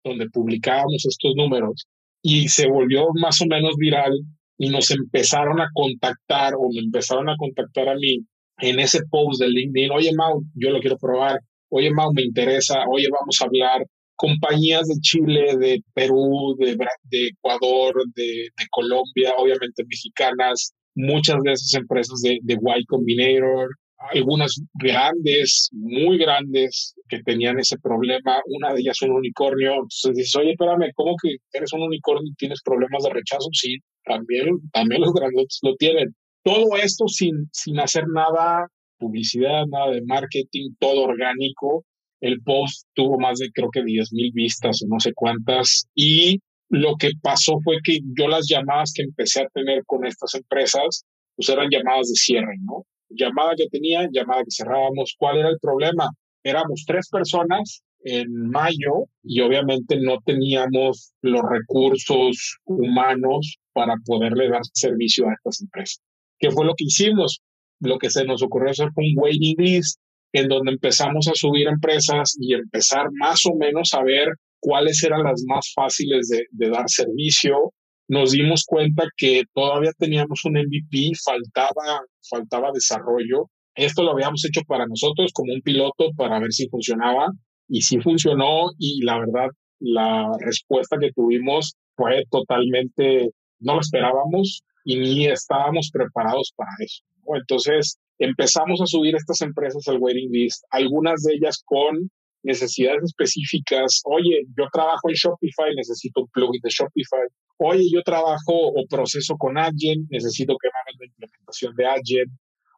donde 0.04 0.30
publicábamos 0.30 1.06
estos 1.06 1.34
números 1.36 1.86
y 2.21 2.48
se 2.48 2.67
volvió 2.67 3.08
más 3.19 3.41
o 3.41 3.45
menos 3.45 3.76
viral 3.78 4.12
y 4.58 4.70
nos 4.70 4.91
empezaron 4.91 5.60
a 5.62 5.70
contactar 5.74 6.54
o 6.56 6.70
me 6.74 6.82
empezaron 6.82 7.30
a 7.30 7.36
contactar 7.38 7.89
a 7.89 7.96
mí 7.96 8.20
en 8.60 8.80
ese 8.80 9.02
post 9.10 9.41
de 9.41 9.50
LinkedIn, 9.50 9.91
oye 9.91 10.12
Mau, 10.15 10.41
yo 10.56 10.70
lo 10.70 10.80
quiero 10.80 10.98
probar, 10.98 11.39
oye 11.70 11.91
Mau, 11.91 12.13
me 12.13 12.24
interesa, 12.24 12.86
oye, 12.89 13.08
vamos 13.12 13.38
a 13.41 13.46
hablar, 13.46 13.86
compañías 14.15 14.88
de 14.88 14.96
Chile, 15.02 15.58
de 15.58 15.82
Perú, 15.94 16.56
de, 16.58 16.76
de 16.76 17.28
Ecuador, 17.28 17.94
de, 18.15 18.24
de, 18.24 18.65
Colombia, 18.72 19.34
obviamente 19.38 19.84
mexicanas, 19.86 20.74
muchas 20.96 21.36
de 21.44 21.52
esas 21.52 21.74
empresas 21.74 22.22
de, 22.22 22.39
de 22.41 22.54
Y 22.54 22.86
Combinator, 22.86 23.70
algunas 24.12 24.62
grandes, 24.74 25.70
muy 25.74 26.18
grandes, 26.18 26.96
que 27.10 27.22
tenían 27.24 27.60
ese 27.60 27.78
problema. 27.78 28.41
Una 28.48 28.74
de 28.74 28.82
ellas 28.82 29.02
un 29.02 29.12
unicornio. 29.12 29.74
Entonces 29.74 30.15
dices, 30.15 30.36
oye, 30.36 30.52
espérame, 30.52 30.91
¿cómo 30.96 31.15
que 31.22 31.38
eres 31.54 31.74
un 31.74 31.82
unicornio 31.82 32.30
y 32.32 32.36
tienes 32.36 32.62
problemas 32.63 33.04
de 33.04 33.10
rechazo? 33.10 33.48
Sí, 33.52 33.78
también, 34.06 34.60
también 34.72 35.02
los 35.02 35.13
grandes 35.13 35.60
lo 35.62 35.76
tienen. 35.76 36.15
Todo 36.44 36.78
esto 36.78 37.08
sin, 37.08 37.50
sin 37.52 37.80
hacer 37.80 38.06
nada, 38.08 38.68
publicidad, 38.98 39.65
nada 39.68 39.91
de 39.91 40.02
marketing, 40.06 40.72
todo 40.80 41.04
orgánico. 41.04 41.84
El 42.22 42.41
post 42.41 42.88
tuvo 42.94 43.20
más 43.20 43.39
de 43.39 43.52
creo 43.52 43.70
que 43.72 43.84
10 43.84 44.13
mil 44.13 44.32
vistas 44.34 44.82
o 44.84 44.88
no 44.88 45.00
sé 45.00 45.12
cuántas. 45.13 45.88
Y 45.96 46.39
lo 46.70 46.96
que 46.96 47.12
pasó 47.22 47.60
fue 47.63 47.78
que 47.84 48.00
yo 48.18 48.28
las 48.28 48.48
llamadas 48.48 48.94
que 48.96 49.04
empecé 49.04 49.41
a 49.41 49.50
tener 49.54 49.84
con 49.86 50.06
estas 50.06 50.34
empresas, 50.36 51.04
pues 51.36 51.50
eran 51.50 51.70
llamadas 51.70 52.10
de 52.10 52.15
cierre, 52.15 52.56
¿no? 52.62 52.86
Llamada 53.10 53.54
que 53.56 53.68
tenía, 53.68 54.08
llamada 54.12 54.44
que 54.44 54.52
cerrábamos. 54.56 55.15
¿Cuál 55.18 55.39
era 55.39 55.50
el 55.50 55.60
problema? 55.60 56.10
Éramos 56.44 56.84
tres 56.86 57.10
personas 57.10 57.82
en 58.04 58.50
mayo 58.50 59.06
y 59.24 59.41
obviamente 59.41 60.00
no 60.00 60.20
teníamos 60.26 61.12
los 61.22 61.41
recursos 61.50 62.58
humanos 62.65 63.58
para 63.76 63.96
poderle 64.06 64.50
dar 64.50 64.62
servicio 64.74 65.28
a 65.28 65.34
estas 65.34 65.62
empresas. 65.62 66.02
¿Qué 66.40 66.50
fue 66.50 66.66
lo 66.66 66.74
que 66.76 66.86
hicimos? 66.86 67.42
Lo 67.82 67.98
que 67.98 68.10
se 68.10 68.24
nos 68.24 68.42
ocurrió 68.42 68.72
hacer 68.72 68.90
fue 68.96 69.04
un 69.04 69.22
waiting 69.22 69.56
list 69.58 70.00
en 70.32 70.48
donde 70.48 70.72
empezamos 70.72 71.28
a 71.28 71.36
subir 71.36 71.68
empresas 71.68 72.36
y 72.40 72.54
empezar 72.54 73.08
más 73.20 73.46
o 73.46 73.56
menos 73.56 73.94
a 73.94 74.02
ver 74.02 74.30
cuáles 74.60 75.04
eran 75.04 75.24
las 75.24 75.44
más 75.46 75.72
fáciles 75.76 76.30
de, 76.30 76.46
de 76.52 76.70
dar 76.70 76.86
servicio. 76.88 77.74
Nos 78.08 78.32
dimos 78.32 78.64
cuenta 78.66 79.04
que 79.18 79.44
todavía 79.54 79.92
teníamos 79.98 80.46
un 80.46 80.54
MVP, 80.54 81.12
faltaba, 81.24 82.02
faltaba 82.30 82.72
desarrollo. 82.74 83.50
Esto 83.76 84.04
lo 84.04 84.12
habíamos 84.12 84.46
hecho 84.46 84.62
para 84.68 84.86
nosotros 84.88 85.32
como 85.34 85.54
un 85.54 85.62
piloto 85.62 86.12
para 86.16 86.40
ver 86.40 86.54
si 86.54 86.70
funcionaba 86.70 87.28
y 87.68 87.82
sí 87.82 88.00
funcionó 88.00 88.70
y 88.78 89.04
la 89.04 89.20
verdad 89.20 89.50
la 89.80 90.32
respuesta 90.40 90.98
que 90.98 91.12
tuvimos 91.12 91.76
fue 91.96 92.24
totalmente 92.30 93.32
no 93.65 93.75
lo 93.75 93.82
esperábamos 93.82 94.63
y 94.86 94.99
ni 94.99 95.28
estábamos 95.28 95.89
preparados 95.91 96.54
para 96.56 96.71
eso. 96.80 97.04
Entonces 97.34 97.97
empezamos 98.19 98.82
a 98.82 98.86
subir 98.86 99.15
estas 99.15 99.41
empresas 99.41 99.88
al 99.88 99.97
waiting 99.97 100.32
list, 100.32 100.63
algunas 100.69 101.23
de 101.23 101.34
ellas 101.34 101.62
con 101.65 102.10
necesidades 102.43 103.04
específicas. 103.04 104.01
Oye, 104.06 104.45
yo 104.56 104.65
trabajo 104.71 105.10
en 105.10 105.15
Shopify, 105.15 105.75
necesito 105.75 106.21
un 106.21 106.28
plugin 106.28 106.62
de 106.62 106.69
Shopify. 106.69 107.28
Oye, 107.58 107.84
yo 107.91 108.01
trabajo 108.04 108.54
o 108.54 108.86
proceso 108.88 109.36
con 109.38 109.58
Agent, 109.58 110.08
necesito 110.10 110.56
que 110.62 110.69
me 110.69 110.80
hagan 110.80 110.99
la 110.99 111.06
implementación 111.08 111.75
de 111.75 111.86
Agent. 111.86 112.32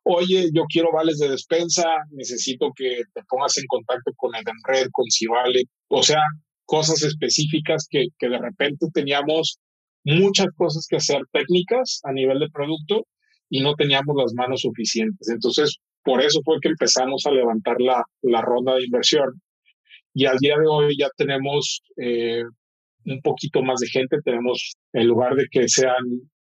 Oye, 0.04 0.50
yo 0.54 0.64
quiero 0.72 0.90
vales 0.94 1.18
de 1.20 1.28
despensa, 1.28 1.84
necesito 2.12 2.72
que 2.74 3.02
te 3.14 3.22
pongas 3.28 3.58
en 3.58 3.66
contacto 3.68 4.12
con 4.16 4.34
Edenred, 4.36 4.88
con 4.94 5.06
Civale. 5.12 5.64
O 5.90 6.02
sea, 6.02 6.22
cosas 6.64 7.04
específicas 7.04 7.88
que, 7.90 8.08
que 8.18 8.30
de 8.30 8.38
repente 8.38 8.88
teníamos 8.94 9.60
muchas 10.08 10.48
cosas 10.56 10.88
que 10.90 10.96
hacer 10.96 11.22
técnicas 11.34 12.00
a 12.04 12.14
nivel 12.14 12.40
de 12.40 12.50
producto 12.50 13.06
y 13.50 13.62
no 13.62 13.76
teníamos 13.76 14.16
las 14.16 14.34
manos 14.34 14.62
suficientes. 14.62 15.28
Entonces, 15.30 15.78
por 16.04 16.22
eso 16.22 16.40
fue 16.46 16.58
que 16.62 16.70
empezamos 16.70 17.26
a 17.26 17.32
levantar 17.32 17.76
la, 17.82 18.04
la 18.22 18.42
ronda 18.42 18.76
de 18.76 18.86
inversión. 18.86 19.42
Y 20.14 20.26
al 20.26 20.38
día 20.38 20.56
de 20.58 20.66
hoy 20.66 20.96
ya 20.98 21.10
tenemos 21.18 21.82
eh, 21.98 22.44
un 23.06 23.22
poquito 23.22 23.62
más 23.62 23.80
de 23.82 23.88
gente. 23.88 24.18
Tenemos, 24.24 24.76
en 24.94 25.08
lugar 25.08 25.36
de 25.36 25.48
que 25.52 25.68
sean 25.68 26.06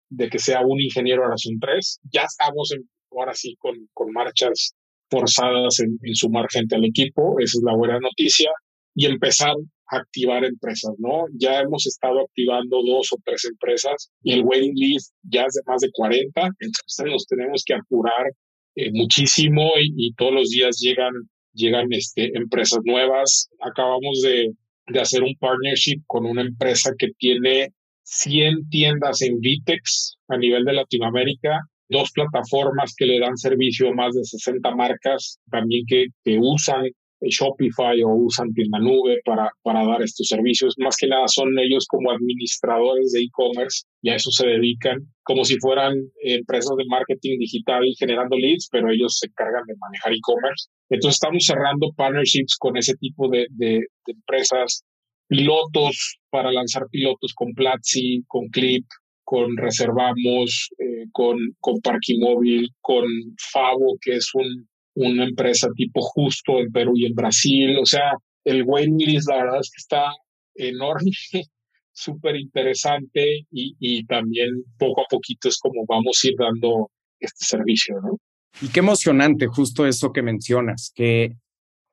de 0.10 0.30
que 0.30 0.38
sea 0.38 0.62
un 0.62 0.80
ingeniero, 0.82 1.24
ahora 1.24 1.38
son 1.38 1.58
tres. 1.60 2.00
Ya 2.12 2.24
estamos 2.24 2.72
en, 2.74 2.88
ahora 3.12 3.34
sí 3.34 3.56
con, 3.58 3.76
con 3.94 4.12
marchas 4.12 4.76
forzadas 5.10 5.80
en, 5.80 5.98
en 6.04 6.16
sumar 6.16 6.48
gente 6.52 6.76
al 6.76 6.86
equipo. 6.86 7.36
Esa 7.40 7.58
es 7.58 7.64
la 7.64 7.76
buena 7.76 8.00
noticia. 8.00 8.52
Y 8.94 9.06
empezar 9.06 9.56
activar 9.88 10.44
empresas, 10.44 10.94
¿no? 10.98 11.26
Ya 11.34 11.62
hemos 11.62 11.86
estado 11.86 12.22
activando 12.22 12.82
dos 12.84 13.12
o 13.12 13.18
tres 13.24 13.46
empresas 13.46 14.12
y 14.24 14.34
el 14.34 14.44
waiting 14.44 14.74
list 14.76 15.14
ya 15.24 15.44
es 15.44 15.54
de 15.54 15.62
más 15.66 15.82
de 15.82 15.90
40, 15.92 16.42
entonces 16.60 17.06
nos 17.06 17.26
tenemos 17.28 17.64
que 17.66 17.76
apurar 17.76 18.32
eh, 18.76 18.92
muchísimo 18.92 19.72
y, 19.80 20.14
todos 20.14 20.34
los 20.34 20.50
días 20.50 20.78
llegan, 20.80 21.14
llegan 21.54 21.88
este, 21.92 22.36
empresas 22.38 22.80
nuevas. 22.84 23.50
Acabamos 23.62 24.22
de, 24.22 24.52
hacer 25.00 25.24
un 25.24 25.36
partnership 25.40 26.02
con 26.06 26.26
una 26.26 26.42
empresa 26.42 26.92
que 26.98 27.10
tiene 27.18 27.70
100 28.04 28.70
tiendas 28.70 29.22
en 29.22 29.40
Vitex 29.40 30.18
a 30.28 30.38
nivel 30.38 30.64
de 30.64 30.74
Latinoamérica, 30.74 31.60
dos 31.90 32.12
plataformas 32.12 32.94
que 32.96 33.06
le 33.06 33.20
dan 33.20 33.36
servicio 33.38 33.90
a 33.90 33.94
más 33.94 34.14
de 34.14 34.24
60 34.24 34.76
marcas 34.76 35.40
también 35.50 35.86
que 35.88 36.38
usan 36.40 36.86
Shopify 37.22 38.02
o 38.04 38.10
usan 38.10 38.54
tienda 38.54 38.80
nube 38.80 39.20
para, 39.26 39.50
para 39.64 39.86
dar 39.86 40.02
estos 40.02 40.28
servicios. 40.28 40.76
Más 40.78 40.96
que 40.98 41.08
nada 41.08 41.28
son 41.28 41.58
ellos 41.60 41.86
como 41.88 42.12
administradores 42.12 43.12
de 43.12 43.22
e-commerce 43.22 43.86
y 44.02 44.10
a 44.10 44.16
eso 44.16 44.32
se 44.32 44.48
dedican 44.48 44.98
como 45.24 45.44
si 45.44 45.58
fueran 45.60 45.94
empresas 46.24 46.76
de 46.78 46.86
marketing 46.88 47.40
digital 47.40 47.84
generando 47.98 48.38
leads, 48.38 48.68
pero 48.72 48.92
ellos 48.92 49.18
se 49.20 49.28
encargan 49.28 49.66
de 49.66 49.76
manejar 49.80 50.14
e-commerce. 50.14 50.70
Entonces 50.90 51.16
estamos 51.16 51.44
cerrando 51.46 51.92
partnerships 51.96 52.56
con 52.58 52.78
ese 52.78 52.94
tipo 52.96 53.28
de, 53.30 53.48
de, 53.52 53.82
empresas, 54.06 54.84
pilotos 55.28 56.20
para 56.30 56.52
lanzar 56.52 56.84
pilotos 56.92 57.34
con 57.34 57.54
Platzi, 57.54 58.24
con 58.28 58.48
Clip, 58.50 58.86
con 59.24 59.58
Reservamos, 59.58 60.70
eh, 60.78 61.06
con, 61.12 61.38
con 61.60 61.82
Parquimóvil, 61.82 62.70
con 62.82 63.06
Favo, 63.52 63.98
que 64.00 64.18
es 64.18 64.30
un 64.36 64.68
una 64.96 65.26
empresa 65.26 65.70
tipo 65.76 66.02
justo 66.02 66.60
en 66.60 66.72
Perú 66.72 66.94
y 66.96 67.06
en 67.06 67.14
Brasil. 67.14 67.78
O 67.78 67.86
sea, 67.86 68.14
el 68.44 68.64
waiting 68.64 68.98
list 68.98 69.30
la 69.30 69.38
verdad 69.38 69.60
es 69.60 69.70
que 69.70 69.82
está 69.82 70.12
enorme, 70.56 71.12
súper 71.92 72.36
interesante 72.36 73.46
y, 73.52 73.76
y 73.80 74.06
también 74.06 74.64
poco 74.78 75.02
a 75.02 75.06
poquito 75.10 75.50
es 75.50 75.58
como 75.60 75.86
vamos 75.88 76.22
a 76.24 76.28
ir 76.28 76.34
dando 76.38 76.90
este 77.20 77.46
servicio, 77.46 77.96
¿no? 78.02 78.18
Y 78.62 78.70
qué 78.70 78.80
emocionante 78.80 79.48
justo 79.48 79.86
eso 79.86 80.14
que 80.14 80.22
mencionas, 80.22 80.92
que 80.96 81.36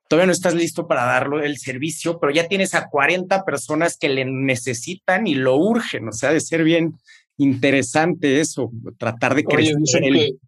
todavía 0.07 0.27
no 0.27 0.31
estás 0.31 0.53
listo 0.53 0.87
para 0.87 1.03
darlo 1.03 1.41
el 1.41 1.57
servicio, 1.57 2.19
pero 2.19 2.31
ya 2.31 2.47
tienes 2.47 2.73
a 2.73 2.87
40 2.89 3.43
personas 3.43 3.97
que 3.97 4.09
le 4.09 4.25
necesitan 4.25 5.27
y 5.27 5.35
lo 5.35 5.57
urgen, 5.57 6.07
o 6.07 6.13
sea, 6.13 6.31
de 6.31 6.39
ser 6.39 6.63
bien 6.63 6.93
interesante 7.37 8.39
eso, 8.39 8.71
tratar 8.97 9.35
de 9.35 9.43
crecer. 9.43 9.75
el 10.03 10.39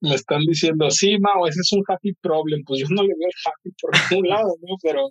me 0.00 0.14
están 0.14 0.40
diciendo, 0.40 0.90
sí, 0.90 1.18
Mao, 1.18 1.46
ese 1.46 1.60
es 1.60 1.72
un 1.72 1.82
happy 1.86 2.12
problem. 2.20 2.62
Pues 2.64 2.80
yo 2.80 2.86
no 2.90 3.02
le 3.02 3.14
veo 3.18 3.28
happy 3.46 3.70
por 3.80 3.92
ningún 4.10 4.28
lado, 4.28 4.54
¿no? 4.62 4.76
Pero 4.82 5.10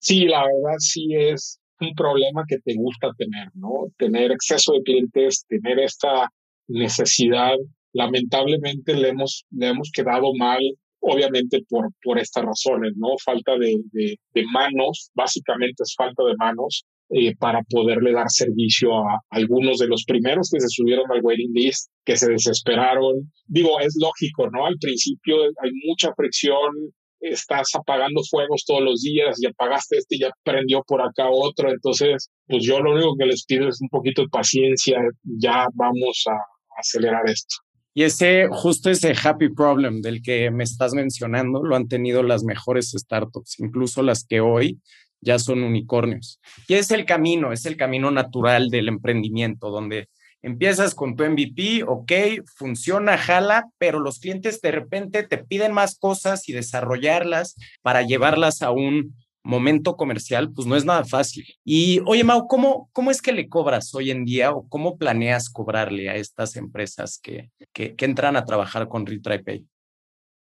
sí, 0.00 0.26
la 0.26 0.44
verdad 0.44 0.76
sí 0.78 1.08
es 1.14 1.58
un 1.80 1.94
problema 1.94 2.44
que 2.48 2.58
te 2.58 2.74
gusta 2.74 3.10
tener, 3.16 3.48
¿no? 3.54 3.88
Tener 3.98 4.32
exceso 4.32 4.72
de 4.72 4.82
clientes, 4.82 5.44
tener 5.48 5.78
esta 5.78 6.30
necesidad 6.68 7.56
lamentablemente 7.94 8.92
le 8.94 9.08
hemos, 9.08 9.46
le 9.50 9.68
hemos 9.68 9.90
quedado 9.90 10.34
mal 10.34 10.60
obviamente 11.06 11.62
por, 11.68 11.90
por 12.02 12.18
estas 12.18 12.44
razones, 12.44 12.94
¿no? 12.96 13.08
Falta 13.22 13.56
de, 13.58 13.76
de, 13.92 14.44
manos, 14.52 15.10
básicamente 15.14 15.82
es 15.82 15.94
falta 15.96 16.24
de 16.24 16.34
manos 16.38 16.84
eh, 17.10 17.34
para 17.36 17.60
poderle 17.68 18.12
dar 18.12 18.28
servicio 18.28 18.94
a 18.94 19.20
algunos 19.30 19.78
de 19.78 19.88
los 19.88 20.04
primeros 20.04 20.50
que 20.50 20.60
se 20.60 20.68
subieron 20.68 21.04
al 21.10 21.22
waiting 21.22 21.52
list, 21.52 21.90
que 22.04 22.16
se 22.16 22.30
desesperaron. 22.30 23.30
Digo, 23.46 23.78
es 23.80 23.94
lógico, 24.00 24.48
¿no? 24.50 24.66
Al 24.66 24.76
principio 24.80 25.36
hay 25.62 25.70
mucha 25.86 26.12
fricción, 26.14 26.70
estás 27.20 27.68
apagando 27.74 28.22
fuegos 28.28 28.64
todos 28.66 28.82
los 28.82 29.02
días 29.02 29.36
y 29.40 29.46
apagaste 29.46 29.98
este 29.98 30.16
y 30.16 30.20
ya 30.20 30.30
prendió 30.42 30.82
por 30.86 31.00
acá 31.00 31.28
otro, 31.30 31.70
entonces, 31.70 32.30
pues 32.46 32.64
yo 32.64 32.80
lo 32.80 32.92
único 32.92 33.14
que 33.18 33.26
les 33.26 33.44
pido 33.44 33.68
es 33.68 33.80
un 33.80 33.88
poquito 33.88 34.22
de 34.22 34.28
paciencia, 34.28 34.98
ya 35.22 35.66
vamos 35.74 36.24
a 36.28 36.36
acelerar 36.78 37.22
esto. 37.26 37.56
Y 37.96 38.02
ese, 38.02 38.48
justo 38.50 38.90
ese 38.90 39.14
happy 39.14 39.50
problem 39.50 40.00
del 40.00 40.20
que 40.20 40.50
me 40.50 40.64
estás 40.64 40.94
mencionando, 40.94 41.62
lo 41.62 41.76
han 41.76 41.86
tenido 41.86 42.24
las 42.24 42.42
mejores 42.42 42.90
startups, 42.90 43.60
incluso 43.60 44.02
las 44.02 44.24
que 44.26 44.40
hoy 44.40 44.80
ya 45.24 45.38
son 45.38 45.62
unicornios. 45.62 46.40
Y 46.68 46.74
es 46.74 46.90
el 46.90 47.04
camino, 47.04 47.52
es 47.52 47.66
el 47.66 47.76
camino 47.76 48.10
natural 48.10 48.68
del 48.68 48.88
emprendimiento, 48.88 49.70
donde 49.70 50.08
empiezas 50.42 50.94
con 50.94 51.16
tu 51.16 51.24
MVP, 51.24 51.84
ok, 51.86 52.12
funciona, 52.54 53.16
jala, 53.16 53.70
pero 53.78 53.98
los 53.98 54.18
clientes 54.18 54.60
de 54.60 54.70
repente 54.70 55.22
te 55.22 55.38
piden 55.38 55.72
más 55.72 55.98
cosas 55.98 56.48
y 56.48 56.52
desarrollarlas 56.52 57.56
para 57.80 58.02
llevarlas 58.02 58.60
a 58.60 58.70
un 58.70 59.16
momento 59.42 59.96
comercial, 59.96 60.52
pues 60.52 60.66
no 60.66 60.76
es 60.76 60.84
nada 60.84 61.04
fácil. 61.04 61.46
Y 61.64 62.00
oye, 62.06 62.24
Mau, 62.24 62.46
¿cómo, 62.46 62.88
cómo 62.92 63.10
es 63.10 63.22
que 63.22 63.32
le 63.32 63.48
cobras 63.48 63.94
hoy 63.94 64.10
en 64.10 64.24
día 64.24 64.52
o 64.52 64.68
cómo 64.68 64.96
planeas 64.98 65.50
cobrarle 65.50 66.08
a 66.08 66.16
estas 66.16 66.56
empresas 66.56 67.18
que, 67.22 67.50
que, 67.72 67.94
entran 67.98 68.36
a 68.36 68.44
trabajar 68.44 68.88
con 68.88 69.06
RetryPay? 69.06 69.64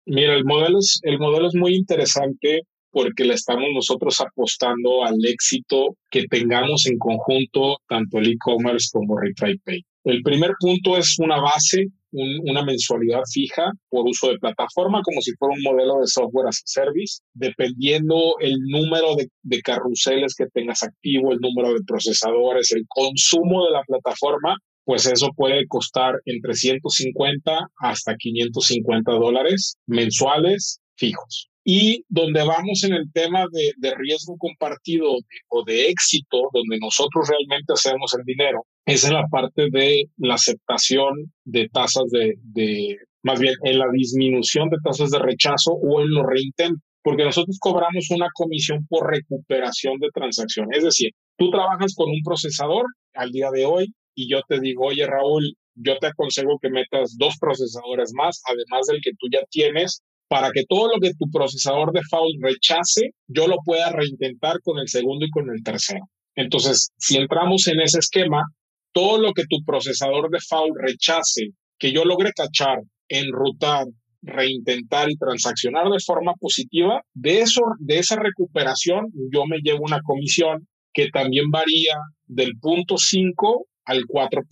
Mira, 0.06 0.34
el 0.34 0.44
modelo, 0.44 0.78
es, 0.78 1.00
el 1.02 1.18
modelo 1.18 1.48
es 1.48 1.54
muy 1.54 1.74
interesante 1.74 2.62
porque 2.90 3.24
le 3.24 3.34
estamos 3.34 3.66
nosotros 3.74 4.20
apostando 4.20 5.04
al 5.04 5.16
éxito 5.24 5.96
que 6.10 6.24
tengamos 6.28 6.86
en 6.86 6.98
conjunto 6.98 7.78
tanto 7.88 8.18
el 8.18 8.32
e-commerce 8.32 8.88
como 8.92 9.18
RetryPay. 9.18 9.84
El 10.04 10.22
primer 10.22 10.52
punto 10.58 10.96
es 10.96 11.18
una 11.18 11.40
base 11.40 11.86
una 12.12 12.64
mensualidad 12.64 13.22
fija 13.32 13.70
por 13.88 14.06
uso 14.06 14.30
de 14.30 14.38
plataforma, 14.38 15.02
como 15.02 15.20
si 15.20 15.32
fuera 15.36 15.54
un 15.54 15.62
modelo 15.62 16.00
de 16.00 16.06
software 16.06 16.48
as 16.48 16.58
a 16.58 16.66
service, 16.66 17.20
dependiendo 17.34 18.34
el 18.40 18.56
número 18.68 19.14
de, 19.16 19.28
de 19.42 19.60
carruseles 19.62 20.34
que 20.34 20.46
tengas 20.46 20.82
activo, 20.82 21.32
el 21.32 21.38
número 21.40 21.72
de 21.72 21.84
procesadores, 21.86 22.72
el 22.72 22.84
consumo 22.88 23.64
de 23.66 23.72
la 23.72 23.82
plataforma, 23.82 24.56
pues 24.84 25.06
eso 25.06 25.28
puede 25.36 25.66
costar 25.68 26.14
entre 26.24 26.54
150 26.54 27.58
hasta 27.78 28.16
550 28.16 29.12
dólares 29.12 29.76
mensuales 29.86 30.80
fijos. 30.96 31.49
Y 31.64 32.04
donde 32.08 32.42
vamos 32.42 32.84
en 32.84 32.94
el 32.94 33.12
tema 33.12 33.44
de, 33.52 33.72
de 33.76 33.94
riesgo 33.94 34.36
compartido 34.38 35.12
o 35.48 35.64
de 35.64 35.88
éxito, 35.88 36.48
donde 36.52 36.78
nosotros 36.78 37.28
realmente 37.28 37.74
hacemos 37.74 38.14
el 38.18 38.24
dinero, 38.24 38.64
es 38.86 39.04
en 39.04 39.14
la 39.14 39.26
parte 39.30 39.68
de 39.70 40.04
la 40.16 40.34
aceptación 40.34 41.32
de 41.44 41.68
tasas 41.68 42.04
de, 42.10 42.34
de, 42.42 42.96
más 43.22 43.38
bien 43.38 43.54
en 43.64 43.78
la 43.78 43.86
disminución 43.92 44.68
de 44.70 44.78
tasas 44.82 45.10
de 45.10 45.18
rechazo 45.18 45.72
o 45.72 46.00
en 46.00 46.10
los 46.10 46.24
reintentos, 46.26 46.82
porque 47.02 47.24
nosotros 47.24 47.58
cobramos 47.60 48.10
una 48.10 48.28
comisión 48.34 48.86
por 48.88 49.10
recuperación 49.10 49.98
de 49.98 50.08
transacción. 50.12 50.68
Es 50.72 50.84
decir, 50.84 51.10
tú 51.36 51.50
trabajas 51.50 51.94
con 51.94 52.10
un 52.10 52.20
procesador 52.24 52.86
al 53.14 53.30
día 53.30 53.50
de 53.50 53.66
hoy 53.66 53.94
y 54.14 54.30
yo 54.30 54.40
te 54.48 54.60
digo, 54.60 54.86
oye 54.86 55.06
Raúl, 55.06 55.54
yo 55.74 55.98
te 55.98 56.08
aconsejo 56.08 56.58
que 56.60 56.68
metas 56.68 57.16
dos 57.16 57.36
procesadores 57.40 58.12
más, 58.14 58.42
además 58.46 58.86
del 58.86 59.00
que 59.02 59.12
tú 59.18 59.28
ya 59.32 59.40
tienes, 59.50 60.02
para 60.30 60.52
que 60.52 60.62
todo 60.68 60.86
lo 60.94 61.00
que 61.00 61.12
tu 61.14 61.28
procesador 61.28 61.90
default 61.92 62.40
rechace, 62.40 63.10
yo 63.26 63.48
lo 63.48 63.56
pueda 63.64 63.90
reintentar 63.90 64.60
con 64.62 64.78
el 64.78 64.86
segundo 64.86 65.26
y 65.26 65.30
con 65.30 65.50
el 65.50 65.60
tercero. 65.64 66.08
Entonces, 66.36 66.92
si 66.98 67.16
entramos 67.16 67.66
en 67.66 67.80
ese 67.80 67.98
esquema, 67.98 68.44
todo 68.92 69.20
lo 69.20 69.32
que 69.32 69.42
tu 69.48 69.56
procesador 69.66 70.30
default 70.30 70.76
rechace, 70.80 71.48
que 71.80 71.90
yo 71.90 72.04
logre 72.04 72.30
cachar, 72.32 72.78
enrutar, 73.08 73.86
reintentar 74.22 75.10
y 75.10 75.16
transaccionar 75.16 75.88
de 75.88 75.98
forma 75.98 76.34
positiva, 76.34 77.02
de, 77.12 77.40
eso, 77.40 77.62
de 77.80 77.98
esa 77.98 78.14
recuperación 78.14 79.06
yo 79.32 79.46
me 79.46 79.58
llevo 79.58 79.80
una 79.82 80.00
comisión 80.00 80.68
que 80.92 81.08
también 81.08 81.50
varía 81.50 81.96
del 82.26 82.56
punto 82.60 82.98
5 82.98 83.66
al 83.86 84.02
4%. 84.02 84.44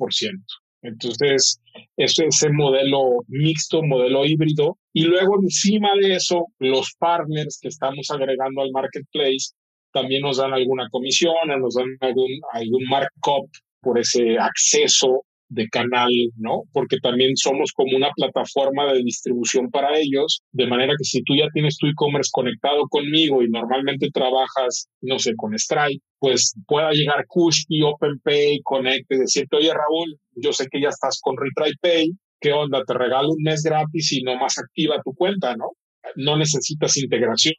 Entonces, 0.83 1.61
ese 1.97 2.27
es 2.27 2.43
el 2.43 2.53
modelo 2.53 3.25
mixto, 3.29 3.83
modelo 3.83 4.25
híbrido. 4.25 4.79
Y 4.93 5.05
luego 5.05 5.41
encima 5.43 5.91
de 6.01 6.15
eso, 6.15 6.47
los 6.59 6.95
partners 6.99 7.59
que 7.61 7.69
estamos 7.69 8.11
agregando 8.11 8.63
al 8.63 8.71
marketplace 8.71 9.55
también 9.93 10.23
nos 10.23 10.37
dan 10.37 10.53
alguna 10.53 10.89
comisión, 10.91 11.35
nos 11.61 11.75
dan 11.75 11.97
algún, 12.01 12.31
algún 12.53 12.85
markup 12.89 13.51
por 13.81 13.99
ese 13.99 14.39
acceso 14.39 15.25
de 15.49 15.69
canal, 15.69 16.11
¿no? 16.37 16.63
Porque 16.73 16.99
también 17.03 17.37
somos 17.37 17.73
como 17.73 17.97
una 17.97 18.11
plataforma 18.15 18.93
de 18.93 19.03
distribución 19.03 19.71
para 19.71 19.99
ellos, 19.99 20.43
de 20.53 20.67
manera 20.67 20.95
que 20.99 21.05
si 21.05 21.23
tú 21.23 21.35
ya 21.37 21.47
tienes 21.53 21.77
tu 21.79 21.87
e-commerce 21.87 22.31
conectado 22.33 22.87
conmigo 22.89 23.43
y 23.43 23.49
normalmente 23.49 24.11
trabajas, 24.13 24.89
no 25.01 25.19
sé, 25.19 25.33
con 25.37 25.59
Stripe, 25.59 26.03
pues 26.19 26.55
pueda 26.67 26.91
llegar 26.93 27.25
Kushki, 27.27 27.83
OpenPay, 27.83 28.61
Connect 28.63 29.11
y 29.11 29.19
decirte, 29.19 29.57
oye 29.57 29.73
Raúl, 29.73 30.19
yo 30.35 30.53
sé 30.53 30.67
que 30.71 30.81
ya 30.81 30.89
estás 30.89 31.21
con 31.23 31.37
RetryPay, 31.37 32.11
¿qué 32.41 32.53
onda? 32.53 32.83
Te 32.85 32.95
regalo 32.95 33.31
un 33.31 33.43
mes 33.43 33.63
gratis 33.63 34.13
y 34.13 34.23
no 34.23 34.37
más 34.37 34.59
activa 34.59 35.01
tu 35.05 35.15
cuenta, 35.15 35.57
¿no? 35.57 35.71
No 36.17 36.37
necesitas 36.37 36.97
integración, 36.97 37.55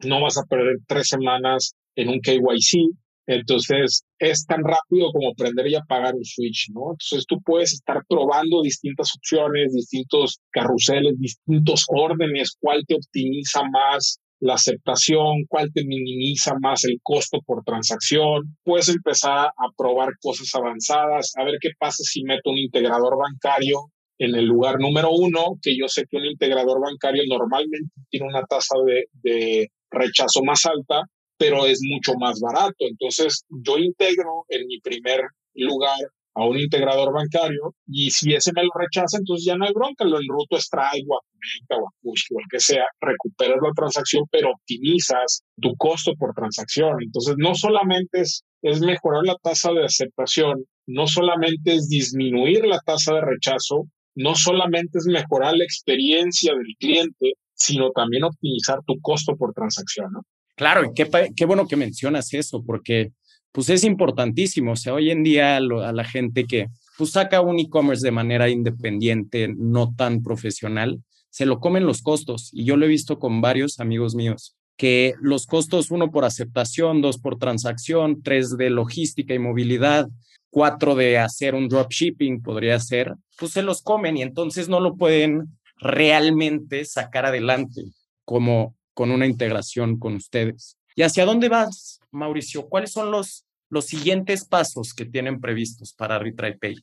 no 0.00 0.22
vas 0.22 0.38
a 0.38 0.44
perder 0.44 0.76
tres 0.86 1.08
semanas 1.08 1.74
en 1.96 2.08
un 2.08 2.20
KYC, 2.20 2.94
entonces, 3.28 4.04
es 4.18 4.46
tan 4.46 4.64
rápido 4.64 5.12
como 5.12 5.30
aprender 5.30 5.68
y 5.68 5.74
apagar 5.74 6.14
un 6.14 6.24
switch, 6.24 6.70
¿no? 6.72 6.92
Entonces, 6.92 7.26
tú 7.28 7.36
puedes 7.44 7.74
estar 7.74 8.02
probando 8.08 8.62
distintas 8.62 9.12
opciones, 9.14 9.74
distintos 9.74 10.38
carruseles, 10.50 11.12
distintos 11.18 11.84
órdenes, 11.88 12.56
cuál 12.58 12.84
te 12.86 12.94
optimiza 12.94 13.64
más 13.70 14.18
la 14.40 14.54
aceptación, 14.54 15.44
cuál 15.46 15.70
te 15.74 15.84
minimiza 15.84 16.54
más 16.58 16.84
el 16.84 17.00
costo 17.02 17.40
por 17.44 17.62
transacción. 17.64 18.56
Puedes 18.64 18.88
empezar 18.88 19.48
a 19.48 19.66
probar 19.76 20.08
cosas 20.22 20.48
avanzadas, 20.54 21.34
a 21.36 21.44
ver 21.44 21.56
qué 21.60 21.68
pasa 21.78 22.02
si 22.04 22.22
meto 22.22 22.48
un 22.48 22.56
integrador 22.56 23.18
bancario 23.18 23.90
en 24.16 24.36
el 24.36 24.46
lugar 24.46 24.80
número 24.80 25.10
uno, 25.10 25.58
que 25.60 25.76
yo 25.76 25.86
sé 25.86 26.04
que 26.08 26.16
un 26.16 26.24
integrador 26.24 26.80
bancario 26.80 27.24
normalmente 27.28 27.90
tiene 28.08 28.26
una 28.26 28.44
tasa 28.44 28.74
de, 28.86 29.04
de 29.22 29.68
rechazo 29.90 30.42
más 30.42 30.64
alta, 30.64 31.02
pero 31.38 31.66
es 31.66 31.80
mucho 31.82 32.14
más 32.18 32.40
barato. 32.40 32.76
Entonces, 32.80 33.44
yo 33.48 33.78
integro 33.78 34.44
en 34.48 34.66
mi 34.66 34.80
primer 34.80 35.22
lugar 35.54 35.98
a 36.34 36.44
un 36.44 36.58
integrador 36.58 37.12
bancario 37.12 37.74
y 37.86 38.10
si 38.10 38.32
ese 38.32 38.52
me 38.52 38.62
lo 38.62 38.70
rechaza, 38.74 39.18
entonces 39.18 39.44
ya 39.44 39.56
no 39.56 39.64
hay 39.64 39.72
bronca, 39.72 40.04
lo 40.04 40.20
enruto 40.20 40.56
a 40.56 40.60
Stripe 40.60 41.06
o 41.08 41.16
a 41.16 41.80
o 41.80 41.88
a 41.88 41.90
Push 42.00 42.26
o 42.32 42.40
el 42.40 42.46
que 42.50 42.60
sea, 42.60 42.84
recuperas 43.00 43.58
la 43.62 43.72
transacción, 43.74 44.24
pero 44.30 44.50
optimizas 44.52 45.42
tu 45.60 45.74
costo 45.76 46.12
por 46.18 46.34
transacción. 46.34 46.96
Entonces, 47.02 47.34
no 47.38 47.54
solamente 47.54 48.20
es, 48.20 48.44
es 48.62 48.80
mejorar 48.80 49.24
la 49.24 49.36
tasa 49.42 49.72
de 49.72 49.84
aceptación, 49.84 50.64
no 50.86 51.06
solamente 51.06 51.74
es 51.74 51.88
disminuir 51.88 52.64
la 52.66 52.80
tasa 52.80 53.14
de 53.14 53.20
rechazo, 53.20 53.88
no 54.14 54.34
solamente 54.34 54.98
es 54.98 55.06
mejorar 55.06 55.56
la 55.56 55.64
experiencia 55.64 56.52
del 56.52 56.74
cliente, 56.78 57.34
sino 57.54 57.90
también 57.90 58.24
optimizar 58.24 58.78
tu 58.86 59.00
costo 59.00 59.36
por 59.36 59.52
transacción. 59.52 60.12
¿no? 60.12 60.22
Claro, 60.58 60.82
y 60.84 60.92
qué, 60.92 61.44
bueno 61.46 61.68
que 61.68 61.76
mencionas 61.76 62.34
eso, 62.34 62.64
porque 62.64 63.12
pues 63.52 63.70
es 63.70 63.84
importantísimo. 63.84 64.72
O 64.72 64.76
sea, 64.76 64.92
hoy 64.92 65.12
en 65.12 65.22
día 65.22 65.56
a 65.56 65.60
la 65.60 66.04
gente 66.04 66.46
que 66.46 66.66
pues 66.96 67.12
saca 67.12 67.40
un 67.40 67.60
e-commerce 67.60 68.04
de 68.04 68.10
manera 68.10 68.48
independiente, 68.48 69.54
no 69.56 69.94
tan 69.94 70.20
profesional, 70.20 71.00
se 71.30 71.46
lo 71.46 71.60
comen 71.60 71.86
los 71.86 72.02
costos. 72.02 72.50
Y 72.52 72.64
yo 72.64 72.76
lo 72.76 72.86
he 72.86 72.88
visto 72.88 73.20
con 73.20 73.40
varios 73.40 73.78
amigos 73.78 74.16
míos, 74.16 74.56
que 74.76 75.14
los 75.20 75.46
costos, 75.46 75.92
uno 75.92 76.10
por 76.10 76.24
aceptación, 76.24 77.02
dos 77.02 77.18
por 77.18 77.38
transacción, 77.38 78.20
tres 78.24 78.56
de 78.56 78.70
logística 78.70 79.34
y 79.34 79.38
movilidad, 79.38 80.08
cuatro 80.50 80.96
de 80.96 81.18
hacer 81.18 81.54
un 81.54 81.68
dropshipping, 81.68 82.42
podría 82.42 82.80
ser, 82.80 83.14
pues 83.38 83.52
se 83.52 83.62
los 83.62 83.80
comen 83.80 84.16
y 84.16 84.22
entonces 84.22 84.68
no 84.68 84.80
lo 84.80 84.96
pueden 84.96 85.56
realmente 85.76 86.84
sacar 86.84 87.26
adelante 87.26 87.84
como 88.24 88.74
con 88.98 89.12
una 89.12 89.26
integración 89.26 89.96
con 89.96 90.16
ustedes. 90.16 90.76
¿Y 90.96 91.02
hacia 91.02 91.24
dónde 91.24 91.48
vas, 91.48 92.00
Mauricio? 92.10 92.68
¿Cuáles 92.68 92.90
son 92.90 93.12
los, 93.12 93.44
los 93.70 93.84
siguientes 93.84 94.44
pasos 94.44 94.92
que 94.92 95.04
tienen 95.04 95.40
previstos 95.40 95.92
para 95.92 96.18
RetryPay? 96.18 96.74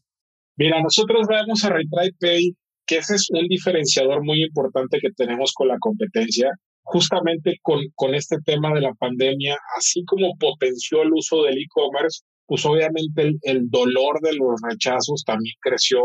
Mira, 0.56 0.82
nosotros 0.82 1.28
vemos 1.28 1.66
a 1.66 1.72
RetryPay 1.72 2.56
que 2.86 3.00
ese 3.00 3.16
es 3.16 3.30
un 3.32 3.46
diferenciador 3.50 4.24
muy 4.24 4.44
importante 4.44 5.00
que 5.02 5.12
tenemos 5.12 5.52
con 5.54 5.68
la 5.68 5.78
competencia, 5.78 6.52
justamente 6.84 7.60
con, 7.62 7.82
con 7.96 8.16
este 8.16 8.38
tema 8.46 8.74
de 8.74 8.80
la 8.80 8.94
pandemia, 8.94 9.58
así 9.78 10.06
como 10.06 10.38
potenció 10.38 11.02
el 11.02 11.12
uso 11.12 11.44
del 11.44 11.58
e-commerce, 11.58 12.22
pues 12.48 12.66
obviamente 12.66 13.34
el, 13.42 13.70
dolor 13.70 14.22
de 14.22 14.34
los 14.34 14.62
rechazos 14.62 15.24
también 15.26 15.56
creció 15.62 16.00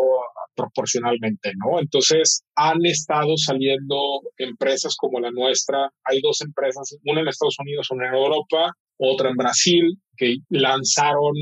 proporcionalmente, 0.54 1.52
¿no? 1.56 1.80
Entonces 1.80 2.42
han 2.56 2.84
estado 2.84 3.36
saliendo 3.36 3.96
empresas 4.38 4.96
como 4.96 5.20
la 5.20 5.30
nuestra. 5.30 5.90
Hay 6.04 6.20
dos 6.22 6.40
empresas, 6.40 6.96
una 7.04 7.20
en 7.20 7.28
Estados 7.28 7.56
Unidos, 7.60 7.90
una 7.90 8.08
en 8.08 8.14
Europa, 8.14 8.72
otra 8.98 9.30
en 9.30 9.36
Brasil, 9.36 9.98
que 10.16 10.36
lanzaron 10.48 11.34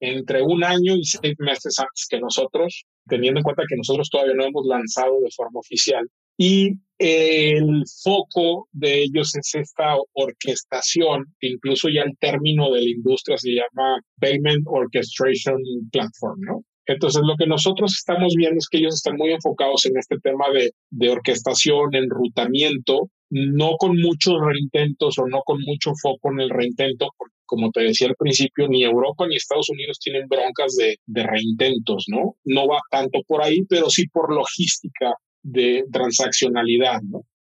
entre 0.00 0.42
un 0.42 0.62
año 0.62 0.96
y 0.96 1.04
seis 1.04 1.34
meses 1.38 1.78
antes 1.78 2.06
que 2.08 2.20
nosotros, 2.20 2.84
teniendo 3.08 3.40
en 3.40 3.44
cuenta 3.44 3.64
que 3.68 3.76
nosotros 3.76 4.08
todavía 4.10 4.34
no 4.34 4.44
hemos 4.44 4.66
lanzado 4.66 5.20
de 5.20 5.30
forma 5.34 5.60
oficial. 5.60 6.06
Y 6.36 6.78
el 6.98 7.82
foco 8.02 8.68
de 8.72 9.02
ellos 9.02 9.34
es 9.36 9.54
esta 9.54 9.96
orquestación, 10.12 11.24
que 11.40 11.48
incluso 11.48 11.88
ya 11.88 12.02
el 12.02 12.16
término 12.18 12.70
de 12.70 12.82
la 12.82 12.88
industria 12.88 13.36
se 13.36 13.50
llama 13.50 14.00
Payment 14.20 14.64
Orchestration 14.66 15.58
Platform, 15.90 16.40
¿no? 16.40 16.64
Entonces, 16.86 17.22
lo 17.24 17.34
que 17.36 17.46
nosotros 17.46 17.94
estamos 17.96 18.34
viendo 18.36 18.58
es 18.58 18.68
que 18.68 18.78
ellos 18.78 18.94
están 18.94 19.16
muy 19.16 19.32
enfocados 19.32 19.86
en 19.86 19.96
este 19.96 20.18
tema 20.20 20.50
de, 20.52 20.72
de 20.90 21.08
orquestación, 21.08 21.94
enrutamiento, 21.94 23.08
no 23.30 23.76
con 23.78 23.98
muchos 24.00 24.34
reintentos 24.44 25.18
o 25.18 25.26
no 25.26 25.40
con 25.44 25.60
mucho 25.62 25.92
foco 26.00 26.30
en 26.30 26.40
el 26.40 26.50
reintento, 26.50 27.08
porque 27.16 27.34
como 27.46 27.70
te 27.70 27.82
decía 27.82 28.08
al 28.08 28.16
principio, 28.16 28.68
ni 28.68 28.84
Europa 28.84 29.26
ni 29.26 29.36
Estados 29.36 29.70
Unidos 29.70 29.98
tienen 29.98 30.28
broncas 30.28 30.76
de, 30.76 30.98
de 31.06 31.22
reintentos, 31.26 32.04
¿no? 32.08 32.36
No 32.44 32.66
va 32.68 32.80
tanto 32.90 33.20
por 33.26 33.42
ahí, 33.42 33.62
pero 33.68 33.88
sí 33.88 34.06
por 34.08 34.32
logística 34.32 35.14
de 35.44 35.84
transaccionalidad. 35.92 37.00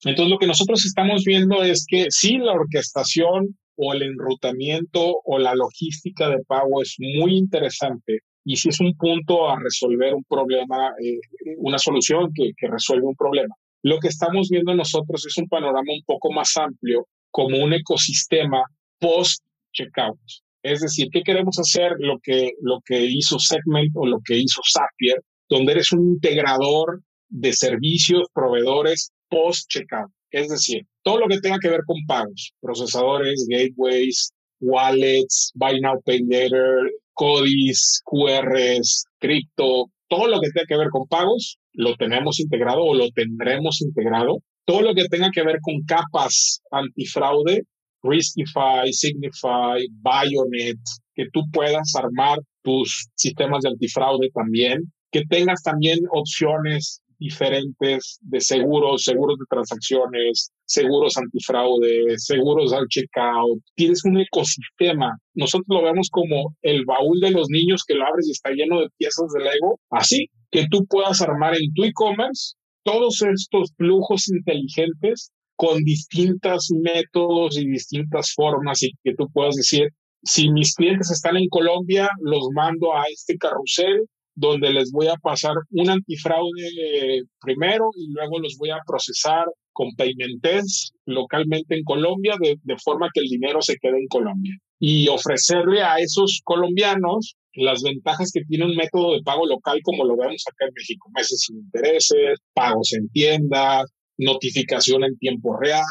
Entonces 0.03 0.29
lo 0.29 0.37
que 0.37 0.47
nosotros 0.47 0.83
estamos 0.85 1.23
viendo 1.23 1.63
es 1.63 1.85
que 1.87 2.07
sí, 2.09 2.37
la 2.37 2.51
orquestación 2.51 3.57
o 3.77 3.93
el 3.93 4.01
enrutamiento 4.01 5.15
o 5.23 5.39
la 5.39 5.55
logística 5.55 6.29
de 6.29 6.43
pago 6.45 6.81
es 6.81 6.95
muy 6.99 7.37
interesante 7.37 8.19
y 8.45 8.57
sí 8.57 8.69
es 8.69 8.79
un 8.81 8.93
punto 8.97 9.49
a 9.49 9.57
resolver 9.57 10.13
un 10.13 10.23
problema, 10.25 10.89
eh, 11.01 11.19
una 11.57 11.79
solución 11.79 12.31
que, 12.35 12.51
que 12.57 12.67
resuelve 12.67 13.07
un 13.07 13.15
problema. 13.15 13.55
Lo 13.83 13.99
que 13.99 14.09
estamos 14.09 14.49
viendo 14.49 14.75
nosotros 14.75 15.25
es 15.25 15.37
un 15.37 15.47
panorama 15.47 15.93
un 15.93 16.03
poco 16.05 16.31
más 16.31 16.55
amplio 16.57 17.07
como 17.31 17.57
un 17.57 17.73
ecosistema 17.73 18.63
post 18.99 19.43
checkout. 19.73 20.19
Es 20.63 20.81
decir, 20.81 21.09
¿qué 21.11 21.21
queremos 21.21 21.57
hacer? 21.59 21.93
Lo 21.99 22.19
que, 22.21 22.51
lo 22.61 22.79
que 22.85 23.05
hizo 23.05 23.37
Segment 23.39 23.91
o 23.95 24.05
lo 24.05 24.19
que 24.23 24.37
hizo 24.37 24.61
Zapier, 24.71 25.21
donde 25.49 25.73
eres 25.73 25.91
un 25.91 26.13
integrador 26.13 27.01
de 27.33 27.51
servicios, 27.51 28.27
proveedores 28.33 29.11
post-checkout. 29.29 30.11
Es 30.31 30.49
decir, 30.49 30.85
todo 31.03 31.19
lo 31.19 31.27
que 31.27 31.39
tenga 31.39 31.57
que 31.59 31.69
ver 31.69 31.81
con 31.85 31.97
pagos, 32.07 32.53
procesadores, 32.61 33.45
gateways, 33.49 34.31
wallets, 34.59 35.51
buy 35.55 35.79
now, 35.81 35.99
pay 36.05 36.21
later, 36.27 36.89
CODIs, 37.13 38.01
QRs, 38.05 39.05
cripto, 39.19 39.87
todo 40.07 40.27
lo 40.27 40.39
que 40.39 40.49
tenga 40.51 40.67
que 40.67 40.77
ver 40.77 40.89
con 40.89 41.07
pagos, 41.07 41.57
lo 41.73 41.95
tenemos 41.95 42.39
integrado 42.39 42.83
o 42.83 42.93
lo 42.93 43.09
tendremos 43.09 43.81
integrado. 43.81 44.39
Todo 44.65 44.81
lo 44.81 44.93
que 44.93 45.05
tenga 45.05 45.29
que 45.31 45.43
ver 45.43 45.57
con 45.61 45.83
capas 45.85 46.61
antifraude, 46.71 47.63
Riskify, 48.03 48.91
Signify, 48.91 49.85
Bionet, 49.89 50.79
que 51.15 51.25
tú 51.31 51.41
puedas 51.51 51.93
armar 51.95 52.39
tus 52.63 53.07
sistemas 53.15 53.63
de 53.63 53.69
antifraude 53.69 54.29
también, 54.33 54.91
que 55.11 55.23
tengas 55.29 55.61
también 55.61 55.99
opciones 56.11 57.01
diferentes 57.23 58.19
de 58.21 58.41
seguros, 58.41 59.03
seguros 59.03 59.39
de 59.39 59.45
transacciones, 59.49 60.51
seguros 60.65 61.15
antifraude, 61.17 62.17
seguros 62.17 62.73
al 62.73 62.85
checkout. 62.89 63.61
Tienes 63.75 64.03
un 64.03 64.19
ecosistema. 64.19 65.17
Nosotros 65.33 65.67
lo 65.69 65.83
vemos 65.83 66.09
como 66.11 66.53
el 66.61 66.83
baúl 66.85 67.19
de 67.21 67.31
los 67.31 67.47
niños 67.49 67.83
que 67.87 67.95
lo 67.95 68.05
abres 68.05 68.27
y 68.27 68.31
está 68.31 68.51
lleno 68.51 68.81
de 68.81 68.89
piezas 68.97 69.31
de 69.33 69.43
Lego. 69.43 69.79
Así 69.89 70.27
que 70.51 70.67
tú 70.69 70.85
puedas 70.85 71.21
armar 71.21 71.55
en 71.55 71.73
tu 71.73 71.85
e-commerce 71.85 72.55
todos 72.83 73.21
estos 73.21 73.71
flujos 73.77 74.27
inteligentes 74.27 75.31
con 75.55 75.81
distintos 75.83 76.69
métodos 76.83 77.57
y 77.57 77.65
distintas 77.65 78.33
formas 78.33 78.83
y 78.83 78.91
que 79.03 79.13
tú 79.15 79.29
puedas 79.31 79.55
decir, 79.55 79.87
si 80.23 80.49
mis 80.51 80.75
clientes 80.75 81.11
están 81.11 81.37
en 81.37 81.47
Colombia, 81.49 82.09
los 82.21 82.49
mando 82.53 82.95
a 82.95 83.03
este 83.11 83.37
carrusel 83.37 84.07
donde 84.35 84.71
les 84.73 84.91
voy 84.91 85.07
a 85.07 85.15
pasar 85.15 85.53
un 85.71 85.89
antifraude 85.89 87.23
primero 87.39 87.89
y 87.95 88.11
luego 88.11 88.39
los 88.39 88.57
voy 88.57 88.71
a 88.71 88.79
procesar 88.85 89.45
con 89.73 89.89
Paymentes 89.95 90.91
localmente 91.05 91.75
en 91.75 91.83
Colombia 91.83 92.35
de, 92.39 92.57
de, 92.63 92.77
forma 92.77 93.09
que 93.13 93.21
el 93.21 93.27
dinero 93.27 93.61
se 93.61 93.75
quede 93.77 93.97
en 93.97 94.07
Colombia 94.07 94.55
y 94.79 95.07
ofrecerle 95.07 95.81
a 95.81 95.97
esos 95.97 96.41
colombianos 96.43 97.35
las 97.55 97.83
ventajas 97.83 98.31
que 98.31 98.43
tiene 98.47 98.65
un 98.65 98.75
método 98.75 99.13
de 99.13 99.21
pago 99.21 99.45
local 99.45 99.79
como 99.83 100.05
lo 100.05 100.17
vemos 100.17 100.43
acá 100.47 100.65
en 100.65 100.73
México, 100.75 101.09
meses 101.15 101.43
sin 101.45 101.57
intereses, 101.57 102.39
pagos 102.53 102.93
en 102.93 103.09
tiendas, 103.09 103.85
notificación 104.17 105.03
en 105.03 105.17
tiempo 105.17 105.57
real, 105.57 105.83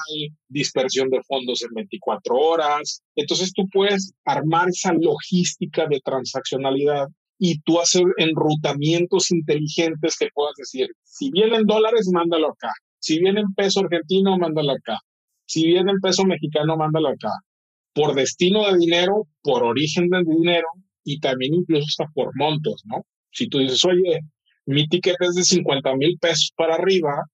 dispersión 0.49 1.09
de 1.11 1.21
fondos 1.23 1.63
en 1.63 1.71
24 1.75 2.35
horas. 2.35 3.03
Entonces 3.17 3.53
tú 3.53 3.69
puedes 3.73 4.13
armar 4.25 4.69
esa 4.69 4.93
logística 4.93 5.87
de 5.87 6.01
transaccionalidad 6.05 7.07
y 7.45 7.59
tú 7.63 7.81
hacer 7.81 8.05
enrutamientos 8.19 9.33
inteligentes 9.33 10.17
que 10.17 10.29
puedas 10.33 10.55
decir, 10.57 10.87
si 11.03 11.29
viene 11.33 11.57
en 11.57 11.67
dólares, 11.67 12.09
mándalo 12.13 12.53
acá. 12.53 12.71
Si 13.01 13.19
viene 13.19 13.41
en 13.41 13.53
peso 13.53 13.81
argentino, 13.81 14.39
mándalo 14.39 14.71
acá. 14.71 15.01
Si 15.45 15.67
viene 15.67 15.91
en 15.91 15.99
peso 15.99 16.25
mexicano, 16.25 16.77
mándalo 16.77 17.09
acá. 17.09 17.33
Por 17.95 18.15
destino 18.15 18.71
de 18.71 18.79
dinero, 18.79 19.27
por 19.43 19.65
origen 19.65 20.09
de 20.09 20.23
dinero 20.25 20.69
y 21.03 21.19
también 21.19 21.55
incluso 21.55 21.85
hasta 21.89 22.13
por 22.15 22.31
montos, 22.37 22.81
¿no? 22.85 23.05
Si 23.33 23.49
tú 23.49 23.59
dices, 23.59 23.85
oye, 23.87 24.21
mi 24.67 24.87
ticket 24.87 25.17
es 25.19 25.35
de 25.35 25.43
50 25.43 25.97
mil 25.97 26.17
pesos 26.21 26.53
para 26.57 26.77
arriba, 26.77 27.25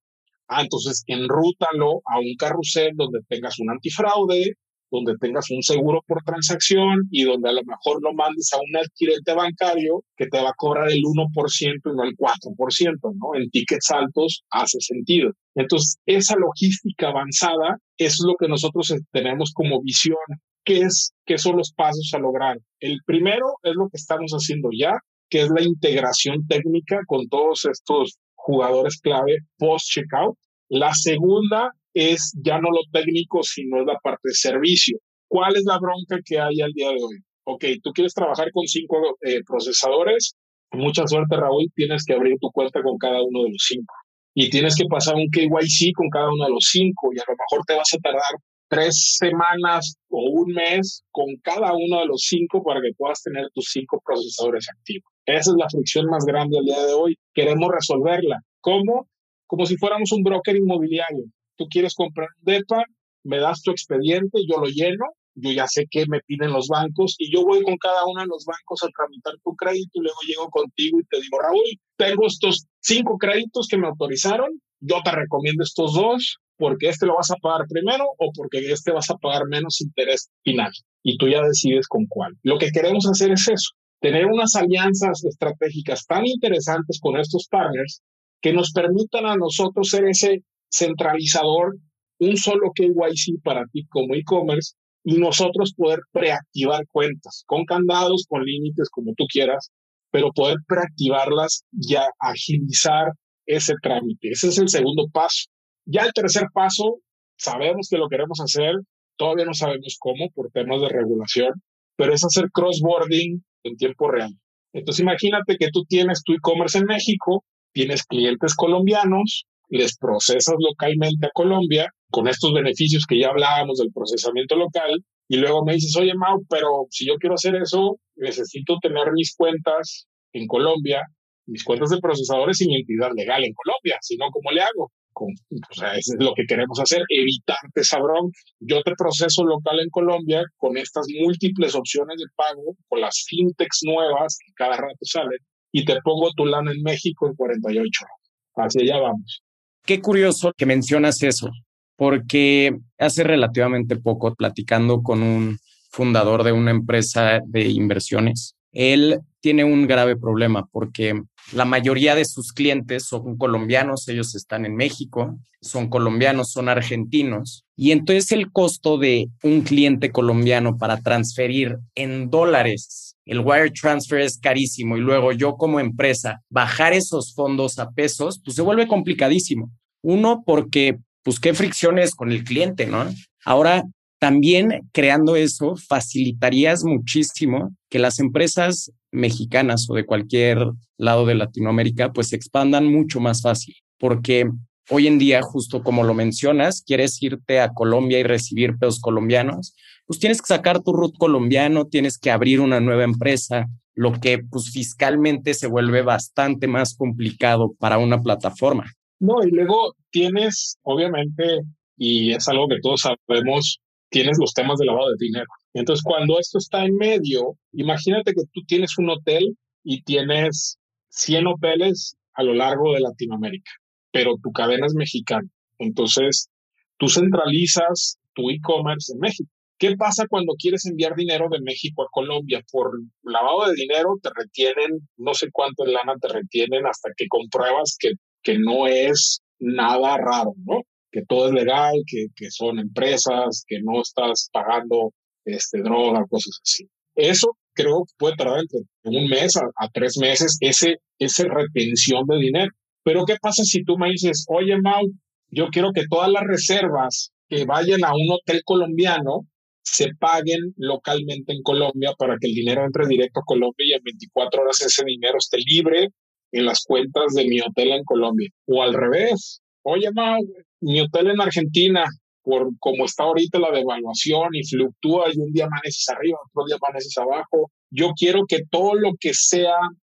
ah, 0.49 0.63
entonces 0.63 1.05
enrútalo 1.07 2.01
a 2.07 2.19
un 2.19 2.35
carrusel 2.39 2.93
donde 2.95 3.21
tengas 3.29 3.59
un 3.59 3.69
antifraude, 3.73 4.55
donde 4.91 5.17
tengas 5.19 5.51
un 5.51 5.63
seguro 5.63 6.03
por 6.07 6.23
transacción 6.23 7.07
y 7.11 7.25
donde 7.25 7.49
a 7.51 7.53
lo 7.53 7.63
mejor 7.65 8.03
lo 8.03 8.13
mandes 8.15 8.53
a 8.53 8.59
un 8.59 8.77
adquirente 8.77 9.35
bancario 9.35 10.05
que 10.17 10.27
te 10.27 10.41
va 10.41 10.51
a 10.51 10.57
cobrar 10.57 10.91
el 10.91 11.03
1% 11.03 11.81
y 11.85 11.97
no 11.97 12.05
el 12.05 12.17
4%, 12.17 13.15
¿no? 13.15 13.41
En 13.41 13.51
tickets 13.51 13.91
altos 13.91 14.43
hace 14.51 14.81
sentido. 14.81 15.33
Entonces, 15.55 15.99
esa 16.07 16.37
logística 16.37 17.09
avanzada 17.09 17.79
es 17.97 18.19
lo 18.25 18.35
que 18.39 18.49
nosotros 18.49 18.95
tenemos 19.13 19.53
como 19.53 19.83
visión. 19.83 20.17
¿Qué, 20.65 20.81
es, 20.81 21.13
¿Qué 21.25 21.39
son 21.39 21.57
los 21.57 21.73
pasos 21.73 22.11
a 22.15 22.19
lograr? 22.19 22.59
El 22.81 22.99
primero 23.05 23.55
es 23.63 23.75
lo 23.75 23.89
que 23.89 23.97
estamos 23.97 24.33
haciendo 24.33 24.69
ya, 24.77 24.93
que 25.31 25.43
es 25.43 25.51
la 25.51 25.63
integración 25.63 26.47
técnica 26.47 27.01
con 27.07 27.29
todos 27.29 27.65
estos 27.65 28.19
jugadores 28.35 29.01
clave 29.01 29.39
post-checkout. 29.59 30.37
La 30.69 30.95
segunda 30.95 31.73
es 31.99 32.33
ya 32.43 32.61
no 32.61 32.71
lo 32.71 32.81
técnico, 32.93 33.43
sino 33.43 33.85
la 33.85 33.99
parte 33.99 34.29
de 34.29 34.35
servicio. 34.35 34.99
¿Cuál 35.27 35.57
es 35.57 35.65
la 35.65 35.79
bronca 35.79 36.21
que 36.25 36.39
hay 36.39 36.61
al 36.61 36.73
día 36.73 36.91
de 36.91 37.03
hoy? 37.03 37.19
Ok, 37.45 37.65
tú 37.83 37.91
quieres 37.93 38.15
trabajar 38.15 38.53
con 38.53 38.67
cinco 38.67 39.19
eh, 39.23 39.41
procesadores, 39.45 40.35
mucha 40.71 41.07
suerte 41.07 41.37
Raúl, 41.37 41.67
tienes 41.75 42.05
que 42.05 42.15
abrir 42.15 42.37
tu 42.41 42.51
cuenta 42.53 42.83
con 42.83 42.99
cada 42.99 43.21
uno 43.23 43.43
de 43.43 43.51
los 43.51 43.65
cinco. 43.67 43.95
Y 44.35 44.49
tienes 44.49 44.77
que 44.77 44.85
pasar 44.85 45.17
un 45.17 45.29
KYC 45.29 45.93
con 45.97 46.09
cada 46.11 46.29
uno 46.29 46.45
de 46.45 46.53
los 46.53 46.69
cinco 46.71 47.11
y 47.13 47.19
a 47.19 47.25
lo 47.27 47.35
mejor 47.35 47.67
te 47.67 47.75
vas 47.75 47.93
a 47.93 47.99
tardar 47.99 48.41
tres 48.69 49.17
semanas 49.19 49.97
o 50.09 50.31
un 50.31 50.53
mes 50.53 51.03
con 51.11 51.27
cada 51.43 51.73
uno 51.73 52.01
de 52.01 52.07
los 52.07 52.23
cinco 52.29 52.63
para 52.63 52.81
que 52.81 52.93
puedas 52.97 53.23
tener 53.23 53.49
tus 53.55 53.71
cinco 53.73 54.01
procesadores 54.05 54.69
activos. 54.69 55.11
Esa 55.27 55.51
es 55.51 55.57
la 55.59 55.69
fricción 55.69 56.07
más 56.07 56.25
grande 56.25 56.59
al 56.59 56.65
día 56.65 56.87
de 56.87 56.93
hoy. 56.93 57.17
Queremos 57.35 57.71
resolverla. 57.73 58.41
¿Cómo? 58.61 59.09
Como 59.47 59.67
si 59.67 59.77
fuéramos 59.77 60.13
un 60.13 60.23
broker 60.23 60.55
inmobiliario 60.55 61.25
tú 61.59 61.67
quieres 61.69 61.95
comprar 61.95 62.29
un 62.39 62.45
DEPA, 62.45 62.85
me 63.25 63.39
das 63.39 63.63
tu 63.63 63.71
expediente, 63.71 64.39
yo 64.49 64.59
lo 64.59 64.67
lleno, 64.67 65.05
yo 65.35 65.53
ya 65.53 65.67
sé 65.67 65.87
qué 65.91 66.07
me 66.09 66.21
piden 66.21 66.53
los 66.53 66.69
bancos 66.69 67.15
y 67.19 67.33
yo 67.33 67.43
voy 67.45 67.63
con 67.63 67.77
cada 67.77 68.07
uno 68.07 68.23
de 68.23 68.27
los 68.27 68.45
bancos 68.45 68.83
a 68.83 68.89
tramitar 68.89 69.35
tu 69.45 69.55
crédito 69.55 69.91
y 69.95 70.01
luego 70.01 70.19
llego 70.27 70.49
contigo 70.49 71.01
y 71.01 71.05
te 71.05 71.21
digo, 71.21 71.39
Raúl, 71.41 71.79
tengo 71.97 72.27
estos 72.27 72.67
cinco 72.81 73.19
créditos 73.19 73.69
que 73.69 73.77
me 73.77 73.89
autorizaron, 73.89 74.49
yo 74.81 74.97
te 75.05 75.11
recomiendo 75.11 75.63
estos 75.63 75.95
dos 75.95 76.39
porque 76.57 76.89
este 76.89 77.07
lo 77.07 77.17
vas 77.17 77.31
a 77.31 77.37
pagar 77.37 77.67
primero 77.69 78.05
o 78.19 78.33
porque 78.35 78.59
este 78.59 78.91
vas 78.93 79.11
a 79.11 79.17
pagar 79.17 79.47
menos 79.49 79.81
interés 79.81 80.29
final 80.43 80.73
y 81.03 81.17
tú 81.17 81.29
ya 81.29 81.43
decides 81.43 81.87
con 81.87 82.07
cuál. 82.07 82.37
Lo 82.43 82.59
que 82.59 82.71
queremos 82.71 83.07
hacer 83.07 83.31
es 83.33 83.49
eso, 83.49 83.71
tener 84.01 84.27
unas 84.27 84.55
alianzas 84.57 85.25
estratégicas 85.25 86.05
tan 86.07 86.27
interesantes 86.27 86.99
con 87.01 87.19
estos 87.19 87.47
partners 87.49 88.03
que 88.41 88.53
nos 88.53 88.73
permitan 88.73 89.27
a 89.27 89.37
nosotros 89.37 89.89
ser 89.89 90.07
ese 90.07 90.43
centralizador, 90.71 91.77
un 92.21 92.37
solo 92.37 92.71
KYC 92.75 93.43
para 93.43 93.65
ti 93.73 93.87
como 93.89 94.15
e-commerce 94.15 94.75
y 95.05 95.19
nosotros 95.19 95.73
poder 95.77 96.01
preactivar 96.13 96.85
cuentas 96.91 97.45
con 97.47 97.65
candados, 97.65 98.27
con 98.29 98.43
límites, 98.45 98.91
como 98.91 99.13
tú 99.17 99.25
quieras, 99.31 99.71
pero 100.11 100.33
poder 100.33 100.57
preactivarlas 100.67 101.65
ya 101.71 102.07
agilizar 102.19 103.13
ese 103.47 103.75
trámite. 103.83 104.31
Ese 104.31 104.49
es 104.49 104.59
el 104.59 104.69
segundo 104.69 105.07
paso. 105.13 105.47
Ya 105.87 106.03
el 106.03 106.13
tercer 106.13 106.49
paso, 106.53 106.99
sabemos 107.37 107.89
que 107.91 107.97
lo 107.97 108.09
queremos 108.09 108.41
hacer, 108.41 108.75
todavía 109.17 109.45
no 109.45 109.55
sabemos 109.55 109.97
cómo 109.99 110.29
por 110.35 110.51
temas 110.51 110.81
de 110.81 110.89
regulación, 110.89 111.53
pero 111.97 112.13
es 112.13 112.25
hacer 112.25 112.51
cross-boarding 112.53 113.43
en 113.65 113.77
tiempo 113.77 114.11
real. 114.11 114.33
Entonces 114.73 115.01
imagínate 115.01 115.57
que 115.59 115.69
tú 115.73 115.85
tienes 115.85 116.23
tu 116.23 116.35
e-commerce 116.35 116.79
en 116.79 116.85
México, 116.85 117.45
tienes 117.73 118.05
clientes 118.05 118.55
colombianos, 118.55 119.47
les 119.69 119.97
procesas 119.97 120.55
localmente 120.59 121.27
a 121.27 121.31
Colombia 121.33 121.93
con 122.11 122.27
estos 122.29 122.53
beneficios 122.53 123.05
que 123.07 123.19
ya 123.19 123.29
hablábamos 123.29 123.79
del 123.79 123.93
procesamiento 123.93 124.57
local 124.57 125.05
y 125.29 125.37
luego 125.37 125.65
me 125.65 125.75
dices, 125.75 125.95
oye 125.97 126.15
Mau, 126.15 126.43
pero 126.49 126.87
si 126.91 127.07
yo 127.07 127.15
quiero 127.17 127.35
hacer 127.35 127.55
eso, 127.57 127.99
necesito 128.17 128.79
tener 128.81 129.13
mis 129.13 129.35
cuentas 129.37 130.07
en 130.33 130.47
Colombia, 130.47 131.03
mis 131.47 131.65
cuentas 131.65 131.91
de 131.91 131.99
procesadores 131.99 132.61
y 132.63 132.67
mi 132.67 132.77
entidad 132.77 133.11
legal 133.15 133.45
en 133.45 133.53
Colombia, 133.53 133.99
si 134.01 134.17
no, 134.17 134.27
¿cómo 134.31 134.51
le 134.51 134.63
hago? 134.63 134.91
o 135.21 135.75
sea, 135.75 135.95
eso 135.95 136.15
es 136.17 136.25
lo 136.25 136.33
que 136.35 136.45
queremos 136.47 136.79
hacer, 136.79 137.03
evitarte 137.09 137.81
esa 137.81 137.99
bronca. 137.99 138.39
Yo 138.61 138.83
te 138.83 138.93
proceso 138.97 139.45
local 139.45 139.81
en 139.81 139.91
Colombia 139.91 140.45
con 140.57 140.77
estas 140.77 141.07
múltiples 141.21 141.75
opciones 141.75 142.19
de 142.19 142.27
pago, 142.37 142.77
con 142.87 143.01
las 143.01 143.25
fintechs 143.27 143.81
nuevas 143.83 144.39
que 144.39 144.53
cada 144.55 144.77
rato 144.77 145.03
salen, 145.03 145.39
y 145.73 145.85
te 145.85 145.97
pongo 146.05 146.31
tu 146.37 146.47
lana 146.47 146.73
en 146.73 146.83
México 146.83 147.27
en 147.27 147.35
48 147.35 148.05
horas. 148.05 148.71
Hacia 148.71 148.83
allá 148.83 149.03
vamos. 149.03 149.43
Qué 149.85 150.01
curioso 150.01 150.53
que 150.57 150.67
mencionas 150.67 151.23
eso, 151.23 151.51
porque 151.97 152.79
hace 152.99 153.25
relativamente 153.25 153.97
poco, 153.97 154.35
platicando 154.35 155.03
con 155.03 155.23
un 155.23 155.59
fundador 155.91 156.45
de 156.45 156.53
una 156.53 156.71
empresa 156.71 157.41
de 157.47 157.69
inversiones, 157.69 158.55
él 158.73 159.21
tiene 159.41 159.65
un 159.65 159.87
grave 159.87 160.17
problema 160.17 160.67
porque 160.71 161.21
la 161.53 161.65
mayoría 161.65 162.15
de 162.15 162.25
sus 162.25 162.53
clientes 162.53 163.05
son 163.05 163.37
colombianos, 163.37 164.09
ellos 164.09 164.35
están 164.35 164.67
en 164.67 164.77
México, 164.77 165.39
son 165.61 165.89
colombianos, 165.89 166.53
son 166.53 166.69
argentinos. 166.69 167.65
Y 167.77 167.93
entonces 167.93 168.33
el 168.33 168.53
costo 168.53 168.99
de 168.99 169.29
un 169.43 169.63
cliente 169.63 170.11
colombiano 170.11 170.77
para 170.77 171.01
transferir 171.01 171.79
en 171.95 172.31
dólares, 172.31 173.17
el 173.25 173.41
wire 173.41 173.71
transfer 173.71 174.21
es 174.21 174.39
carísimo 174.39 174.97
y 174.97 175.01
luego 175.01 175.33
yo 175.33 175.57
como 175.57 175.81
empresa 175.81 176.41
bajar 176.49 176.93
esos 176.93 177.35
fondos 177.35 177.79
a 177.79 177.91
pesos, 177.91 178.41
pues 178.45 178.57
se 178.57 178.63
vuelve 178.63 178.87
complicadísimo. 178.87 179.71
Uno, 180.03 180.43
porque 180.45 180.99
pues 181.23 181.41
qué 181.41 181.55
fricciones 181.55 182.15
con 182.15 182.31
el 182.31 182.45
cliente, 182.45 182.87
¿no? 182.87 183.05
Ahora, 183.45 183.85
también 184.19 184.89
creando 184.93 185.37
eso, 185.37 185.77
facilitarías 185.77 186.85
muchísimo 186.85 187.75
que 187.89 187.99
las 187.99 188.19
empresas 188.19 188.91
mexicanas 189.11 189.89
o 189.89 189.95
de 189.95 190.07
cualquier 190.07 190.59
lado 190.97 191.27
de 191.27 191.35
Latinoamérica 191.35 192.13
pues 192.13 192.29
se 192.29 192.37
expandan 192.37 192.87
mucho 192.87 193.21
más 193.21 193.43
fácil, 193.43 193.75
porque 193.99 194.51
hoy 194.91 195.07
en 195.07 195.19
día, 195.19 195.43
justo 195.43 195.83
como 195.83 196.05
lo 196.05 196.15
mencionas, 196.15 196.83
quieres 196.87 197.23
irte 197.23 197.61
a 197.61 197.73
Colombia 197.73 198.19
y 198.19 198.23
recibir 198.23 198.77
pesos 198.79 199.01
colombianos, 199.01 199.75
pues 200.07 200.19
tienes 200.19 200.41
que 200.41 200.47
sacar 200.47 200.81
tu 200.83 200.93
root 200.93 201.17
colombiano, 201.19 201.87
tienes 201.87 202.19
que 202.19 202.31
abrir 202.31 202.61
una 202.61 202.81
nueva 202.81 203.05
empresa, 203.05 203.67
lo 203.95 204.13
que 204.13 204.39
pues 204.39 204.71
fiscalmente 204.71 205.55
se 205.55 205.67
vuelve 205.67 206.03
bastante 206.03 206.67
más 206.67 206.95
complicado 206.95 207.75
para 207.79 207.99
una 207.99 208.21
plataforma. 208.23 208.91
No, 209.21 209.43
y 209.43 209.51
luego 209.51 209.95
tienes, 210.11 210.79
obviamente, 210.83 211.63
y 211.97 212.33
es 212.33 212.47
algo 212.49 212.69
que 212.69 212.81
todos 212.81 213.03
sabemos, 213.03 213.81
tienes 214.11 214.39
los 214.39 214.53
temas 214.53 214.79
de 214.79 214.87
lavado 214.87 215.11
de 215.11 215.17
dinero. 215.19 215.47
Entonces, 215.75 216.03
cuando 216.03 216.39
esto 216.39 216.59
está 216.59 216.85
en 216.85 216.97
medio, 216.97 217.57
imagínate 217.73 218.33
que 218.33 218.43
tú 218.53 218.63
tienes 218.67 218.97
un 218.99 219.11
hotel 219.11 219.57
y 219.83 220.03
tienes 220.03 220.79
100 221.11 221.47
hoteles 221.47 222.17
a 222.35 222.43
lo 222.43 222.55
largo 222.55 222.95
de 222.95 223.01
Latinoamérica, 223.01 223.71
pero 224.13 224.37
tu 224.43 224.53
cadena 224.53 224.87
es 224.87 224.95
mexicana. 224.95 225.49
Entonces, 225.79 226.49
tú 226.97 227.09
centralizas 227.09 228.19
tu 228.35 228.51
e-commerce 228.51 229.13
en 229.13 229.21
México. 229.21 229.51
¿Qué 229.79 229.97
pasa 229.97 230.27
cuando 230.29 230.55
quieres 230.59 230.87
enviar 230.87 231.15
dinero 231.15 231.47
de 231.51 231.61
México 231.61 232.03
a 232.03 232.09
Colombia? 232.11 232.65
Por 232.71 232.91
lavado 233.23 233.69
de 233.69 233.75
dinero 233.75 234.17
te 234.21 234.31
retienen, 234.35 235.09
no 235.17 235.35
sé 235.35 235.49
cuánto 235.53 235.87
en 235.87 235.93
lana 235.93 236.15
te 236.21 236.29
retienen 236.29 236.85
hasta 236.87 237.11
que 237.17 237.29
compruebas 237.29 237.97
que, 237.99 238.13
que 238.43 238.59
no 238.59 238.89
es 238.89 239.41
nada 239.61 240.17
raro, 240.17 240.55
¿no? 240.65 240.81
Que 241.11 241.23
todo 241.27 241.49
es 241.49 241.55
legal, 241.55 241.95
que, 242.07 242.27
que 242.35 242.51
son 242.51 242.79
empresas, 242.79 243.65
que 243.67 243.81
no 243.83 244.03
estás 244.03 244.49
pagando 244.53 245.13
este, 245.45 245.83
droga, 245.83 246.25
cosas 246.29 246.59
así. 246.63 246.89
Eso 247.15 247.57
creo 247.75 248.05
que 248.07 248.15
puede 248.19 248.37
tardar 248.37 248.61
entre 248.61 248.81
un 249.05 249.29
mes 249.29 249.57
a, 249.57 249.89
tres 249.93 250.19
meses 250.19 250.57
ese, 250.61 250.99
esa 251.19 251.45
retención 251.45 252.25
de 252.27 252.37
dinero. 252.39 252.71
Pero 253.03 253.25
¿qué 253.25 253.37
pasa 253.41 253.65
si 253.65 253.83
tú 253.85 253.97
me 253.97 254.11
dices, 254.11 254.45
oye, 254.49 254.77
Mau, 254.81 255.03
yo 255.51 255.69
quiero 255.69 255.93
que 255.93 256.05
todas 256.09 256.31
las 256.31 256.45
reservas 256.45 257.33
que 257.49 257.65
vayan 257.65 258.05
a 258.05 258.13
un 258.13 258.31
hotel 258.31 258.61
colombiano 258.65 259.47
se 259.83 260.09
paguen 260.19 260.75
localmente 260.77 261.53
en 261.53 261.63
Colombia 261.63 262.13
para 262.19 262.37
que 262.39 262.49
el 262.49 262.55
dinero 262.55 262.85
entre 262.85 263.07
directo 263.07 263.41
a 263.41 263.45
Colombia 263.47 263.87
y 263.87 263.93
en 263.95 264.03
24 264.03 264.63
horas 264.63 264.83
ese 264.83 265.03
dinero 265.07 265.39
esté 265.39 265.57
libre 265.65 266.09
en 266.53 266.67
las 266.67 266.85
cuentas 266.85 267.33
de 267.35 267.47
mi 267.47 267.61
hotel 267.61 267.93
en 267.93 268.05
Colombia. 268.05 268.51
O 268.67 268.83
al 268.83 268.93
revés, 268.93 269.63
oye, 269.83 270.11
Mau, 270.13 270.41
mi 270.81 271.01
hotel 271.01 271.31
en 271.31 271.41
Argentina, 271.41 272.05
por 272.43 272.69
como 272.79 273.05
está 273.05 273.25
ahorita 273.25 273.59
la 273.59 273.71
devaluación 273.71 274.55
y 274.55 274.65
fluctúa 274.65 275.27
y 275.33 275.39
un 275.39 275.53
día 275.53 275.67
amaneces 275.67 276.09
arriba, 276.09 276.39
otro 276.51 276.67
día 276.67 276.77
amaneces 276.81 277.17
abajo, 277.19 277.71
yo 277.91 278.13
quiero 278.17 278.45
que 278.47 278.61
todo 278.71 278.95
lo 278.95 279.13
que 279.19 279.35
sea 279.35 279.77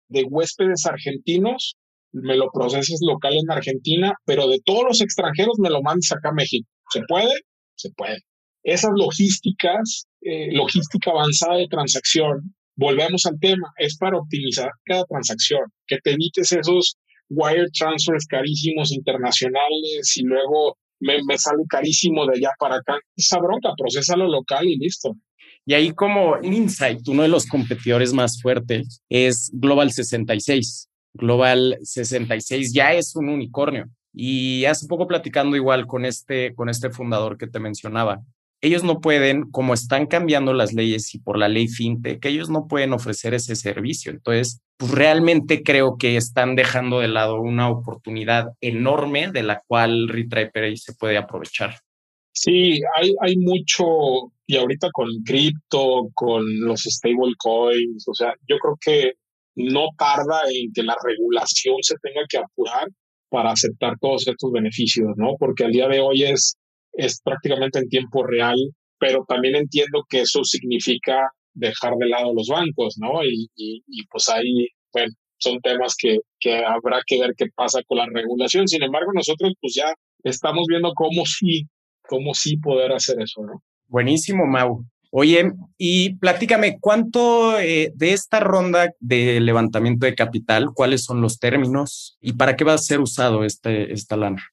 de 0.10 0.24
huéspedes 0.24 0.86
argentinos 0.86 1.76
me 2.12 2.36
lo 2.36 2.50
proceses 2.52 3.00
local 3.02 3.34
en 3.36 3.52
Argentina, 3.52 4.14
pero 4.26 4.48
de 4.48 4.60
todos 4.66 4.84
los 4.84 5.02
extranjeros 5.02 5.60
me 5.60 5.70
lo 5.70 5.82
mandes 5.82 6.12
acá 6.12 6.30
a 6.30 6.34
México. 6.34 6.68
¿Se 6.92 7.02
puede? 7.08 7.34
Se 7.76 7.92
puede. 7.92 8.20
Esas 8.64 8.92
logísticas, 8.96 10.08
eh, 10.22 10.52
logística 10.52 11.12
avanzada 11.12 11.58
de 11.58 11.68
transacción, 11.68 12.56
volvemos 12.76 13.26
al 13.26 13.40
tema, 13.40 13.72
es 13.78 13.98
para 13.98 14.18
optimizar 14.18 14.72
cada 14.86 15.04
transacción, 15.06 15.62
que 15.86 15.98
te 16.04 16.12
evites 16.12 16.52
esos 16.52 16.98
wire 17.30 17.70
transfers 17.72 18.26
carísimos 18.26 18.92
internacionales 18.92 20.18
y 20.18 20.24
luego 20.24 20.78
me, 21.00 21.24
me 21.24 21.38
sale 21.38 21.64
carísimo 21.70 22.26
de 22.26 22.38
allá 22.38 22.52
para 22.60 22.76
acá. 22.76 22.98
Esa 23.16 23.40
bronca, 23.40 23.70
lo 24.18 24.28
local 24.28 24.66
y 24.66 24.78
listo. 24.78 25.16
Y 25.66 25.74
ahí 25.74 25.92
como 25.92 26.38
Insight, 26.42 27.08
uno 27.08 27.24
de 27.24 27.30
los 27.30 27.46
competidores 27.46 28.14
más 28.14 28.42
fuertes 28.42 29.02
es 29.10 29.52
Global 29.54 29.92
66. 29.92 30.90
Global 31.14 31.78
66 31.84 32.74
ya 32.74 32.94
es 32.94 33.16
un 33.16 33.30
unicornio. 33.30 33.90
Y 34.14 34.66
hace 34.66 34.88
poco 34.88 35.08
platicando 35.08 35.56
igual 35.56 35.86
con 35.86 36.06
este, 36.06 36.56
con 36.56 36.70
este 36.70 36.90
fundador 36.90 37.38
que 37.38 37.48
te 37.48 37.60
mencionaba, 37.60 38.22
ellos 38.62 38.84
no 38.84 39.00
pueden, 39.00 39.50
como 39.52 39.74
están 39.74 40.08
cambiando 40.08 40.54
las 40.54 40.74
leyes 40.74 41.14
y 41.16 41.20
por 41.20 41.38
la 41.38 41.48
ley 41.48 41.68
fintech, 41.68 42.24
ellos 42.26 42.50
no 42.50 42.68
pueden 42.68 42.94
ofrecer 42.94 43.34
ese 43.34 43.56
servicio. 43.56 44.12
Entonces, 44.12 44.62
pues 44.80 44.92
realmente 44.94 45.62
creo 45.62 45.98
que 45.98 46.16
están 46.16 46.56
dejando 46.56 47.00
de 47.00 47.10
lado 47.10 47.42
una 47.42 47.70
oportunidad 47.70 48.54
enorme 48.62 49.30
de 49.30 49.44
la 49.44 49.62
cual 49.68 50.08
Retriper 50.08 50.78
se 50.78 50.94
puede 50.94 51.18
aprovechar. 51.18 51.76
Sí, 52.32 52.80
hay, 52.96 53.14
hay 53.20 53.36
mucho, 53.36 53.84
y 54.48 54.56
ahorita 54.56 54.88
con 54.94 55.10
cripto, 55.26 56.08
con 56.14 56.44
los 56.62 56.84
stable 56.84 57.34
coins, 57.38 58.08
o 58.08 58.14
sea, 58.14 58.34
yo 58.48 58.58
creo 58.58 58.78
que 58.80 59.12
no 59.56 59.88
tarda 59.98 60.44
en 60.50 60.72
que 60.74 60.84
la 60.84 60.96
regulación 61.04 61.76
se 61.82 61.96
tenga 62.02 62.22
que 62.30 62.38
apurar 62.38 62.88
para 63.28 63.52
aceptar 63.52 63.96
todos 64.00 64.26
estos 64.26 64.50
beneficios, 64.50 65.10
¿no? 65.18 65.34
Porque 65.38 65.66
al 65.66 65.72
día 65.72 65.90
de 65.90 66.00
hoy 66.00 66.24
es 66.24 66.56
es 66.94 67.22
prácticamente 67.22 67.80
en 67.80 67.90
tiempo 67.90 68.26
real, 68.26 68.58
pero 68.98 69.26
también 69.28 69.56
entiendo 69.56 70.04
que 70.10 70.22
eso 70.22 70.44
significa 70.44 71.32
dejar 71.54 71.96
de 71.96 72.08
lado 72.08 72.34
los 72.34 72.48
bancos, 72.48 72.98
¿no? 72.98 73.24
Y, 73.24 73.50
y, 73.56 74.06
pues 74.08 74.30
ahí, 74.30 74.68
bueno, 74.94 75.14
son 75.38 75.60
temas 75.62 75.96
que, 75.98 76.18
que 76.40 76.58
habrá 76.58 77.02
que 77.06 77.20
ver 77.20 77.34
qué 77.38 77.46
pasa 77.56 77.82
con 77.88 77.98
la 77.98 78.08
regulación. 78.12 78.68
Sin 78.68 78.84
embargo, 78.84 79.12
nosotros 79.14 79.54
pues 79.62 79.76
ya 79.76 79.94
estamos 80.24 80.66
viendo 80.68 80.94
cómo 80.94 81.26
sí, 81.26 81.68
cómo 82.08 82.34
sí 82.34 82.58
poder 82.58 82.92
hacer 82.92 83.22
eso, 83.22 83.42
¿no? 83.42 83.64
Buenísimo, 83.88 84.46
Mau. 84.46 84.86
Oye, 85.12 85.54
y 85.78 86.16
platícame, 86.18 86.78
¿cuánto 86.80 87.60
eh, 87.60 87.92
de 87.96 88.14
esta 88.14 88.40
ronda 88.40 88.92
de 89.00 89.40
levantamiento 89.40 90.06
de 90.06 90.14
capital, 90.14 90.68
cuáles 90.76 91.04
son 91.04 91.20
los 91.22 91.40
términos 91.40 92.18
y 92.22 92.34
para 92.34 92.56
qué 92.56 92.64
va 92.64 92.74
a 92.74 92.78
ser 92.78 93.00
usado 93.00 93.44
este, 93.44 93.92
esta 93.92 94.16
lana? 94.16 94.44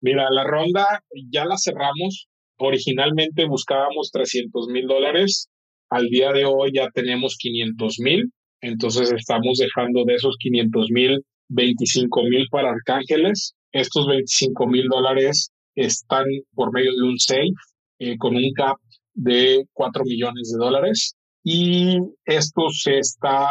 Mira, 0.00 0.30
la 0.30 0.44
ronda 0.44 1.02
ya 1.30 1.44
la 1.44 1.56
cerramos. 1.58 2.28
Originalmente 2.56 3.46
buscábamos 3.46 4.10
300 4.12 4.68
mil 4.68 4.86
dólares. 4.86 5.49
Al 5.90 6.06
día 6.06 6.32
de 6.32 6.44
hoy 6.44 6.72
ya 6.74 6.88
tenemos 6.94 7.36
500 7.38 8.00
mil. 8.00 8.32
Entonces 8.60 9.12
estamos 9.12 9.58
dejando 9.58 10.04
de 10.04 10.14
esos 10.14 10.36
500 10.38 10.90
mil 10.90 11.24
25 11.48 12.22
mil 12.24 12.46
para 12.50 12.70
Arcángeles. 12.70 13.54
Estos 13.72 14.06
25 14.06 14.66
mil 14.66 14.86
dólares 14.88 15.50
están 15.74 16.24
por 16.54 16.72
medio 16.72 16.92
de 16.92 17.02
un 17.02 17.18
safe 17.18 17.52
eh, 17.98 18.16
con 18.18 18.36
un 18.36 18.52
cap 18.54 18.76
de 19.14 19.64
4 19.72 20.04
millones 20.04 20.52
de 20.52 20.58
dólares. 20.58 21.14
Y 21.42 21.98
esto 22.24 22.68
se 22.70 22.98
está 22.98 23.48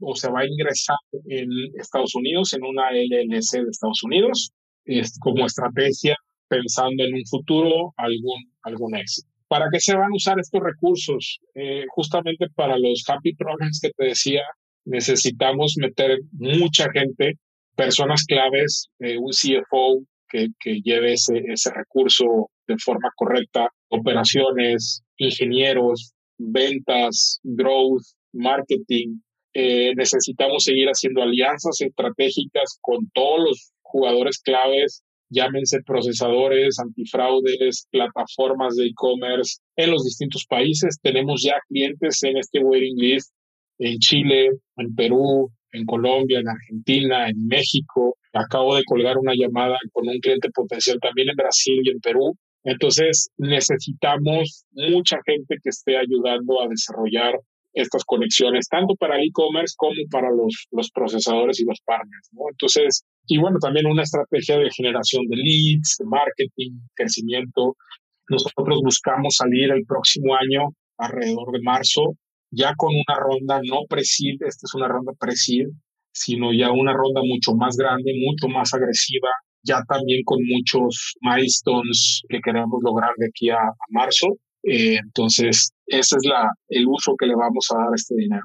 o 0.00 0.14
se 0.14 0.30
va 0.30 0.40
a 0.40 0.46
ingresar 0.46 0.96
en 1.28 1.48
Estados 1.78 2.14
Unidos, 2.14 2.52
en 2.52 2.64
una 2.64 2.90
LLC 2.90 3.62
de 3.62 3.70
Estados 3.70 4.02
Unidos 4.02 4.52
es 4.84 5.18
como 5.18 5.46
estrategia 5.46 6.16
pensando 6.48 7.04
en 7.04 7.14
un 7.14 7.26
futuro 7.26 7.94
algún, 7.96 8.52
algún 8.62 8.96
éxito. 8.96 9.28
¿Para 9.48 9.66
qué 9.70 9.78
se 9.78 9.94
van 9.94 10.12
a 10.12 10.16
usar 10.16 10.38
estos 10.38 10.62
recursos? 10.62 11.38
Eh, 11.54 11.84
justamente 11.88 12.46
para 12.54 12.78
los 12.78 13.04
happy 13.06 13.34
programs 13.34 13.78
que 13.80 13.90
te 13.90 14.06
decía, 14.06 14.42
necesitamos 14.84 15.74
meter 15.78 16.18
mucha 16.32 16.90
gente, 16.92 17.34
personas 17.76 18.24
claves, 18.24 18.88
eh, 19.00 19.18
un 19.18 19.30
CFO 19.30 20.02
que, 20.28 20.48
que 20.58 20.80
lleve 20.80 21.12
ese, 21.12 21.38
ese 21.48 21.70
recurso 21.72 22.50
de 22.66 22.76
forma 22.78 23.10
correcta, 23.16 23.68
operaciones, 23.88 25.02
ingenieros, 25.18 26.12
ventas, 26.38 27.40
growth, 27.42 28.02
marketing. 28.32 29.20
Eh, 29.52 29.94
necesitamos 29.94 30.64
seguir 30.64 30.88
haciendo 30.88 31.22
alianzas 31.22 31.80
estratégicas 31.80 32.78
con 32.80 33.08
todos 33.12 33.40
los 33.40 33.72
jugadores 33.82 34.40
claves 34.40 35.03
llámense 35.30 35.82
procesadores, 35.82 36.78
antifraudes, 36.78 37.86
plataformas 37.90 38.76
de 38.76 38.86
e-commerce 38.86 39.58
en 39.76 39.90
los 39.90 40.04
distintos 40.04 40.44
países. 40.46 40.98
Tenemos 41.02 41.42
ya 41.42 41.54
clientes 41.68 42.22
en 42.22 42.36
este 42.36 42.60
waiting 42.60 42.96
list 42.96 43.32
en 43.78 43.98
Chile, 43.98 44.50
en 44.76 44.94
Perú, 44.94 45.50
en 45.72 45.84
Colombia, 45.84 46.38
en 46.38 46.48
Argentina, 46.48 47.28
en 47.28 47.46
México. 47.46 48.16
Acabo 48.32 48.76
de 48.76 48.84
colgar 48.84 49.18
una 49.18 49.34
llamada 49.34 49.76
con 49.92 50.08
un 50.08 50.18
cliente 50.20 50.50
potencial 50.50 50.98
también 51.00 51.28
en 51.30 51.36
Brasil 51.36 51.80
y 51.82 51.90
en 51.90 52.00
Perú. 52.00 52.36
Entonces 52.62 53.28
necesitamos 53.36 54.64
mucha 54.72 55.18
gente 55.26 55.56
que 55.62 55.70
esté 55.70 55.98
ayudando 55.98 56.62
a 56.62 56.68
desarrollar 56.68 57.34
estas 57.74 58.04
conexiones, 58.04 58.68
tanto 58.68 58.94
para 58.94 59.16
el 59.16 59.28
e-commerce 59.28 59.74
como 59.76 59.94
para 60.10 60.30
los, 60.30 60.66
los 60.70 60.90
procesadores 60.90 61.60
y 61.60 61.64
los 61.64 61.80
partners. 61.84 62.30
Entonces, 62.50 63.04
y 63.26 63.38
bueno, 63.38 63.58
también 63.60 63.86
una 63.86 64.02
estrategia 64.02 64.58
de 64.58 64.70
generación 64.70 65.26
de 65.28 65.36
leads, 65.36 65.96
de 65.98 66.06
marketing, 66.06 66.72
crecimiento. 66.94 67.76
Nosotros 68.28 68.80
buscamos 68.82 69.36
salir 69.36 69.70
el 69.70 69.84
próximo 69.86 70.34
año, 70.34 70.68
alrededor 70.98 71.52
de 71.52 71.60
marzo, 71.62 72.14
ya 72.50 72.74
con 72.76 72.94
una 72.94 73.18
ronda 73.18 73.60
no 73.64 73.82
pre-seed, 73.88 74.36
esta 74.40 74.66
es 74.66 74.74
una 74.74 74.88
ronda 74.88 75.12
pre-seed, 75.18 75.66
sino 76.12 76.52
ya 76.52 76.70
una 76.70 76.92
ronda 76.92 77.20
mucho 77.24 77.54
más 77.54 77.76
grande, 77.76 78.12
mucho 78.24 78.48
más 78.48 78.72
agresiva, 78.72 79.28
ya 79.62 79.82
también 79.88 80.22
con 80.24 80.38
muchos 80.46 81.14
milestones 81.20 82.22
que 82.28 82.40
queremos 82.40 82.80
lograr 82.82 83.10
de 83.16 83.26
aquí 83.26 83.50
a, 83.50 83.58
marzo. 83.90 84.28
Eh, 84.66 84.96
entonces, 84.96 85.72
ese 85.86 86.16
es 86.16 86.24
la, 86.24 86.50
el 86.68 86.86
uso 86.86 87.14
que 87.16 87.26
le 87.26 87.34
vamos 87.34 87.66
a 87.70 87.78
dar 87.78 87.88
a 87.88 87.94
este 87.94 88.14
dinero. 88.16 88.42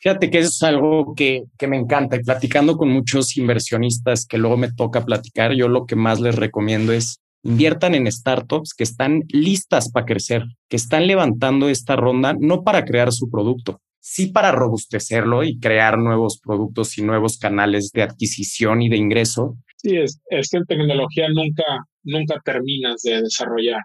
Fíjate 0.00 0.30
que 0.30 0.38
eso 0.40 0.48
es 0.48 0.62
algo 0.62 1.14
que, 1.14 1.44
que, 1.56 1.68
me 1.68 1.76
encanta 1.76 2.16
y 2.16 2.24
platicando 2.24 2.76
con 2.76 2.88
muchos 2.88 3.36
inversionistas 3.36 4.26
que 4.26 4.36
luego 4.36 4.56
me 4.56 4.72
toca 4.72 5.04
platicar, 5.04 5.52
yo 5.52 5.68
lo 5.68 5.86
que 5.86 5.94
más 5.94 6.20
les 6.20 6.34
recomiendo 6.34 6.92
es 6.92 7.20
inviertan 7.44 7.94
en 7.94 8.10
startups 8.10 8.74
que 8.74 8.84
están 8.84 9.22
listas 9.28 9.90
para 9.90 10.06
crecer, 10.06 10.44
que 10.68 10.76
están 10.76 11.06
levantando 11.06 11.68
esta 11.68 11.96
ronda 11.96 12.34
no 12.38 12.62
para 12.62 12.84
crear 12.84 13.12
su 13.12 13.30
producto, 13.30 13.80
sí 14.00 14.28
para 14.28 14.52
robustecerlo 14.52 15.44
y 15.44 15.58
crear 15.58 15.98
nuevos 15.98 16.40
productos 16.40 16.98
y 16.98 17.02
nuevos 17.02 17.38
canales 17.38 17.90
de 17.92 18.02
adquisición 18.02 18.82
y 18.82 18.88
de 18.88 18.96
ingreso. 18.96 19.56
Sí, 19.76 19.96
es, 19.96 20.20
es 20.30 20.50
que 20.50 20.58
en 20.58 20.66
tecnología 20.66 21.28
nunca, 21.28 21.64
nunca 22.04 22.40
terminas 22.44 23.02
de 23.02 23.22
desarrollar. 23.22 23.82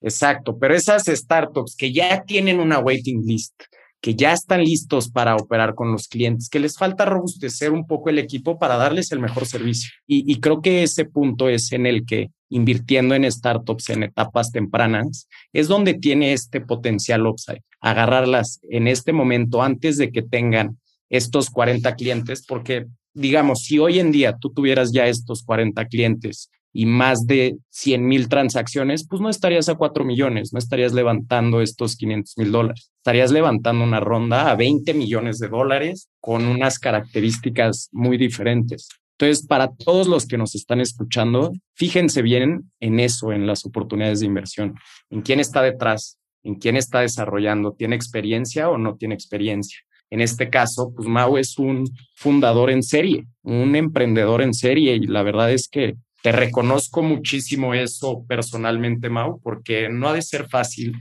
Exacto, 0.00 0.58
pero 0.58 0.74
esas 0.74 1.04
startups 1.06 1.74
que 1.76 1.92
ya 1.92 2.22
tienen 2.24 2.60
una 2.60 2.78
waiting 2.78 3.24
list, 3.26 3.54
que 4.00 4.14
ya 4.14 4.32
están 4.32 4.62
listos 4.62 5.10
para 5.10 5.34
operar 5.34 5.74
con 5.74 5.90
los 5.90 6.06
clientes, 6.06 6.48
que 6.48 6.60
les 6.60 6.76
falta 6.76 7.04
robustecer 7.04 7.72
un 7.72 7.86
poco 7.86 8.10
el 8.10 8.18
equipo 8.18 8.58
para 8.58 8.76
darles 8.76 9.10
el 9.10 9.18
mejor 9.18 9.46
servicio. 9.46 9.90
Y, 10.06 10.38
creo 10.40 10.62
que 10.62 10.84
ese 10.84 11.04
punto 11.04 11.48
es 11.48 11.72
en 11.72 11.86
el 11.86 12.06
que 12.06 12.30
invirtiendo 12.48 13.14
en 13.14 13.30
startups 13.30 13.90
en 13.90 14.04
etapas 14.04 14.52
tempranas 14.52 15.28
es 15.52 15.68
donde 15.68 15.94
tiene 15.94 16.32
este 16.32 16.60
potencial 16.60 17.26
upside. 17.26 17.62
Agarrarlas 17.80 18.60
en 18.70 18.86
este 18.86 19.12
momento 19.12 19.62
antes 19.62 19.98
de 19.98 20.10
que 20.12 20.22
tengan 20.22 20.78
estos 21.10 21.50
40 21.50 21.94
clientes, 21.96 22.46
porque 22.46 22.86
digamos, 23.14 23.64
si 23.64 23.78
hoy 23.78 23.98
en 23.98 24.12
día 24.12 24.36
tú 24.40 24.50
tuvieras 24.50 24.92
ya 24.92 25.06
estos 25.08 25.42
40 25.42 25.86
clientes 25.86 26.50
y 26.78 26.86
más 26.86 27.26
de 27.26 27.58
100 27.70 28.06
mil 28.06 28.28
transacciones, 28.28 29.04
pues 29.04 29.20
no 29.20 29.28
estarías 29.28 29.68
a 29.68 29.74
4 29.74 30.04
millones, 30.04 30.52
no 30.52 30.60
estarías 30.60 30.92
levantando 30.92 31.60
estos 31.60 31.96
500 31.96 32.38
mil 32.38 32.52
dólares. 32.52 32.92
Estarías 32.98 33.32
levantando 33.32 33.82
una 33.82 33.98
ronda 33.98 34.48
a 34.48 34.54
20 34.54 34.94
millones 34.94 35.40
de 35.40 35.48
dólares 35.48 36.08
con 36.20 36.44
unas 36.44 36.78
características 36.78 37.88
muy 37.90 38.16
diferentes. 38.16 38.90
Entonces, 39.18 39.44
para 39.44 39.74
todos 39.74 40.06
los 40.06 40.26
que 40.26 40.38
nos 40.38 40.54
están 40.54 40.80
escuchando, 40.80 41.50
fíjense 41.74 42.22
bien 42.22 42.70
en 42.78 43.00
eso, 43.00 43.32
en 43.32 43.48
las 43.48 43.66
oportunidades 43.66 44.20
de 44.20 44.26
inversión, 44.26 44.76
en 45.10 45.22
quién 45.22 45.40
está 45.40 45.62
detrás, 45.62 46.20
en 46.44 46.60
quién 46.60 46.76
está 46.76 47.00
desarrollando, 47.00 47.72
tiene 47.72 47.96
experiencia 47.96 48.70
o 48.70 48.78
no 48.78 48.94
tiene 48.94 49.16
experiencia. 49.16 49.80
En 50.10 50.20
este 50.20 50.48
caso, 50.48 50.92
pues 50.94 51.08
Mau 51.08 51.38
es 51.38 51.58
un 51.58 51.90
fundador 52.14 52.70
en 52.70 52.84
serie, 52.84 53.26
un 53.42 53.74
emprendedor 53.74 54.42
en 54.42 54.54
serie 54.54 54.94
y 54.94 55.08
la 55.08 55.24
verdad 55.24 55.50
es 55.50 55.68
que 55.68 55.96
te 56.22 56.32
reconozco 56.32 57.02
muchísimo 57.02 57.74
eso 57.74 58.24
personalmente, 58.26 59.08
Mau, 59.08 59.40
porque 59.40 59.88
no 59.88 60.08
ha 60.08 60.12
de 60.12 60.22
ser 60.22 60.48
fácil 60.48 60.94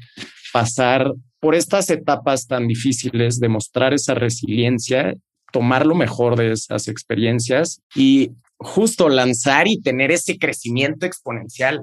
pasar 0.53 1.11
por 1.39 1.55
estas 1.55 1.89
etapas 1.89 2.47
tan 2.47 2.68
difíciles, 2.68 3.39
demostrar 3.39 3.93
esa 3.93 4.13
resiliencia, 4.13 5.15
tomar 5.51 5.86
lo 5.86 5.95
mejor 5.95 6.36
de 6.36 6.51
esas 6.51 6.88
experiencias 6.88 7.82
y 7.95 8.32
justo 8.57 9.09
lanzar 9.09 9.68
y 9.68 9.82
tener 9.82 10.11
ese 10.11 10.38
crecimiento 10.38 11.05
exponencial. 11.05 11.82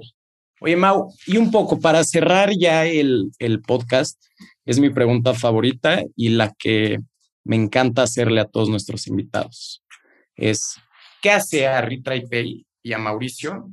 Oye, 0.60 0.76
Mau, 0.76 1.12
y 1.26 1.36
un 1.36 1.50
poco 1.50 1.80
para 1.80 2.04
cerrar 2.04 2.50
ya 2.56 2.86
el, 2.86 3.30
el 3.38 3.60
podcast, 3.62 4.22
es 4.64 4.78
mi 4.78 4.90
pregunta 4.90 5.34
favorita 5.34 6.02
y 6.16 6.30
la 6.30 6.52
que 6.58 6.98
me 7.44 7.56
encanta 7.56 8.02
hacerle 8.02 8.40
a 8.40 8.46
todos 8.46 8.68
nuestros 8.68 9.06
invitados. 9.06 9.82
Es, 10.36 10.76
¿qué 11.20 11.30
hace 11.30 11.66
a 11.66 11.86
Pay 12.02 12.66
y 12.84 12.92
a 12.92 12.98
Mauricio, 12.98 13.70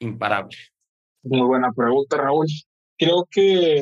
imparable. 0.00 0.56
Muy 1.22 1.46
buena 1.46 1.72
pregunta, 1.74 2.16
Raúl. 2.16 2.46
Creo 2.98 3.26
que 3.30 3.80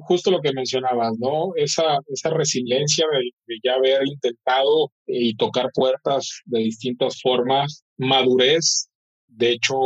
justo 0.00 0.32
lo 0.32 0.40
que 0.40 0.52
mencionabas, 0.52 1.16
¿no? 1.18 1.52
Esa, 1.54 1.98
esa 2.08 2.30
resiliencia 2.30 3.06
de, 3.12 3.58
ya 3.62 3.74
haber 3.74 4.04
intentado 4.06 4.90
y 5.06 5.36
tocar 5.36 5.70
puertas 5.72 6.40
de 6.46 6.60
distintas 6.60 7.20
formas, 7.20 7.84
madurez. 7.98 8.88
De 9.28 9.52
hecho, 9.52 9.76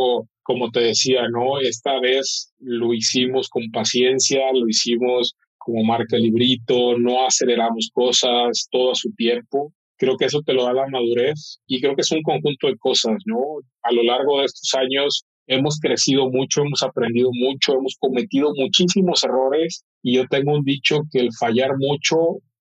como 0.43 0.71
te 0.71 0.81
decía, 0.81 1.29
¿no? 1.29 1.61
Esta 1.61 2.01
vez 2.01 2.55
lo 2.61 2.95
hicimos 2.95 3.49
con 3.49 3.71
paciencia, 3.73 4.41
lo 4.55 4.69
hicimos 4.69 5.35
como 5.59 5.85
marca 5.85 6.17
librito, 6.17 6.97
no 6.97 7.27
aceleramos 7.27 7.91
cosas 7.93 8.69
todo 8.71 8.93
a 8.93 8.95
su 8.95 9.13
tiempo 9.15 9.73
Creo 10.03 10.17
que 10.17 10.25
eso 10.25 10.43
te 10.45 10.53
lo 10.53 10.65
da 10.65 10.73
la 10.73 10.89
madurez 10.89 11.61
y 11.65 11.81
creo 11.81 11.95
que 11.95 12.01
es 12.01 12.11
un 12.11 12.23
conjunto 12.23 12.67
de 12.67 12.77
cosas, 12.77 13.23
¿no? 13.25 13.39
A 13.85 13.93
lo 13.93 14.03
largo 14.03 14.41
de 14.41 14.47
estos 14.47 14.75
años 14.75 15.23
hemos 15.47 15.79
crecido 15.79 16.29
mucho, 16.29 16.63
hemos 16.63 16.83
aprendido 16.83 17.31
mucho, 17.33 17.75
hemos 17.75 17.95
cometido 18.01 18.53
muchísimos 18.53 19.23
errores 19.23 19.85
y 20.03 20.17
yo 20.17 20.27
tengo 20.27 20.55
un 20.55 20.65
dicho 20.65 21.03
que 21.13 21.21
el 21.21 21.29
fallar 21.39 21.71
mucho 21.79 22.17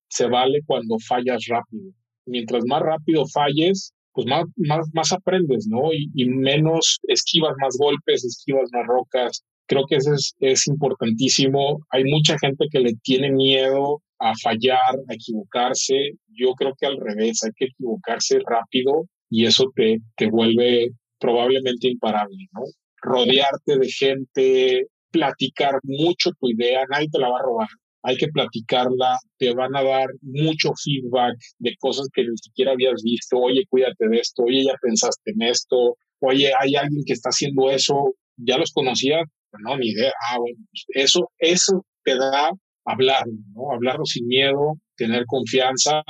se 0.07 0.27
vale 0.27 0.59
cuando 0.67 0.97
fallas 0.99 1.43
rápido. 1.49 1.91
Mientras 2.27 2.63
más 2.67 2.83
rápido 2.83 3.25
falles, 3.25 3.91
pues 4.13 4.27
más, 4.27 4.45
más, 4.57 4.87
más 4.93 5.11
aprendes, 5.11 5.65
¿no? 5.67 5.91
Y, 5.91 6.25
menos 6.25 6.99
esquivas 7.07 7.55
más 7.59 7.75
golpes, 7.79 8.23
esquivas 8.23 8.69
más 8.71 8.85
rocas. 8.85 9.43
Creo 9.65 9.85
que 9.89 9.95
eso 9.95 10.13
es, 10.13 10.35
es 10.41 10.67
importantísimo. 10.67 11.79
Hay 11.89 12.03
mucha 12.03 12.37
gente 12.37 12.67
que 12.71 12.81
le 12.81 12.93
tiene 13.01 13.31
miedo 13.31 14.03
a 14.21 14.33
fallar, 14.41 14.95
a 15.09 15.13
equivocarse. 15.13 16.11
Yo 16.29 16.53
creo 16.53 16.73
que 16.79 16.85
al 16.85 16.97
revés, 16.97 17.43
hay 17.43 17.51
que 17.55 17.65
equivocarse 17.65 18.39
rápido 18.45 19.05
y 19.29 19.45
eso 19.45 19.65
te, 19.75 19.97
te 20.15 20.29
vuelve 20.29 20.91
probablemente 21.19 21.89
imparable, 21.89 22.47
¿no? 22.53 22.61
Rodearte 23.01 23.79
de 23.79 23.89
gente, 23.89 24.87
platicar 25.11 25.79
mucho 25.83 26.31
tu 26.39 26.49
idea, 26.49 26.85
nadie 26.89 27.07
te 27.11 27.19
la 27.19 27.29
va 27.29 27.39
a 27.39 27.43
robar. 27.43 27.67
Hay 28.03 28.17
que 28.17 28.27
platicarla, 28.27 29.17
te 29.37 29.53
van 29.53 29.75
a 29.75 29.83
dar 29.83 30.07
mucho 30.21 30.71
feedback 30.83 31.35
de 31.59 31.75
cosas 31.79 32.07
que 32.13 32.23
ni 32.23 32.37
siquiera 32.37 32.71
habías 32.71 33.01
visto. 33.03 33.37
Oye, 33.37 33.63
cuídate 33.69 34.07
de 34.07 34.17
esto, 34.17 34.43
oye, 34.43 34.63
ya 34.63 34.73
pensaste 34.81 35.31
en 35.31 35.41
esto, 35.43 35.97
oye, 36.19 36.51
hay 36.59 36.75
alguien 36.75 37.03
que 37.05 37.13
está 37.13 37.29
haciendo 37.29 37.69
eso, 37.69 38.13
ya 38.37 38.57
los 38.57 38.71
conocía, 38.71 39.23
no, 39.59 39.77
ni 39.77 39.89
idea. 39.89 40.11
Ah, 40.29 40.37
bueno, 40.39 40.57
pues 40.71 40.85
eso, 41.05 41.29
eso 41.39 41.85
te 42.03 42.15
da 42.15 42.51
hablarlo, 42.85 43.33
¿no? 43.53 43.71
Hablarlo 43.71 44.05
sin 44.05 44.27
miedo, 44.27 44.79
tener 44.95 45.25
confianza 45.25 46.03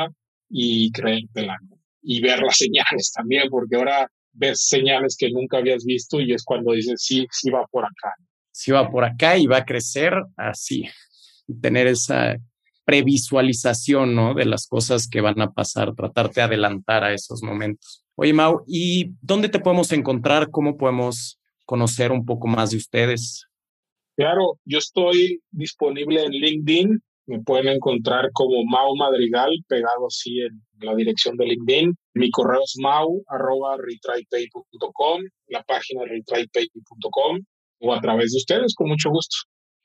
y 0.49 0.91
creértela, 0.91 1.57
¿no? 1.69 1.77
Y 2.01 2.21
ver 2.21 2.41
las 2.41 2.57
señales 2.57 3.11
también, 3.13 3.49
porque 3.49 3.75
ahora 3.75 4.09
ves 4.33 4.65
señales 4.67 5.15
que 5.17 5.29
nunca 5.29 5.57
habías 5.57 5.83
visto 5.85 6.19
y 6.19 6.33
es 6.33 6.43
cuando 6.43 6.71
dices, 6.73 7.01
sí, 7.03 7.27
sí 7.31 7.49
va 7.49 7.65
por 7.71 7.85
acá. 7.85 8.13
Sí 8.51 8.71
va 8.71 8.89
por 8.89 9.03
acá 9.03 9.37
y 9.37 9.47
va 9.47 9.57
a 9.57 9.65
crecer 9.65 10.13
así. 10.35 10.85
Tener 11.61 11.87
esa 11.87 12.37
previsualización, 12.85 14.15
¿no? 14.15 14.33
De 14.33 14.45
las 14.45 14.67
cosas 14.67 15.07
que 15.07 15.21
van 15.21 15.39
a 15.41 15.51
pasar, 15.51 15.93
tratarte 15.95 16.41
de 16.41 16.45
adelantar 16.45 17.03
a 17.03 17.13
esos 17.13 17.43
momentos. 17.43 18.03
Oye, 18.15 18.33
Mau, 18.33 18.63
¿y 18.67 19.13
dónde 19.21 19.49
te 19.49 19.59
podemos 19.59 19.91
encontrar? 19.91 20.49
¿Cómo 20.49 20.77
podemos 20.77 21.39
conocer 21.65 22.11
un 22.11 22.25
poco 22.25 22.47
más 22.47 22.71
de 22.71 22.77
ustedes? 22.77 23.47
Claro, 24.21 24.59
yo 24.65 24.77
estoy 24.77 25.41
disponible 25.49 26.23
en 26.23 26.31
LinkedIn. 26.31 27.01
Me 27.25 27.39
pueden 27.39 27.69
encontrar 27.69 28.29
como 28.33 28.63
Mau 28.65 28.95
Madrigal, 28.95 29.49
pegado 29.67 30.05
así 30.05 30.41
en 30.41 30.61
la 30.79 30.93
dirección 30.93 31.35
de 31.37 31.47
LinkedIn. 31.47 31.95
Mi 32.13 32.29
correo 32.29 32.61
es 32.63 32.75
mau 32.79 33.23
arroba 33.27 33.77
la 35.47 35.63
página 35.63 36.03
retrypay.com 36.05 37.39
o 37.79 37.93
a 37.95 37.99
través 37.99 38.33
de 38.33 38.37
ustedes, 38.37 38.75
con 38.75 38.89
mucho 38.89 39.09
gusto. 39.09 39.37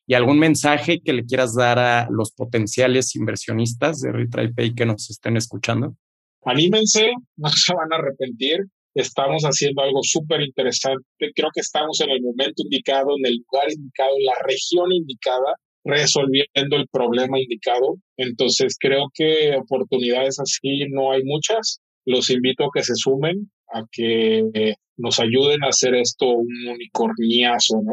¿Y 0.07 0.13
algún 0.13 0.39
mensaje 0.39 1.01
que 1.03 1.15
le 1.15 1.25
quieras 1.25 1.55
dar 1.55 1.79
a 1.79 2.07
los 2.11 2.31
potenciales 2.33 3.17
inversionistas 3.17 4.01
de 4.01 4.13
RetryPay 4.13 4.75
que 4.75 4.85
nos 4.85 5.09
estén 5.09 5.39
escuchando? 5.39 5.97
Anímense, 6.45 7.11
no 7.37 7.49
se 7.49 7.75
van 7.75 7.91
a 7.91 7.97
arrepentir. 7.97 8.67
Estamos 8.97 9.43
haciendo 9.43 9.83
algo 9.83 10.01
súper 10.03 10.41
interesante. 10.41 11.05
Creo 11.35 11.51
que 11.55 11.61
estamos 11.61 12.01
en 12.01 12.11
el 12.11 12.23
momento 12.23 12.63
indicado, 12.65 13.11
en 13.19 13.27
el 13.27 13.37
lugar 13.45 13.71
indicado, 13.71 14.11
en 14.19 14.25
la 14.25 14.35
región 14.43 14.91
indicada, 14.91 15.55
resolviendo 15.85 16.77
el 16.77 16.89
problema 16.91 17.39
indicado. 17.39 17.97
Entonces, 18.17 18.77
creo 18.81 19.11
que 19.13 19.55
oportunidades 19.55 20.41
así 20.41 20.87
no 20.91 21.13
hay 21.13 21.23
muchas. 21.25 21.81
Los 22.07 22.31
invito 22.31 22.65
a 22.65 22.71
que 22.75 22.83
se 22.83 22.95
sumen, 22.95 23.51
a 23.71 23.83
que 23.93 24.75
nos 24.97 25.21
ayuden 25.21 25.63
a 25.63 25.69
hacer 25.69 25.95
esto 25.95 26.27
un 26.29 26.67
unicorniazo, 26.67 27.83
¿no? 27.85 27.93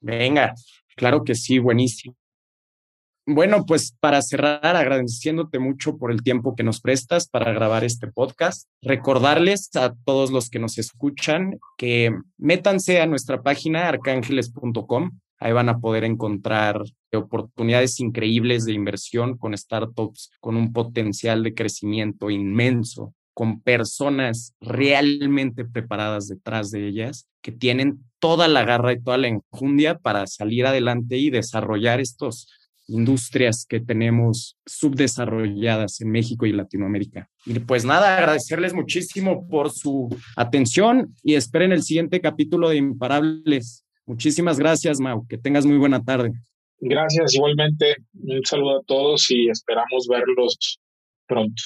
Venga, 0.00 0.54
claro 0.94 1.24
que 1.24 1.34
sí, 1.34 1.58
buenísimo. 1.58 2.14
Bueno, 3.26 3.64
pues 3.64 3.96
para 4.00 4.20
cerrar, 4.20 4.76
agradeciéndote 4.76 5.58
mucho 5.58 5.96
por 5.96 6.12
el 6.12 6.22
tiempo 6.22 6.54
que 6.54 6.62
nos 6.62 6.82
prestas 6.82 7.26
para 7.26 7.52
grabar 7.52 7.82
este 7.82 8.06
podcast, 8.06 8.68
recordarles 8.82 9.74
a 9.76 9.94
todos 10.04 10.30
los 10.30 10.50
que 10.50 10.58
nos 10.58 10.76
escuchan 10.76 11.58
que 11.78 12.14
métanse 12.36 13.00
a 13.00 13.06
nuestra 13.06 13.42
página 13.42 13.88
arcángeles.com. 13.88 15.18
Ahí 15.38 15.52
van 15.52 15.70
a 15.70 15.78
poder 15.78 16.04
encontrar 16.04 16.82
oportunidades 17.16 17.98
increíbles 17.98 18.66
de 18.66 18.72
inversión 18.72 19.38
con 19.38 19.56
startups 19.56 20.30
con 20.40 20.56
un 20.56 20.74
potencial 20.74 21.42
de 21.42 21.54
crecimiento 21.54 22.28
inmenso, 22.28 23.14
con 23.32 23.60
personas 23.60 24.54
realmente 24.60 25.64
preparadas 25.64 26.28
detrás 26.28 26.70
de 26.70 26.86
ellas, 26.86 27.26
que 27.40 27.52
tienen 27.52 28.04
toda 28.18 28.48
la 28.48 28.64
garra 28.64 28.92
y 28.92 29.02
toda 29.02 29.16
la 29.16 29.28
enjundia 29.28 29.98
para 29.98 30.26
salir 30.26 30.66
adelante 30.66 31.16
y 31.16 31.30
desarrollar 31.30 32.00
estos 32.00 32.48
industrias 32.86 33.66
que 33.66 33.80
tenemos 33.80 34.56
subdesarrolladas 34.66 36.00
en 36.00 36.10
México 36.10 36.46
y 36.46 36.52
Latinoamérica. 36.52 37.28
Y 37.46 37.58
pues 37.60 37.84
nada, 37.84 38.16
agradecerles 38.16 38.74
muchísimo 38.74 39.46
por 39.48 39.70
su 39.70 40.14
atención 40.36 41.14
y 41.22 41.34
esperen 41.34 41.72
el 41.72 41.82
siguiente 41.82 42.20
capítulo 42.20 42.68
de 42.68 42.76
Imparables. 42.76 43.84
Muchísimas 44.06 44.58
gracias, 44.58 45.00
Mau. 45.00 45.26
Que 45.26 45.38
tengas 45.38 45.64
muy 45.64 45.78
buena 45.78 46.02
tarde. 46.04 46.32
Gracias, 46.80 47.34
igualmente. 47.34 47.96
Un 48.14 48.44
saludo 48.44 48.80
a 48.80 48.82
todos 48.82 49.30
y 49.30 49.48
esperamos 49.48 50.06
verlos 50.08 50.78
pronto. 51.26 51.62